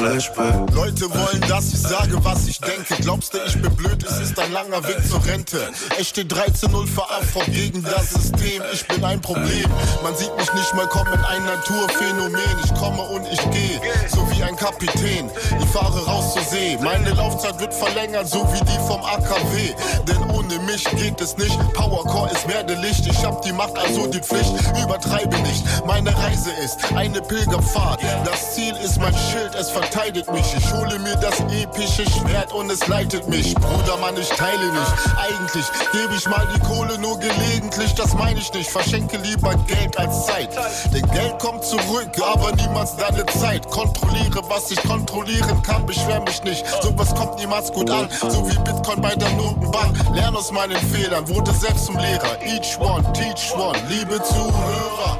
Flashback. 0.00 0.74
Leute 0.74 1.10
wollen, 1.10 1.42
dass 1.46 1.74
ich 1.74 1.80
sage, 1.80 2.24
was 2.24 2.48
ich 2.48 2.58
denke. 2.58 2.94
Glaubst 3.02 3.34
du, 3.34 3.38
ich 3.46 3.60
bin 3.60 3.74
blöd? 3.76 4.02
Es 4.02 4.18
ist 4.18 4.38
ein 4.38 4.50
langer 4.50 4.82
Weg 4.88 4.96
zur 5.06 5.22
Rente. 5.26 5.68
Es 5.98 6.08
steht 6.08 6.32
13-0 6.32 6.86
für 6.86 7.02
Afro 7.02 7.42
gegen 7.52 7.82
das 7.82 8.08
System. 8.08 8.62
Ich 8.72 8.86
bin 8.88 9.04
ein 9.04 9.20
Problem. 9.20 9.66
Man 10.02 10.16
sieht 10.16 10.34
mich 10.38 10.50
nicht 10.54 10.74
mal 10.74 10.86
kommen, 10.86 11.22
ein 11.22 11.44
Naturphänomen. 11.44 12.40
Ich 12.64 12.74
komme 12.76 13.02
und 13.02 13.26
ich 13.30 13.42
gehe, 13.50 13.78
so 14.08 14.26
wie 14.30 14.42
ein 14.42 14.56
Kapitän. 14.56 15.30
Ich 15.60 15.68
fahre 15.68 16.02
raus 16.06 16.32
zur 16.32 16.44
See. 16.44 16.78
Meine 16.80 17.10
Laufzeit 17.10 17.60
wird 17.60 17.74
verlängert, 17.74 18.26
so 18.26 18.50
wie 18.54 18.60
die 18.60 18.78
vom 18.86 19.04
AKW. 19.04 19.74
Denn 20.08 20.30
ohne 20.30 20.58
mich 20.60 20.84
geht 20.96 21.20
es 21.20 21.36
nicht. 21.36 21.58
Powercore 21.74 22.30
ist 22.30 22.48
Werdelicht. 22.48 23.06
Ich 23.06 23.22
hab 23.22 23.42
die 23.42 23.52
Macht, 23.52 23.76
also 23.76 24.06
die 24.06 24.20
Pflicht. 24.20 24.54
Übertreibe 24.82 25.36
nicht. 25.40 25.62
Meine 25.86 26.16
Reise 26.16 26.50
ist 26.64 26.78
eine 26.96 27.20
Pilgerfahrt. 27.20 28.00
Das 28.24 28.54
Ziel 28.54 28.74
ist 28.82 28.98
mein 28.98 29.14
Schild, 29.14 29.54
es 29.54 29.68
verteidigt 29.90 30.32
mich. 30.32 30.54
Ich 30.56 30.72
hole 30.72 30.98
mir 31.00 31.16
das 31.16 31.40
epische 31.40 32.08
Schwert 32.10 32.52
und 32.52 32.70
es 32.70 32.86
leitet 32.86 33.28
mich. 33.28 33.54
Bruder, 33.54 33.96
Mann, 34.00 34.16
ich 34.16 34.28
teile 34.28 34.72
nicht. 34.72 34.92
Eigentlich 35.18 35.66
gebe 35.92 36.14
ich 36.14 36.28
mal 36.28 36.46
die 36.54 36.60
Kohle 36.60 36.96
nur 36.98 37.18
gelegentlich, 37.18 37.94
das 37.94 38.14
meine 38.14 38.38
ich 38.38 38.52
nicht. 38.52 38.70
Verschenke 38.70 39.16
lieber 39.18 39.54
Geld 39.66 39.98
als 39.98 40.26
Zeit. 40.26 40.50
Denn 40.94 41.06
Geld 41.10 41.38
kommt 41.40 41.64
zurück, 41.64 42.10
aber 42.22 42.52
niemals 42.52 42.96
deine 42.96 43.26
Zeit. 43.26 43.68
Kontrolliere, 43.70 44.42
was 44.48 44.70
ich 44.70 44.80
kontrollieren 44.82 45.60
kann, 45.62 45.84
beschwer 45.86 46.20
mich 46.20 46.42
nicht. 46.44 46.64
Sowas 46.82 47.12
kommt 47.14 47.38
niemals 47.38 47.72
gut 47.72 47.90
an, 47.90 48.08
so 48.20 48.48
wie 48.48 48.58
Bitcoin 48.58 49.00
bei 49.00 49.14
der 49.16 49.30
Notenbank. 49.30 49.96
Lern 50.14 50.36
aus 50.36 50.52
meinen 50.52 50.78
Fehlern, 50.92 51.26
wurde 51.28 51.52
selbst 51.52 51.86
zum 51.86 51.96
Lehrer. 51.96 52.40
Each 52.44 52.78
one, 52.78 53.04
teach 53.12 53.52
one, 53.56 53.78
liebe 53.88 54.22
Zuhörer. 54.22 55.18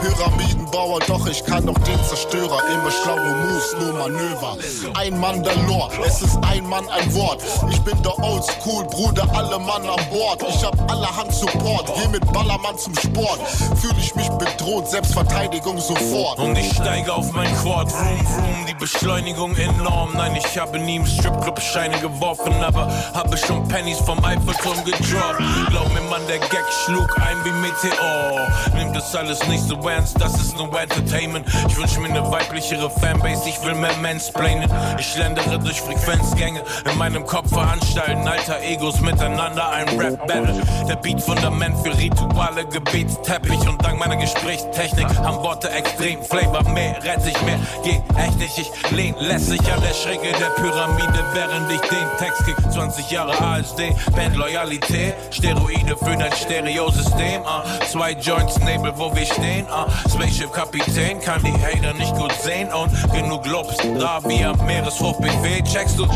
Pyramidenbauer, 0.00 1.00
doch 1.06 1.26
ich 1.26 1.44
kann 1.44 1.66
doch 1.66 1.78
den 1.78 2.02
Zerstörer. 2.04 2.60
Immer 2.72 2.90
schlaue 2.90 3.34
Moves, 3.34 3.76
nur 3.80 3.92
Manöver. 3.94 4.56
Ein 4.94 5.18
Mann 5.18 5.42
der 5.42 5.56
Lore, 5.66 5.90
es 6.06 6.22
ist 6.22 6.38
ein 6.42 6.66
Mann, 6.66 6.88
ein 6.88 7.14
Wort. 7.14 7.42
Ich 7.70 7.80
bin 7.82 8.00
der 8.02 8.18
Oldschool, 8.18 8.84
Bruder, 8.84 9.26
alle 9.34 9.58
Mann 9.58 9.88
an 9.88 10.00
Bord. 10.10 10.44
Ich 10.48 10.64
hab 10.64 10.90
allerhand 10.90 11.32
Support, 11.32 11.92
geh 11.94 12.08
mit 12.08 12.32
Ballermann 12.32 12.78
zum 12.78 12.94
Sport. 12.96 13.40
Fühl 13.80 13.98
ich 13.98 14.14
mich 14.14 14.28
bedroht, 14.30 14.88
Selbstverteidigung 14.88 15.78
sofort. 15.78 16.38
Und 16.38 16.56
ich 16.56 16.72
steige 16.72 17.12
auf 17.12 17.32
mein 17.32 17.52
Quad, 17.56 17.90
vroom, 17.90 18.26
vroom, 18.26 18.66
die 18.68 18.74
Beschleunigung 18.74 19.56
enorm. 19.56 20.12
Nein, 20.14 20.36
ich 20.36 20.58
habe 20.58 20.78
nie 20.78 20.96
im 20.96 21.06
Stripclub-Scheine 21.06 21.98
geworfen, 21.98 22.52
aber 22.62 22.90
habe 23.14 23.36
schon 23.36 23.66
Pennies 23.68 23.98
vom 23.98 24.22
Eiffelturm 24.24 24.84
gedroppt. 24.84 25.42
Glaub 25.70 25.92
mir, 25.92 26.02
Mann, 26.02 26.26
der 26.28 26.38
Gag 26.38 26.64
schlug 26.84 27.08
ein 27.20 27.36
wie 27.44 27.50
Meteor. 27.50 28.48
Nimm 28.74 28.92
das 28.92 29.14
alles 29.14 29.46
nicht 29.48 29.62
so 29.62 29.76
ernst, 29.88 30.20
das 30.20 30.34
ist 30.40 30.56
nur 30.56 30.68
Entertainment. 30.78 31.46
Ich 31.68 31.76
wünsch 31.76 31.98
mir 31.98 32.08
eine 32.08 32.30
weiblichere 32.30 32.90
Fanbase, 32.90 33.48
ich 33.48 33.62
will 33.64 33.74
mehr 33.74 33.96
Mansplainen. 34.00 34.70
Ich 34.98 35.06
schlendere 35.06 35.58
durch 35.58 35.80
Frequenzgänge, 35.80 36.62
in 36.90 36.98
meinem 36.98 37.26
Kopf 37.26 37.48
veranstalten 37.50 38.26
alter 38.26 38.60
Egos 38.62 39.00
miteinander 39.00 39.68
ein 39.70 39.88
Rap-Battle. 39.98 40.62
Der 40.88 40.96
Beat 40.96 41.20
Fundament 41.20 41.76
für 41.84 41.96
Rituale, 41.96 42.66
Gebetsteppich 42.66 43.68
und 43.68 43.82
dank 43.84 43.98
meiner 43.98 44.16
Gesprächstechnik 44.16 45.08
haben 45.18 45.42
Worte 45.42 45.70
extrem 45.70 46.22
Flavor, 46.22 46.62
mehr 46.70 46.96
rette 47.02 47.30
ich 47.30 47.42
mehr, 47.42 47.58
geht 47.82 48.02
echt 48.16 48.38
nicht. 48.38 48.58
Ich 48.58 48.90
lehn 48.90 49.14
lässig 49.18 49.60
an 49.72 49.80
der 49.80 49.94
Schräge 49.94 50.32
der 50.38 50.50
Pyramide, 50.60 51.24
während 51.32 51.70
ich 51.70 51.80
den 51.80 52.08
Text 52.18 52.44
kick. 52.44 52.56
20 52.72 53.10
Jahre 53.10 53.38
ASD, 53.40 53.94
Band 54.14 54.36
Loyalität, 54.36 55.14
Steroide 55.30 55.96
für 55.96 56.16
dein 56.16 56.32
Stereosystem. 56.32 57.42
Uh. 57.42 57.84
Zwei 57.86 58.12
Joints, 58.12 58.58
Nebel, 58.58 58.92
wo 58.96 59.14
wir 59.14 59.26
stehen. 59.26 59.66
Uh. 59.66 59.77
Spaceship 60.08 60.52
Kapitän 60.52 61.20
kann 61.20 61.42
die 61.42 61.52
Hater 61.52 61.94
nicht 61.94 62.14
gut 62.14 62.32
sehen 62.42 62.68
und 62.72 62.90
genug 63.12 63.46
Lobs 63.46 63.76
da 63.98 64.20
wie 64.24 64.44
am 64.44 64.56
Meereshochbuffet. 64.66 65.64
Checkst 65.64 65.98
du? 65.98 66.06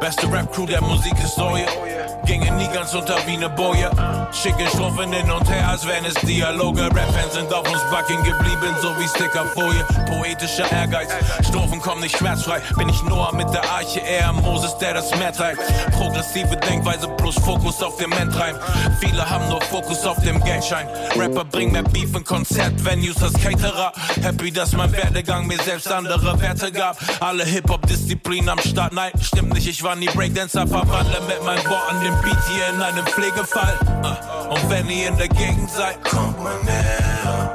Beste 0.00 0.30
Rap-Crew 0.32 0.66
der 0.66 0.82
Musikhistorie. 0.82 1.64
Ginge 2.24 2.50
nie 2.52 2.68
ganz 2.68 2.94
unter 2.94 3.16
wie 3.26 3.36
ne 3.36 3.48
Boje. 3.48 3.90
Schicke 4.32 4.66
Strophen 4.68 5.12
hin 5.12 5.30
und 5.30 5.48
her, 5.50 5.68
als 5.68 5.86
wären 5.86 6.04
es 6.04 6.14
Dialoge. 6.14 6.82
Rap-Fans 6.82 7.34
sind 7.34 7.52
auf 7.52 7.70
uns 7.70 7.82
backen 7.90 8.22
geblieben, 8.22 8.74
so 8.82 8.88
wie 8.98 9.08
Stickerfolie. 9.08 9.84
Poetischer 10.06 10.70
Ehrgeiz, 10.70 11.08
Strophen 11.48 11.80
kommen 11.80 12.02
nicht 12.02 12.16
schmerzfrei. 12.16 12.60
Bin 12.76 12.88
ich 12.88 13.02
Noah 13.04 13.34
mit 13.34 13.52
der 13.52 13.64
Arche, 13.70 14.00
eher 14.00 14.32
Moses, 14.32 14.76
der 14.78 14.94
das 14.94 15.10
Meer 15.16 15.32
treibt. 15.32 15.60
Progressive 15.92 16.56
Denkweise 16.56 17.08
plus 17.16 17.36
Fokus 17.36 17.82
auf 17.82 17.96
dem 17.96 18.12
Endreim. 18.12 18.56
Viele 19.00 19.28
haben 19.28 19.48
nur 19.48 19.60
Fokus 19.62 20.04
auf 20.04 20.20
dem 20.22 20.42
Geldschein. 20.44 20.88
Rapper 21.16 21.44
bringen 21.44 21.72
mehr 21.72 21.82
Beef 21.82 22.14
in 22.14 22.24
Konzertvenues 22.24 23.22
als 23.22 23.34
Caterer. 23.34 23.92
Happy, 24.22 24.52
dass 24.52 24.72
mein 24.72 24.92
Werdegang 24.92 25.46
mir 25.46 25.58
selbst 25.58 25.90
andere 25.90 26.40
Werte 26.40 26.70
gab. 26.72 26.98
Alle 27.20 27.44
Hip-Hop-Disziplinen 27.44 28.50
am 28.50 28.58
Start, 28.58 28.92
nein, 28.92 29.12
stimmt 29.22 29.54
nicht. 29.54 29.68
Ich 29.68 29.82
war 29.82 29.96
nie 29.96 30.08
Breakdancer, 30.08 30.66
verwandle 30.66 31.20
mit 31.26 31.42
meinen 31.44 31.64
Worten 31.68 32.00
den 32.08 32.20
Beat 32.22 32.38
hier 32.48 32.68
in 32.68 32.80
einem 32.80 33.06
Pflegefall. 33.06 33.74
Uh, 34.02 34.54
Und 34.54 34.70
wenn 34.70 34.88
ihr 34.88 35.08
in 35.08 35.16
der 35.18 35.28
Gegend 35.28 35.70
seid, 35.70 36.02
kommt 36.04 36.42
mal 36.42 36.58
näher. 36.64 37.52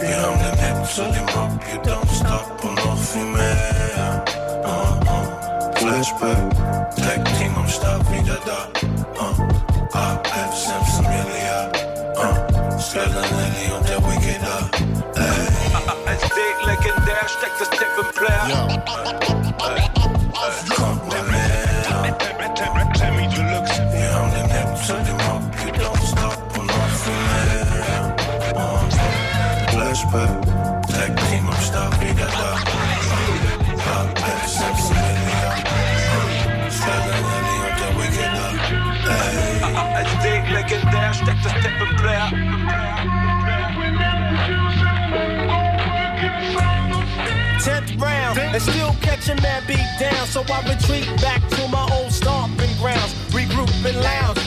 Wir 0.00 0.16
haben 0.20 0.38
den 0.38 0.58
Hip 0.58 0.86
zu 0.86 1.02
dem 1.02 1.28
Rock, 1.36 1.60
you 1.72 1.80
don't 1.80 2.10
stop 2.12 2.64
und 2.64 2.74
noch 2.84 2.98
viel 2.98 3.24
mehr. 3.24 4.24
Uh, 4.64 4.70
uh. 5.08 5.76
Flashback, 5.76 6.50
Tag 6.96 7.24
Team 7.38 7.54
am 7.56 7.68
Start 7.68 8.02
wieder 8.10 8.38
da. 8.44 8.68
Uh. 9.20 9.96
Ab, 9.96 10.26
Simpson, 10.52 11.04
Milliard. 11.04 11.76
Uh. 12.16 12.78
Skylar 12.80 13.41
Flashback, 30.02 30.82
Tag 30.88 31.16
Team 31.30 31.46
am 31.46 31.62
Start 31.62 32.00
wieder 32.00 32.26
da. 32.26 32.54
Ab, 34.00 34.18
Simpson, 34.46 34.96
Milliard. 34.96 35.62
Skylar 36.70 37.20
Lily 37.22 37.56
und 37.68 37.76
der 37.78 37.92
Wicked 37.98 38.32
da. 38.34 38.46
Ey. 39.12 39.94
Als 39.94 40.10
D 40.22 40.24
legendär 40.52 41.14
steckt 41.14 41.44
das 41.44 41.52
Tape 41.52 41.84
im 41.88 41.96
Player. 41.96 42.28
Tenth 47.62 47.92
round, 48.02 48.38
and 48.38 48.60
still 48.60 48.92
catching 49.02 49.36
that 49.36 49.64
beat 49.68 49.86
down. 50.00 50.26
So 50.26 50.40
I 50.40 50.62
retreat 50.68 51.06
back 51.22 51.40
to 51.50 51.68
my 51.68 51.86
old 51.92 52.10
stomping 52.10 52.74
grounds. 52.80 53.14
Regroup 53.30 53.70
and 53.86 54.02
lounge, 54.02 54.34
put 54.34 54.34
on 54.34 54.36
a 54.36 54.41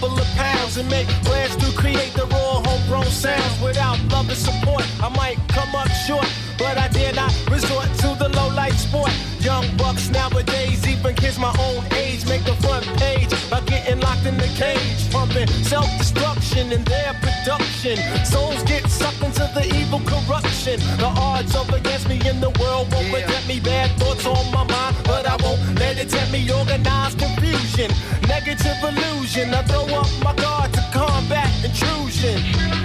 couple 0.00 0.18
of 0.18 0.26
pounds 0.36 0.76
and 0.76 0.88
make 0.90 1.06
plans 1.24 1.56
to 1.56 1.72
create 1.76 2.12
the 2.14 2.26
raw 2.26 2.60
homegrown 2.64 3.06
sounds. 3.06 3.62
Without 3.62 3.98
love 4.10 4.28
and 4.28 4.36
support, 4.36 4.84
I 5.02 5.08
might 5.16 5.38
come 5.48 5.74
up 5.74 5.88
short, 6.06 6.26
but 6.58 6.76
I 6.76 6.88
dare 6.88 7.14
not 7.14 7.32
resort 7.50 7.88
to 8.02 8.08
the 8.18 8.28
low 8.36 8.48
light 8.48 8.74
sport. 8.74 9.10
Young 9.40 9.64
bucks 9.76 10.10
nowadays, 10.10 10.86
even 10.86 11.14
kids 11.14 11.38
my 11.38 11.54
own 11.58 11.84
age, 11.94 12.26
make 12.26 12.44
the 12.44 12.54
front 12.64 12.84
page 12.98 13.30
by 13.50 13.60
getting 13.60 14.00
locked 14.00 14.26
in 14.26 14.36
the 14.36 14.48
cage, 14.60 15.10
pumping 15.36 15.64
self 15.64 15.86
destruction 15.98 16.72
in 16.72 16.82
their 16.84 17.12
production. 17.20 17.96
Souls 18.24 18.62
get 18.64 18.88
sucked 18.88 19.22
into 19.22 19.48
the 19.54 19.64
evil 19.74 20.00
corruption. 20.00 20.80
The 20.98 21.12
odds 21.16 21.54
up 21.54 21.68
against 21.72 22.08
me 22.08 22.16
in 22.28 22.40
the 22.40 22.50
world 22.60 22.92
won't 22.92 23.10
protect 23.12 23.48
me. 23.48 23.60
Bad 23.60 23.90
thoughts 23.98 24.26
on 24.26 24.44
my 24.52 24.64
mind, 24.64 24.96
but 25.04 25.26
I 25.26 25.36
won't 25.42 25.60
let 25.78 25.98
it 25.98 26.10
tempt 26.10 26.32
me. 26.32 26.50
Organized 26.50 27.18
confusion, 27.18 27.90
negative 28.28 28.76
illusion. 28.82 29.52
I 29.54 29.62
throw 29.62 29.86
up 29.94 30.08
my 30.22 30.34
guard 30.34 30.72
to 30.74 30.82
combat 30.92 31.50
intrusion. 31.64 32.40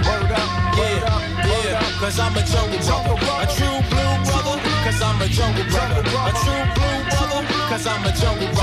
Word 0.05 0.31
up, 0.31 0.49
yeah, 0.77 1.43
yeah. 1.47 1.99
Cause 1.99 2.19
I'm 2.19 2.35
a 2.35 2.43
jungle 2.43 2.79
brother, 2.79 3.15
a 3.15 3.47
true 3.55 3.79
blue 3.89 4.15
brother. 4.27 4.55
Cause 4.83 5.01
I'm 5.01 5.21
a 5.21 5.27
jungle 5.27 5.65
brother, 5.71 6.01
a 6.01 6.31
true 6.43 6.65
blue 6.75 6.99
brother. 7.11 7.41
Cause 7.69 7.87
I'm 7.87 8.03
a 8.03 8.11
jungle 8.11 8.47
brother, 8.51 8.61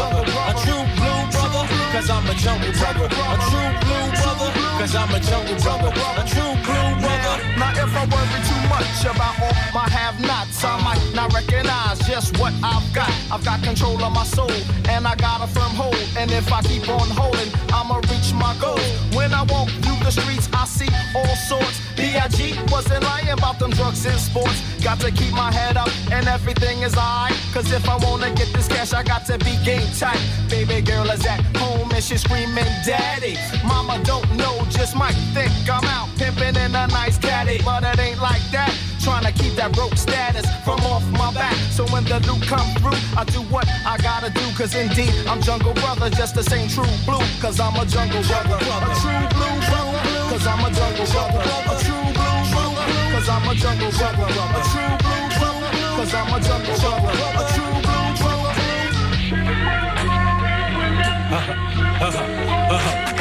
Cause 1.99 2.11
I'm 2.11 2.31
a 2.31 2.35
jungle 2.35 2.71
brother, 2.75 3.07
a 3.07 3.09
true 3.09 3.73
blue 3.83 4.11
brother. 4.23 4.53
Cause 4.79 4.95
I'm 4.95 5.13
a 5.13 5.19
jungle 5.19 5.57
brother, 5.57 5.89
a 5.89 6.25
true 6.29 6.55
blue 6.63 7.01
brother. 7.01 7.18
Now 7.59 7.73
if 7.73 7.93
I 7.95 8.05
worry 8.07 8.41
too 8.49 8.63
much 8.69 9.05
about 9.05 9.35
all 9.43 9.55
my 9.75 9.89
have-nots, 9.89 10.65
I 10.65 10.81
might 10.83 11.03
not 11.15 11.33
recognize 11.33 11.99
just 12.07 12.39
what 12.39 12.53
I've 12.63 12.87
got. 12.95 13.13
I've 13.31 13.45
got 13.45 13.63
control 13.63 14.03
of 14.03 14.13
my 14.13 14.25
soul, 14.25 14.51
and 14.89 15.07
I 15.07 15.15
got 15.17 15.43
a 15.43 15.47
firm 15.47 15.73
hold. 15.75 15.99
And 16.17 16.31
if 16.31 16.53
I 16.53 16.63
keep 16.63 16.89
on 16.89 17.09
holding, 17.11 17.51
I'ma 17.73 17.97
reach 18.11 18.33
my 18.33 18.55
goal. 18.61 18.79
When 19.15 19.33
I 19.33 19.43
walk 19.43 19.69
through 19.83 20.01
the 20.05 20.11
streets, 20.11 20.49
I 20.53 20.65
see 20.65 20.89
all 21.15 21.37
sorts. 21.49 21.81
B.I.G. 21.97 22.55
wasn't 22.71 23.03
lying 23.05 23.31
about 23.31 23.59
them 23.59 23.71
drugs 23.71 24.07
and 24.07 24.19
sports. 24.19 24.63
Got 24.83 25.01
to 25.01 25.11
keep 25.11 25.33
my 25.33 25.53
head 25.53 25.77
up, 25.77 25.91
and 26.13 26.27
everything 26.29 26.83
is 26.83 26.95
alright. 26.95 27.37
Cause 27.53 27.73
if 27.73 27.89
I 27.89 27.97
wanna 27.97 28.33
get 28.35 28.53
this 28.53 28.69
cash, 28.69 28.93
I 28.93 29.03
got 29.03 29.27
to 29.27 29.37
be 29.39 29.57
game 29.65 29.89
tight. 29.99 30.21
Baby 30.49 30.81
girl 30.81 31.11
is 31.11 31.25
at 31.27 31.41
home 31.57 31.91
and 31.91 32.03
she's 32.03 32.23
screaming, 32.23 32.71
Daddy. 32.87 33.37
Mama 33.67 34.01
don't 34.05 34.31
know, 34.37 34.55
just 34.71 34.95
might 34.95 35.19
think 35.35 35.53
I'm 35.69 35.85
out 35.85 36.09
pimping 36.17 36.57
in 36.57 36.75
a 36.75 36.87
nice 36.89 37.19
caddy. 37.29 37.61
But 37.65 37.85
it 37.85 37.99
ain't 38.01 38.21
like 38.21 38.43
that. 38.57 38.73
Trying 39.05 39.25
to 39.29 39.33
keep 39.33 39.55
that 39.61 39.73
broke 39.73 39.97
status 39.97 40.47
from 40.65 40.81
off 40.81 41.05
my 41.13 41.33
back. 41.33 41.55
So 41.77 41.85
when 41.93 42.05
the 42.05 42.19
loot 42.27 42.43
come 42.49 42.69
through, 42.81 42.99
I 43.17 43.25
do 43.25 43.41
what 43.53 43.69
I 43.87 43.97
gotta 43.99 44.31
do. 44.31 44.45
Cause 44.57 44.75
indeed, 44.75 45.13
I'm 45.29 45.41
jungle 45.41 45.75
brother, 45.75 46.11
just 46.11 46.35
the 46.35 46.43
same 46.43 46.69
true 46.69 46.95
blue. 47.07 47.25
Cause 47.41 47.61
I'm 47.61 47.77
a 47.77 47.85
jungle 47.87 48.23
brother. 48.25 48.57
A 48.57 48.95
true 49.01 49.25
blue 49.37 49.57
brother. 49.69 50.01
Cause 50.33 50.47
I'm 50.47 50.65
a 50.65 50.71
jungle 50.73 51.07
brother. 51.13 51.41
A 51.73 51.77
true 51.85 52.09
blue 52.17 52.41
brother. 52.53 52.87
Cause 53.13 53.29
I'm 53.29 53.49
a 53.49 53.55
jungle 53.55 53.93
brother. 53.93 54.27
A 54.29 54.63
true 54.73 54.95
blue 55.05 55.27
brother. 55.39 55.71
Cause 55.97 56.13
I'm 56.15 56.33
a 56.33 56.39
jungle 56.41 56.77
brother. 56.81 57.13
A 57.13 57.45
true 57.55 57.77
blue 57.85 58.09
brother. 58.23 58.55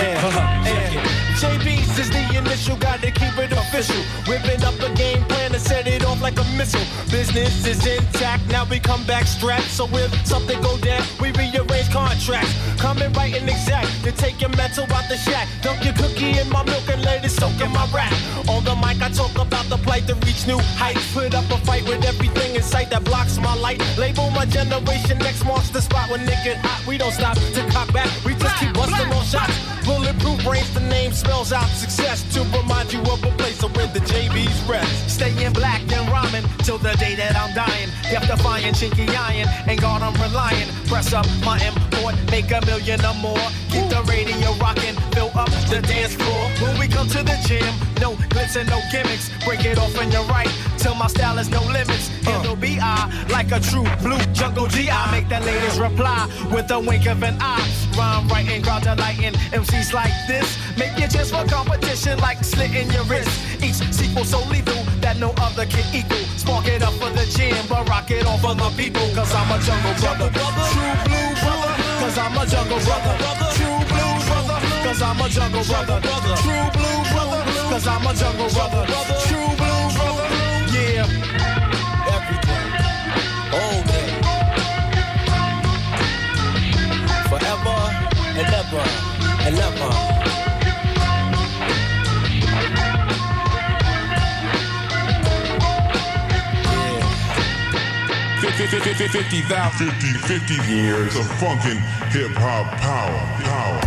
JB's 1.37 1.99
is 1.99 2.09
the 2.09 2.23
initial, 2.35 2.75
gotta 2.77 3.11
keep 3.11 3.37
it 3.37 3.53
official. 3.77 4.01
Whipping 4.27 4.63
up 4.63 4.79
a 4.79 4.93
game 4.95 5.23
plan 5.25 5.46
to 5.57 5.63
set 5.63 5.87
it 5.87 6.05
off 6.05 6.21
like 6.21 6.37
a 6.39 6.43
missile. 6.57 6.85
Business 7.09 7.65
is 7.65 7.85
intact, 7.85 8.47
now 8.49 8.65
we 8.65 8.79
come 8.79 9.03
back 9.05 9.25
strapped. 9.25 9.69
So 9.69 9.87
if 9.91 10.13
something 10.25 10.59
go 10.61 10.77
down, 10.77 11.01
we 11.19 11.31
rearrange 11.31 11.89
contracts. 11.91 12.53
Coming 12.77 13.11
right 13.13 13.33
and 13.33 13.49
exact 13.49 13.89
to 14.03 14.11
take 14.11 14.39
your 14.41 14.51
mental 14.55 14.83
out 14.93 15.05
the 15.09 15.17
shack. 15.17 15.47
Dunk 15.61 15.83
your 15.83 15.93
cookie 15.93 16.37
in 16.37 16.49
my 16.49 16.63
milk 16.63 16.87
and 16.89 17.01
let 17.03 17.25
it 17.25 17.29
soak 17.29 17.59
in 17.61 17.71
my 17.71 17.87
rap. 17.93 18.13
On 18.49 18.63
the 18.63 18.75
mic, 18.75 19.01
I 19.01 19.09
talk 19.09 19.35
about 19.37 19.65
the 19.69 19.77
plight 19.77 20.05
to 20.07 20.15
reach 20.25 20.45
new 20.47 20.59
heights. 20.77 21.13
Put 21.13 21.33
up 21.33 21.49
a 21.49 21.57
fight 21.65 21.83
with 21.87 22.03
everything 22.05 22.55
in 22.55 22.61
sight 22.61 22.89
that 22.91 23.03
blocks 23.03 23.37
my 23.37 23.55
light. 23.55 23.81
Label 23.97 24.29
my 24.31 24.45
generation, 24.45 25.17
next 25.19 25.43
marks 25.45 25.69
the 25.69 25.81
spot 25.81 26.09
when 26.09 26.25
get 26.25 26.57
hot. 26.57 26.85
We 26.87 26.97
don't 26.97 27.13
stop 27.13 27.35
to 27.37 27.61
cock 27.71 27.91
back, 27.93 28.09
we 28.25 28.33
just 28.35 28.55
keep 28.59 28.73
busting 28.73 29.11
on 29.11 29.23
shots. 29.25 29.57
Bulletproof 29.85 30.43
brains, 30.43 30.73
the 30.73 30.81
name 30.81 31.13
spells 31.13 31.51
out 31.53 31.67
success 31.69 32.21
to 32.33 32.41
remind 32.57 32.91
you 32.91 32.99
of 33.01 33.23
a 33.23 33.31
place 33.37 33.63
where 33.63 33.87
the 33.87 34.01
JB's 34.01 34.61
rest. 34.69 35.07
Staying 35.47 35.53
black 35.53 35.81
and 35.93 36.09
rhyming 36.09 36.43
till 36.63 36.77
the 36.77 36.93
day 36.97 37.15
that 37.15 37.35
I'm 37.35 37.53
dying. 37.53 37.89
Death 38.03 38.27
defying, 38.27 38.73
chinky 38.73 39.07
iron, 39.07 39.47
and 39.67 39.79
God 39.79 40.01
I'm 40.01 40.13
relying. 40.21 40.67
Press 40.87 41.13
up 41.13 41.25
my 41.45 41.57
import, 41.63 42.15
make 42.31 42.51
a 42.51 42.59
million 42.65 42.99
or 43.05 43.13
more. 43.15 43.47
Keep 43.71 43.89
the 43.89 44.03
radio 44.07 44.51
rocking, 44.59 44.95
fill 45.13 45.31
up 45.35 45.49
the 45.69 45.81
dance 45.81 46.15
floor. 46.15 46.43
When 46.59 46.77
we 46.79 46.87
come 46.87 47.07
to 47.09 47.23
the 47.23 47.37
gym, 47.47 47.73
no 48.01 48.15
glitz 48.31 48.55
and 48.57 48.67
no 48.69 48.79
gimmicks. 48.91 49.29
Break 49.45 49.63
it 49.63 49.77
off 49.77 49.95
in 50.01 50.11
your 50.11 50.25
right, 50.25 50.51
till 50.77 50.95
my 50.95 51.07
style 51.07 51.37
is 51.37 51.49
no 51.49 51.61
limits. 51.63 52.09
Uh. 52.27 52.41
It'll 52.43 52.55
be 52.55 52.77
like 53.29 53.51
a 53.51 53.59
true 53.59 53.87
blue 54.01 54.19
jungle 54.33 54.67
GI. 54.67 54.91
Make 55.11 55.29
the 55.29 55.39
ladies 55.39 55.79
reply 55.79 56.27
with 56.51 56.71
a 56.71 56.79
wink 56.79 57.05
of 57.07 57.23
an 57.23 57.37
eye. 57.39 57.63
Rhyme 57.97 58.27
writing, 58.27 58.63
crowd 58.63 58.83
delighting. 58.83 59.33
MCs 59.51 59.93
like 59.93 60.13
this, 60.27 60.57
make 60.77 60.97
your 60.99 61.07
chance 61.07 61.31
for 61.31 61.45
competition 61.45 62.19
like 62.19 62.43
slitting 62.43 62.91
your 62.91 63.03
wrist. 63.05 63.56
Each 63.67 63.75
sequel 63.91 64.23
so 64.23 64.39
lethal 64.47 64.81
that 65.01 65.17
no 65.19 65.33
other 65.43 65.65
can 65.65 65.83
equal. 65.93 66.23
Spark 66.39 66.67
it 66.67 66.81
up 66.81 66.93
for 66.93 67.09
the 67.09 67.25
jam, 67.35 67.65
but 67.67 67.83
rock 67.89 68.09
it 68.09 68.25
off 68.25 68.39
for 68.39 68.55
the 68.55 68.69
people. 68.79 69.03
Cause 69.13 69.33
I'm 69.35 69.51
a 69.51 69.59
jungle 69.59 69.91
brother, 69.99 70.31
true 70.71 70.95
blue 71.03 71.31
brother. 71.43 71.73
Cause 71.99 72.17
I'm 72.17 72.37
a 72.39 72.45
jungle 72.47 72.79
brother, 72.79 73.13
true 73.59 73.79
blue 73.91 74.15
brother. 74.23 74.57
Cause 74.87 75.01
I'm 75.01 75.19
a 75.19 75.27
jungle 75.27 75.63
brother, 75.67 75.99
true 75.99 76.67
blue 76.79 76.99
brother. 77.11 77.43
Cause 77.67 77.87
I'm 77.87 78.07
a 78.07 78.13
jungle 78.15 78.49
brother, 78.55 78.87
true 79.27 79.51
blue 79.59 79.76
50, 98.97 100.17
50 100.17 100.55
years 100.67 101.15
of 101.15 101.27
funkin' 101.39 101.77
hip 102.09 102.35
hop 102.35 102.65
power, 102.81 103.19
power. 103.43 103.79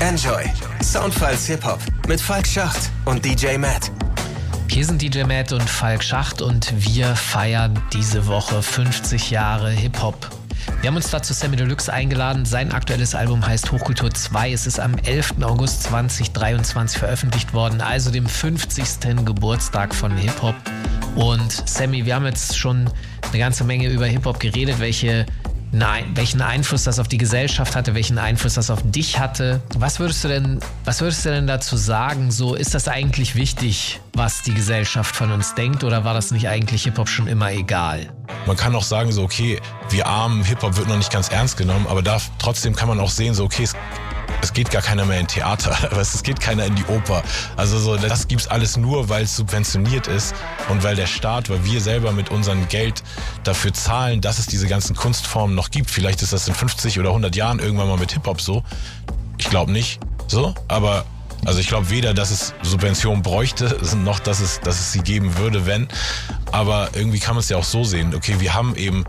Enjoy. 0.00 0.44
Soundfiles 0.82 1.46
Hip 1.46 1.64
Hop 1.64 1.78
mit 2.08 2.20
Falk 2.20 2.44
Schacht 2.44 2.90
und 3.04 3.24
DJ 3.24 3.58
Matt. 3.58 3.92
Hier 4.68 4.84
sind 4.84 5.00
DJ 5.00 5.22
Matt 5.22 5.52
und 5.52 5.62
Falk 5.62 6.02
Schacht 6.02 6.42
und 6.42 6.72
wir 6.76 7.14
feiern 7.14 7.80
diese 7.92 8.26
Woche 8.26 8.60
50 8.60 9.30
Jahre 9.30 9.70
Hip 9.70 10.02
Hop. 10.02 10.28
Wir 10.80 10.88
haben 10.88 10.96
uns 10.96 11.10
dazu 11.10 11.32
Sammy 11.32 11.54
Deluxe 11.54 11.92
eingeladen. 11.92 12.44
Sein 12.44 12.72
aktuelles 12.72 13.14
Album 13.14 13.46
heißt 13.46 13.70
Hochkultur 13.70 14.12
2. 14.12 14.50
Es 14.50 14.66
ist 14.66 14.80
am 14.80 14.96
11. 14.98 15.34
August 15.42 15.84
2023 15.84 16.98
veröffentlicht 16.98 17.54
worden, 17.54 17.80
also 17.80 18.10
dem 18.10 18.26
50. 18.26 19.24
Geburtstag 19.24 19.94
von 19.94 20.16
Hip 20.16 20.42
Hop. 20.42 20.56
Und 21.14 21.68
Sammy, 21.68 22.04
wir 22.04 22.14
haben 22.14 22.26
jetzt 22.26 22.58
schon 22.58 22.90
eine 23.28 23.38
ganze 23.38 23.64
Menge 23.64 23.88
über 23.88 24.06
Hip-Hop 24.06 24.40
geredet, 24.40 24.80
welche, 24.80 25.26
nein, 25.70 26.04
welchen 26.14 26.42
Einfluss 26.42 26.84
das 26.84 26.98
auf 26.98 27.06
die 27.06 27.18
Gesellschaft 27.18 27.76
hatte, 27.76 27.94
welchen 27.94 28.18
Einfluss 28.18 28.54
das 28.54 28.68
auf 28.68 28.80
dich 28.84 29.18
hatte. 29.18 29.60
Was 29.78 30.00
würdest 30.00 30.24
du 30.24 30.28
denn, 30.28 30.58
was 30.84 31.00
würdest 31.00 31.24
du 31.24 31.30
denn 31.30 31.46
dazu 31.46 31.76
sagen? 31.76 32.30
So, 32.32 32.54
ist 32.54 32.74
das 32.74 32.88
eigentlich 32.88 33.36
wichtig, 33.36 34.00
was 34.12 34.42
die 34.42 34.54
Gesellschaft 34.54 35.14
von 35.14 35.30
uns 35.30 35.54
denkt, 35.54 35.84
oder 35.84 36.04
war 36.04 36.14
das 36.14 36.32
nicht 36.32 36.48
eigentlich 36.48 36.84
Hip-Hop 36.84 37.08
schon 37.08 37.28
immer 37.28 37.52
egal? 37.52 38.12
Man 38.46 38.56
kann 38.56 38.74
auch 38.74 38.82
sagen, 38.82 39.12
so, 39.12 39.22
okay, 39.22 39.60
wir 39.90 40.06
armen 40.06 40.42
Hip-Hop 40.44 40.76
wird 40.76 40.88
noch 40.88 40.98
nicht 40.98 41.12
ganz 41.12 41.28
ernst 41.28 41.56
genommen, 41.56 41.86
aber 41.88 42.02
da, 42.02 42.18
trotzdem 42.38 42.74
kann 42.74 42.88
man 42.88 42.98
auch 42.98 43.10
sehen, 43.10 43.34
so, 43.34 43.44
okay, 43.44 43.62
es 43.62 43.74
es 44.44 44.52
geht 44.52 44.70
gar 44.70 44.82
keiner 44.82 45.06
mehr 45.06 45.18
in 45.18 45.26
Theater, 45.26 45.90
es 45.98 46.22
geht 46.22 46.38
keiner 46.38 46.66
in 46.66 46.74
die 46.74 46.84
Oper. 46.84 47.22
Also 47.56 47.78
so, 47.78 47.96
das 47.96 48.28
gibt's 48.28 48.46
alles 48.46 48.76
nur, 48.76 49.08
weil 49.08 49.24
es 49.24 49.36
subventioniert 49.36 50.06
ist 50.06 50.34
und 50.68 50.82
weil 50.82 50.96
der 50.96 51.06
Staat, 51.06 51.48
weil 51.48 51.64
wir 51.64 51.80
selber 51.80 52.12
mit 52.12 52.30
unserem 52.30 52.68
Geld 52.68 53.02
dafür 53.42 53.72
zahlen, 53.72 54.20
dass 54.20 54.38
es 54.38 54.46
diese 54.46 54.68
ganzen 54.68 54.94
Kunstformen 54.94 55.56
noch 55.56 55.70
gibt. 55.70 55.90
Vielleicht 55.90 56.22
ist 56.22 56.32
das 56.32 56.46
in 56.46 56.54
50 56.54 57.00
oder 57.00 57.08
100 57.08 57.34
Jahren 57.34 57.58
irgendwann 57.58 57.88
mal 57.88 57.96
mit 57.96 58.12
Hip-Hop 58.12 58.40
so. 58.40 58.62
Ich 59.38 59.48
glaube 59.48 59.72
nicht 59.72 59.98
so, 60.28 60.54
aber 60.68 61.06
also 61.46 61.60
ich 61.60 61.68
glaube 61.68 61.88
weder, 61.90 62.12
dass 62.14 62.30
es 62.30 62.54
Subventionen 62.62 63.22
bräuchte, 63.22 63.78
noch 64.04 64.20
dass 64.20 64.40
es, 64.40 64.60
dass 64.60 64.78
es 64.78 64.92
sie 64.92 65.00
geben 65.00 65.38
würde, 65.38 65.64
wenn. 65.64 65.88
Aber 66.52 66.90
irgendwie 66.92 67.18
kann 67.18 67.34
man 67.34 67.40
es 67.40 67.48
ja 67.48 67.56
auch 67.56 67.64
so 67.64 67.82
sehen. 67.82 68.14
Okay, 68.14 68.36
wir 68.40 68.52
haben 68.52 68.76
eben 68.76 69.04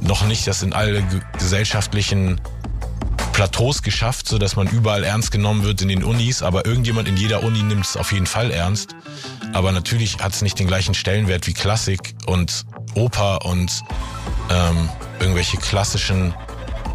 noch 0.00 0.24
nicht 0.24 0.46
das 0.46 0.62
in 0.62 0.72
alle 0.72 1.04
gesellschaftlichen 1.38 2.40
Plateaus 3.38 3.82
geschafft, 3.82 4.26
so 4.26 4.36
dass 4.36 4.56
man 4.56 4.66
überall 4.66 5.04
ernst 5.04 5.30
genommen 5.30 5.62
wird 5.62 5.80
in 5.80 5.86
den 5.86 6.02
Unis, 6.02 6.42
aber 6.42 6.66
irgendjemand 6.66 7.06
in 7.06 7.16
jeder 7.16 7.44
Uni 7.44 7.62
nimmt 7.62 7.84
es 7.84 7.96
auf 7.96 8.10
jeden 8.10 8.26
Fall 8.26 8.50
ernst. 8.50 8.96
Aber 9.52 9.70
natürlich 9.70 10.18
hat 10.18 10.32
es 10.32 10.42
nicht 10.42 10.58
den 10.58 10.66
gleichen 10.66 10.92
Stellenwert 10.92 11.46
wie 11.46 11.52
Klassik 11.52 12.16
und 12.26 12.64
Oper 12.96 13.44
und 13.44 13.84
ähm, 14.50 14.88
irgendwelche 15.20 15.56
klassischen 15.56 16.34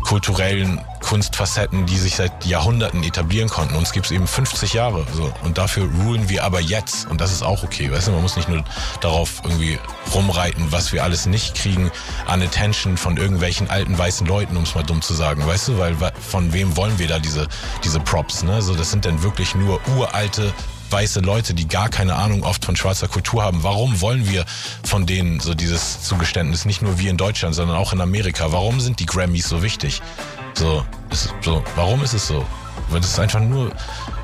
kulturellen 0.02 0.82
Kunstfacetten, 1.14 1.86
die 1.86 1.98
sich 1.98 2.16
seit 2.16 2.44
Jahrhunderten 2.44 3.04
etablieren 3.04 3.48
konnten. 3.48 3.76
Uns 3.76 3.92
gibt 3.92 4.08
es 4.08 4.12
eben 4.12 4.26
50 4.26 4.74
Jahre. 4.74 5.06
So. 5.14 5.32
Und 5.44 5.60
dafür 5.60 5.88
rulen 6.04 6.28
wir 6.28 6.44
aber 6.44 6.60
jetzt. 6.60 7.06
Und 7.06 7.22
das 7.22 7.32
ist 7.32 7.44
auch 7.44 7.62
okay. 7.62 7.92
Weißt 7.92 8.08
du, 8.08 8.14
man 8.14 8.24
muss 8.24 8.36
nicht 8.36 8.50
nur 8.50 8.64
darauf 9.00 9.42
irgendwie 9.44 9.78
rumreiten, 10.16 10.72
was 10.72 10.92
wir 10.92 11.04
alles 11.04 11.28
nicht 11.28 11.54
kriegen 11.54 11.92
an 12.26 12.42
Attention 12.42 12.98
von 12.98 13.18
irgendwelchen 13.18 13.70
alten 13.70 13.96
weißen 13.96 14.26
Leuten, 14.26 14.58
um 14.58 14.64
es 14.64 14.74
mal 14.74 14.82
dumm 14.82 15.04
zu 15.04 15.14
sagen. 15.14 15.46
Weißt 15.46 15.68
du, 15.68 15.78
weil 15.78 15.96
von 16.20 16.52
wem 16.52 16.76
wollen 16.76 16.98
wir 16.98 17.08
da 17.08 17.20
diese, 17.20 17.48
diese 17.84 18.00
Props? 18.00 18.42
Ne? 18.42 18.64
So, 18.64 18.74
das 18.74 18.90
sind 18.90 19.06
dann 19.06 19.22
wirklich 19.22 19.54
nur 19.54 19.80
uralte 19.96 20.52
weiße 20.90 21.20
Leute, 21.20 21.54
die 21.54 21.68
gar 21.68 21.90
keine 21.90 22.16
Ahnung 22.16 22.42
oft 22.42 22.66
von 22.66 22.76
schwarzer 22.76 23.08
Kultur 23.08 23.44
haben. 23.44 23.62
Warum 23.62 24.02
wollen 24.02 24.28
wir 24.28 24.46
von 24.84 25.06
denen 25.06 25.40
so 25.40 25.54
dieses 25.54 26.02
Zugeständnis? 26.02 26.66
Nicht 26.66 26.82
nur 26.82 26.98
wir 26.98 27.12
in 27.12 27.18
Deutschland, 27.18 27.54
sondern 27.54 27.78
auch 27.78 27.94
in 27.94 28.02
Amerika. 28.02 28.52
Warum 28.52 28.80
sind 28.80 29.00
die 29.00 29.06
Grammys 29.06 29.48
so 29.48 29.62
wichtig? 29.62 30.02
So, 30.56 30.86
ist, 31.12 31.34
so 31.42 31.64
warum 31.76 32.04
ist 32.04 32.14
es 32.14 32.28
so? 32.28 32.46
Weil 32.90 33.02
das 33.02 33.20
einfach 33.20 33.40
nur 33.40 33.72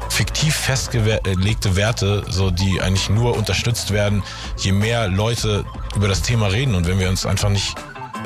fiktiv 0.09 0.55
festgelegte 0.55 1.75
Werte, 1.75 2.23
so 2.29 2.51
die 2.51 2.81
eigentlich 2.81 3.09
nur 3.09 3.37
unterstützt 3.37 3.91
werden, 3.91 4.23
je 4.57 4.71
mehr 4.71 5.07
Leute 5.07 5.63
über 5.95 6.07
das 6.07 6.21
Thema 6.21 6.47
reden 6.47 6.75
und 6.75 6.87
wenn 6.87 6.99
wir 6.99 7.09
uns 7.09 7.25
einfach 7.25 7.49
nicht 7.49 7.75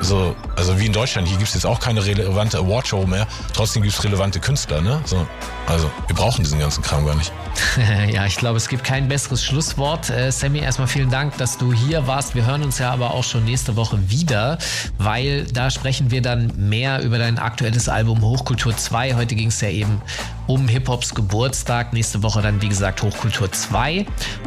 so, 0.01 0.35
also 0.55 0.79
wie 0.79 0.85
in 0.85 0.93
Deutschland, 0.93 1.27
hier 1.27 1.37
gibt 1.37 1.49
es 1.49 1.55
jetzt 1.55 1.65
auch 1.65 1.79
keine 1.79 2.05
relevante 2.05 2.57
Awardshow 2.57 3.05
mehr, 3.05 3.27
trotzdem 3.53 3.83
gibt 3.83 3.95
es 3.95 4.03
relevante 4.03 4.39
Künstler, 4.39 4.81
ne? 4.81 5.01
So, 5.05 5.25
also 5.67 5.89
wir 6.07 6.15
brauchen 6.15 6.43
diesen 6.43 6.59
ganzen 6.59 6.83
Kram 6.83 7.05
gar 7.05 7.15
nicht. 7.15 7.31
ja, 8.11 8.25
ich 8.25 8.37
glaube, 8.37 8.57
es 8.57 8.67
gibt 8.67 8.83
kein 8.83 9.07
besseres 9.07 9.43
Schlusswort. 9.43 10.09
Äh, 10.09 10.31
Sammy, 10.31 10.59
erstmal 10.59 10.87
vielen 10.87 11.09
Dank, 11.09 11.37
dass 11.37 11.57
du 11.57 11.71
hier 11.71 12.07
warst. 12.07 12.35
Wir 12.35 12.45
hören 12.45 12.63
uns 12.63 12.79
ja 12.79 12.91
aber 12.91 13.11
auch 13.11 13.23
schon 13.23 13.45
nächste 13.45 13.75
Woche 13.75 14.09
wieder, 14.09 14.57
weil 14.97 15.45
da 15.45 15.69
sprechen 15.69 16.11
wir 16.11 16.21
dann 16.21 16.51
mehr 16.57 17.01
über 17.01 17.17
dein 17.17 17.37
aktuelles 17.37 17.89
Album 17.89 18.21
Hochkultur 18.21 18.75
2. 18.75 19.15
Heute 19.15 19.35
ging 19.35 19.49
es 19.49 19.61
ja 19.61 19.69
eben 19.69 20.01
um 20.47 20.67
Hip-Hops 20.67 21.15
Geburtstag. 21.15 21.93
Nächste 21.93 22.23
Woche 22.23 22.41
dann, 22.41 22.61
wie 22.61 22.69
gesagt, 22.69 23.01
Hochkultur 23.01 23.51
2. 23.51 24.05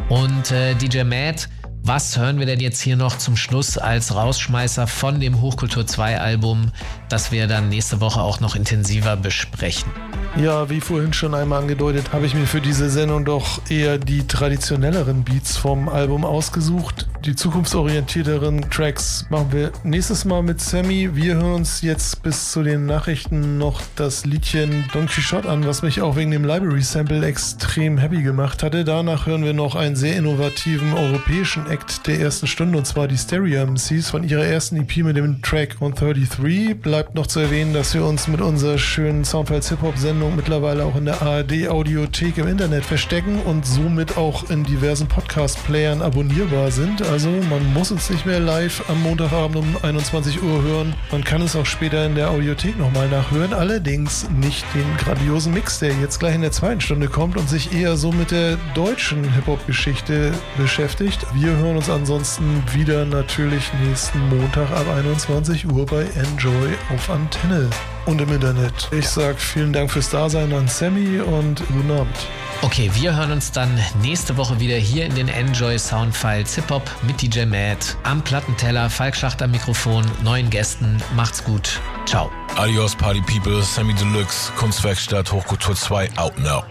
Und 0.09 0.51
äh, 0.51 0.75
DJ 0.75 1.03
Matt, 1.03 1.49
was 1.87 2.17
hören 2.17 2.37
wir 2.37 2.45
denn 2.45 2.59
jetzt 2.59 2.81
hier 2.81 2.97
noch 2.97 3.17
zum 3.17 3.37
Schluss 3.37 3.77
als 3.77 4.13
Rausschmeißer 4.13 4.87
von 4.87 5.21
dem 5.21 5.39
Hochkultur 5.39 5.87
2 5.87 6.19
Album, 6.19 6.73
das 7.07 7.31
wir 7.31 7.47
dann 7.47 7.69
nächste 7.69 8.01
Woche 8.01 8.19
auch 8.19 8.41
noch 8.41 8.55
intensiver 8.55 9.15
besprechen? 9.15 9.89
Ja, 10.35 10.69
wie 10.69 10.81
vorhin 10.81 11.13
schon 11.13 11.33
einmal 11.33 11.61
angedeutet, 11.61 12.11
habe 12.11 12.25
ich 12.25 12.33
mir 12.33 12.45
für 12.45 12.59
diese 12.59 12.89
Sendung 12.89 13.23
doch 13.23 13.61
eher 13.69 13.97
die 13.97 14.27
traditionelleren 14.27 15.23
Beats 15.23 15.55
vom 15.55 15.87
Album 15.87 16.25
ausgesucht. 16.25 17.07
Die 17.25 17.35
zukunftsorientierteren 17.35 18.69
Tracks 18.69 19.25
machen 19.29 19.51
wir 19.51 19.71
nächstes 19.83 20.25
Mal 20.25 20.43
mit 20.43 20.59
Sammy. 20.59 21.15
Wir 21.15 21.35
hören 21.35 21.53
uns 21.53 21.81
jetzt 21.81 22.23
bis 22.23 22.51
zu 22.51 22.63
den 22.63 22.85
Nachrichten 22.85 23.57
noch 23.57 23.81
das 23.95 24.25
Liedchen 24.25 24.85
Don 24.93 25.07
Quixote 25.07 25.47
an, 25.47 25.65
was 25.65 25.81
mich 25.81 26.01
auch 26.01 26.15
wegen 26.15 26.31
dem 26.31 26.43
Library 26.43 26.81
Sample 26.81 27.25
extrem 27.25 27.97
happy 27.97 28.23
gemacht 28.23 28.63
hatte. 28.63 28.83
Danach 28.83 29.27
hören 29.27 29.43
wir 29.43 29.53
noch 29.53 29.75
einen 29.75 29.95
sehr 29.95 30.17
innovativen 30.17 30.93
europäischen 30.93 31.69
Act 31.69 32.07
der 32.07 32.19
ersten 32.19 32.47
Stunde 32.47 32.77
und 32.77 32.85
zwar 32.85 33.07
die 33.07 33.17
Stereo 33.17 33.65
MCs 33.65 34.09
von 34.09 34.23
ihrer 34.23 34.45
ersten 34.45 34.77
EP 34.77 34.97
mit 34.97 35.17
dem 35.17 35.41
Track 35.41 35.77
On 35.79 35.93
33. 35.93 36.79
Bleibt 36.81 37.15
noch 37.15 37.27
zu 37.27 37.39
erwähnen, 37.39 37.73
dass 37.73 37.93
wir 37.93 38.03
uns 38.03 38.27
mit 38.27 38.41
unserer 38.41 38.77
schönen 38.77 39.23
Soundfiles 39.23 39.69
Hip-Hop-Sendung 39.69 40.07
Sendung 40.07 40.37
mittlerweile 40.37 40.85
auch 40.85 40.95
in 40.95 41.05
der 41.05 41.21
ARD 41.21 41.67
Audiothek 41.67 42.37
im 42.37 42.47
Internet 42.47 42.85
verstecken 42.85 43.39
und 43.43 43.65
somit 43.65 44.17
auch 44.17 44.49
in 44.49 44.63
diversen 44.63 45.07
Podcast-Playern 45.07 46.01
abonnierbar 46.01 46.71
sind. 46.71 47.01
Also 47.11 47.29
man 47.49 47.73
muss 47.73 47.91
uns 47.91 48.09
nicht 48.09 48.25
mehr 48.25 48.39
live 48.39 48.83
am 48.89 49.01
Montagabend 49.01 49.57
um 49.57 49.77
21 49.81 50.43
Uhr 50.43 50.61
hören. 50.61 50.93
Man 51.11 51.23
kann 51.23 51.41
es 51.41 51.55
auch 51.55 51.65
später 51.65 52.05
in 52.05 52.15
der 52.15 52.29
Audiothek 52.29 52.77
nochmal 52.77 53.07
nachhören. 53.07 53.53
Allerdings 53.53 54.29
nicht 54.29 54.65
den 54.73 54.85
grandiosen 54.97 55.53
Mix, 55.53 55.79
der 55.79 55.93
jetzt 56.01 56.19
gleich 56.19 56.35
in 56.35 56.41
der 56.41 56.51
zweiten 56.51 56.81
Stunde 56.81 57.07
kommt 57.07 57.37
und 57.37 57.49
sich 57.49 57.73
eher 57.73 57.95
so 57.95 58.11
mit 58.11 58.31
der 58.31 58.57
deutschen 58.73 59.23
Hip-Hop-Geschichte 59.33 60.33
beschäftigt. 60.57 61.25
Wir 61.33 61.55
hören 61.55 61.77
uns 61.77 61.89
ansonsten 61.89 62.63
wieder 62.73 63.05
natürlich 63.05 63.71
nächsten 63.85 64.19
Montag 64.29 64.69
ab 64.71 64.85
21 64.95 65.65
Uhr 65.69 65.85
bei 65.85 66.01
Enjoy 66.01 66.69
auf 66.93 67.09
Antenne 67.09 67.69
und 68.05 68.21
im 68.21 68.31
Internet. 68.31 68.89
Ich 68.91 69.07
sage 69.07 69.37
vielen 69.37 69.71
Dank 69.71 69.91
fürs 69.91 70.09
Dasein 70.09 70.51
an 70.53 70.67
Sammy 70.67 71.19
und 71.19 71.61
guten 71.67 71.91
Abend. 71.91 72.27
Okay, 72.63 72.89
wir 72.95 73.15
hören 73.15 73.31
uns 73.31 73.51
dann 73.51 73.69
nächste 74.01 74.35
Woche 74.35 74.59
wieder 74.59 74.77
hier 74.77 75.05
in 75.05 75.13
den 75.13 75.27
Enjoy 75.27 75.77
Soundfiles 75.77 76.55
Hip 76.55 76.69
Hop 76.71 76.81
mit 77.05 77.21
DJ 77.21 77.45
Matt 77.45 77.95
am 78.03 78.21
Plattenteller, 78.23 78.89
Falk 78.89 79.15
Schacht 79.15 79.41
am 79.43 79.51
Mikrofon, 79.51 80.03
neuen 80.23 80.49
Gästen. 80.49 80.97
Macht's 81.15 81.43
gut. 81.43 81.79
Ciao. 82.05 82.31
Adios 82.55 82.95
Party 82.95 83.21
People, 83.21 83.61
Sammy 83.61 83.93
Deluxe, 83.93 84.51
Kunstwerkstatt, 84.57 85.31
Hochkultur 85.31 85.75
2, 85.75 86.09
out 86.17 86.33
now. 86.39 86.63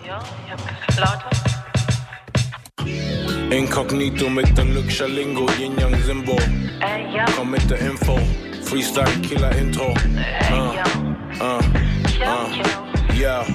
Inkognito 3.51 4.29
mit 4.29 4.59
Deluxe 4.59 5.07
Lingo, 5.07 5.49
Yin 5.59 5.79
Yang 5.79 6.03
Simbo. 6.03 6.37
Komm 7.37 7.53
mit 7.53 7.71
der 7.71 7.79
Info, 7.79 8.19
Freestyle 8.65 9.07
Killer 9.23 9.53
Intro. 9.53 9.95
Uh, 10.51 10.75
uh, 11.41 11.61
uh, 12.21 13.15
yeah. 13.15 13.47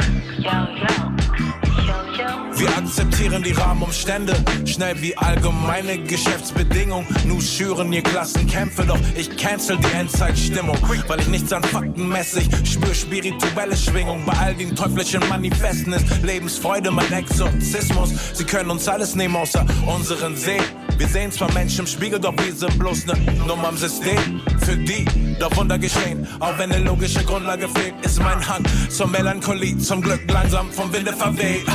Wir 2.56 2.78
akzeptieren 2.78 3.42
die 3.44 3.54
Rahmenumstände, 3.54 4.36
schnell 4.66 5.02
wie 5.02 5.18
allgemeine 5.18 5.98
Geschäftsbedingungen. 6.04 7.08
Nu 7.26 7.42
schüren 7.42 7.92
ihr 7.92 8.04
Klassenkämpfe, 8.04 8.84
doch 8.86 9.00
ich 9.16 9.36
cancel 9.38 9.78
die 9.78 9.98
Endzeitstimmung, 9.98 10.78
weil 11.08 11.20
ich 11.20 11.28
nichts 11.28 11.52
an 11.54 11.64
Fakten 11.64 12.08
messe. 12.08 12.42
Ich 12.42 12.74
spür 12.74 12.94
spirituelle 12.94 13.76
Schwingung. 13.76 14.24
Bei 14.26 14.34
all 14.34 14.54
den 14.56 14.76
teuflischen 14.76 15.28
Manifesten 15.30 15.94
ist 15.94 16.22
Lebensfreude 16.24 16.92
mein 16.92 17.12
Exorzismus. 17.12 18.12
Sie 18.34 18.44
können 18.44 18.70
uns 18.70 18.88
alles 18.88 19.16
nehmen 19.16 19.36
außer 19.36 19.66
unseren 19.88 20.36
See. 20.36 20.60
Wir 21.02 21.08
sehen 21.08 21.32
zwar 21.32 21.52
Menschen 21.54 21.80
im 21.80 21.88
Spiegel, 21.88 22.20
doch 22.20 22.36
wir 22.38 22.54
sind 22.54 22.78
bloß 22.78 23.08
ne 23.08 23.16
Nummer 23.48 23.70
am 23.70 23.76
System. 23.76 24.40
Für 24.60 24.78
die, 24.78 25.04
doch 25.40 25.58
Wunder 25.58 25.80
geschehen. 25.80 26.28
Auch 26.40 26.56
wenn 26.60 26.72
eine 26.72 26.84
logische 26.84 27.24
Grundlage 27.24 27.68
fehlt, 27.70 27.96
ist 28.04 28.20
mein 28.20 28.48
Hang 28.48 28.64
zur 28.88 29.08
Melancholie, 29.08 29.80
zum 29.80 30.04
Glück 30.04 30.22
langsam 30.30 30.72
vom 30.72 30.94
Winde 30.94 31.12
verweht. 31.12 31.66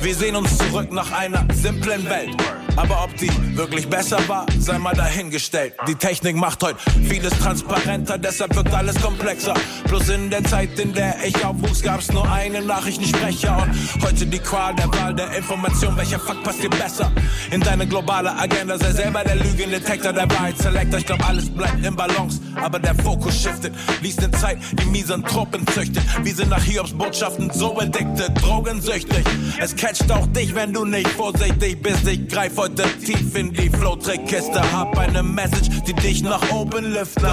Wir 0.00 0.14
sehen 0.14 0.34
uns 0.34 0.56
zurück 0.56 0.90
nach 0.92 1.12
einer 1.12 1.46
simplen 1.52 2.08
Welt. 2.08 2.34
Aber 2.78 3.02
ob 3.02 3.16
die 3.16 3.28
wirklich 3.56 3.88
besser 3.88 4.18
war, 4.28 4.46
sei 4.56 4.78
mal 4.78 4.94
dahingestellt. 4.94 5.74
Die 5.88 5.96
Technik 5.96 6.36
macht 6.36 6.62
heute 6.62 6.78
vieles 7.08 7.32
transparenter, 7.40 8.18
deshalb 8.18 8.54
wirkt 8.54 8.72
alles 8.72 8.94
komplexer. 9.02 9.54
Bloß 9.88 10.10
in 10.10 10.30
der 10.30 10.44
Zeit, 10.44 10.78
in 10.78 10.94
der 10.94 11.16
ich 11.26 11.44
aufwuchs, 11.44 11.82
gab's 11.82 12.12
nur 12.12 12.30
einen 12.30 12.68
Nachrichtensprecher. 12.68 13.66
Und 13.94 14.04
heute 14.04 14.26
die 14.26 14.38
Qual 14.38 14.76
der 14.76 14.86
Wahl 14.92 15.12
der 15.12 15.36
Information, 15.36 15.96
welcher 15.96 16.20
Fakt 16.20 16.44
passt 16.44 16.62
dir 16.62 16.70
besser? 16.70 17.10
In 17.50 17.60
deine 17.60 17.84
globale 17.84 18.32
Agenda, 18.38 18.78
sei 18.78 18.92
selber 18.92 19.24
der 19.24 19.34
Lügendetektor, 19.34 20.12
der 20.12 20.30
Wahrheitsselektor. 20.30 21.00
Ich 21.00 21.06
glaub, 21.06 21.28
alles 21.28 21.50
bleibt 21.50 21.84
im 21.84 21.96
Balance, 21.96 22.40
aber 22.62 22.78
der 22.78 22.94
Fokus 22.94 23.42
shiftet. 23.42 23.74
Lies 24.02 24.18
in 24.18 24.32
Zeit, 24.34 24.58
die 24.80 24.86
Misanthropen 24.86 25.66
züchtet. 25.66 26.04
Wir 26.22 26.34
sind 26.34 26.50
nach 26.50 26.62
Hiobs 26.62 26.92
Botschaften 26.92 27.50
so 27.50 27.76
addicted, 27.80 28.30
drogensüchtig. 28.40 29.24
Es 29.58 29.74
catcht 29.74 30.08
auch 30.12 30.28
dich, 30.28 30.54
wenn 30.54 30.72
du 30.72 30.84
nicht 30.84 31.08
vorsichtig 31.08 31.82
bist. 31.82 32.06
Ich 32.06 32.28
greif 32.28 32.56
heute 32.56 32.67
tief 32.74 33.34
in 33.34 33.52
die 33.52 33.70
Flow-Trickkiste. 33.70 34.60
Hab 34.72 34.96
eine 34.98 35.22
Message, 35.22 35.68
die 35.86 35.94
dich 35.94 36.22
nach 36.22 36.42
oben 36.50 36.92
liftet. 36.92 37.24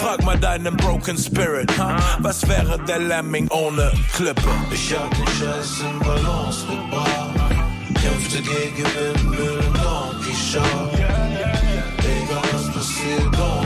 Frag 0.00 0.24
mal 0.24 0.38
deinen 0.38 0.76
Broken 0.76 1.16
Spirit, 1.18 1.70
huh? 1.78 1.96
was 2.20 2.46
wäre 2.48 2.78
der 2.86 2.98
Lemming 2.98 3.48
ohne 3.50 3.92
Klippe? 4.14 4.48
Ich 4.72 4.94
hab 4.94 5.10
den 5.10 5.26
Scheiß 5.26 5.80
in 5.80 5.98
Balance 6.00 6.66
gebracht. 6.66 7.30
Kämpfte 8.02 8.42
gegen 8.42 8.84
Windmühlen, 8.84 9.72
Donkey 9.74 10.34
Show. 10.34 10.60
Egal 11.98 12.42
was 12.52 12.72
passiert, 12.72 13.34
don't 13.34 13.65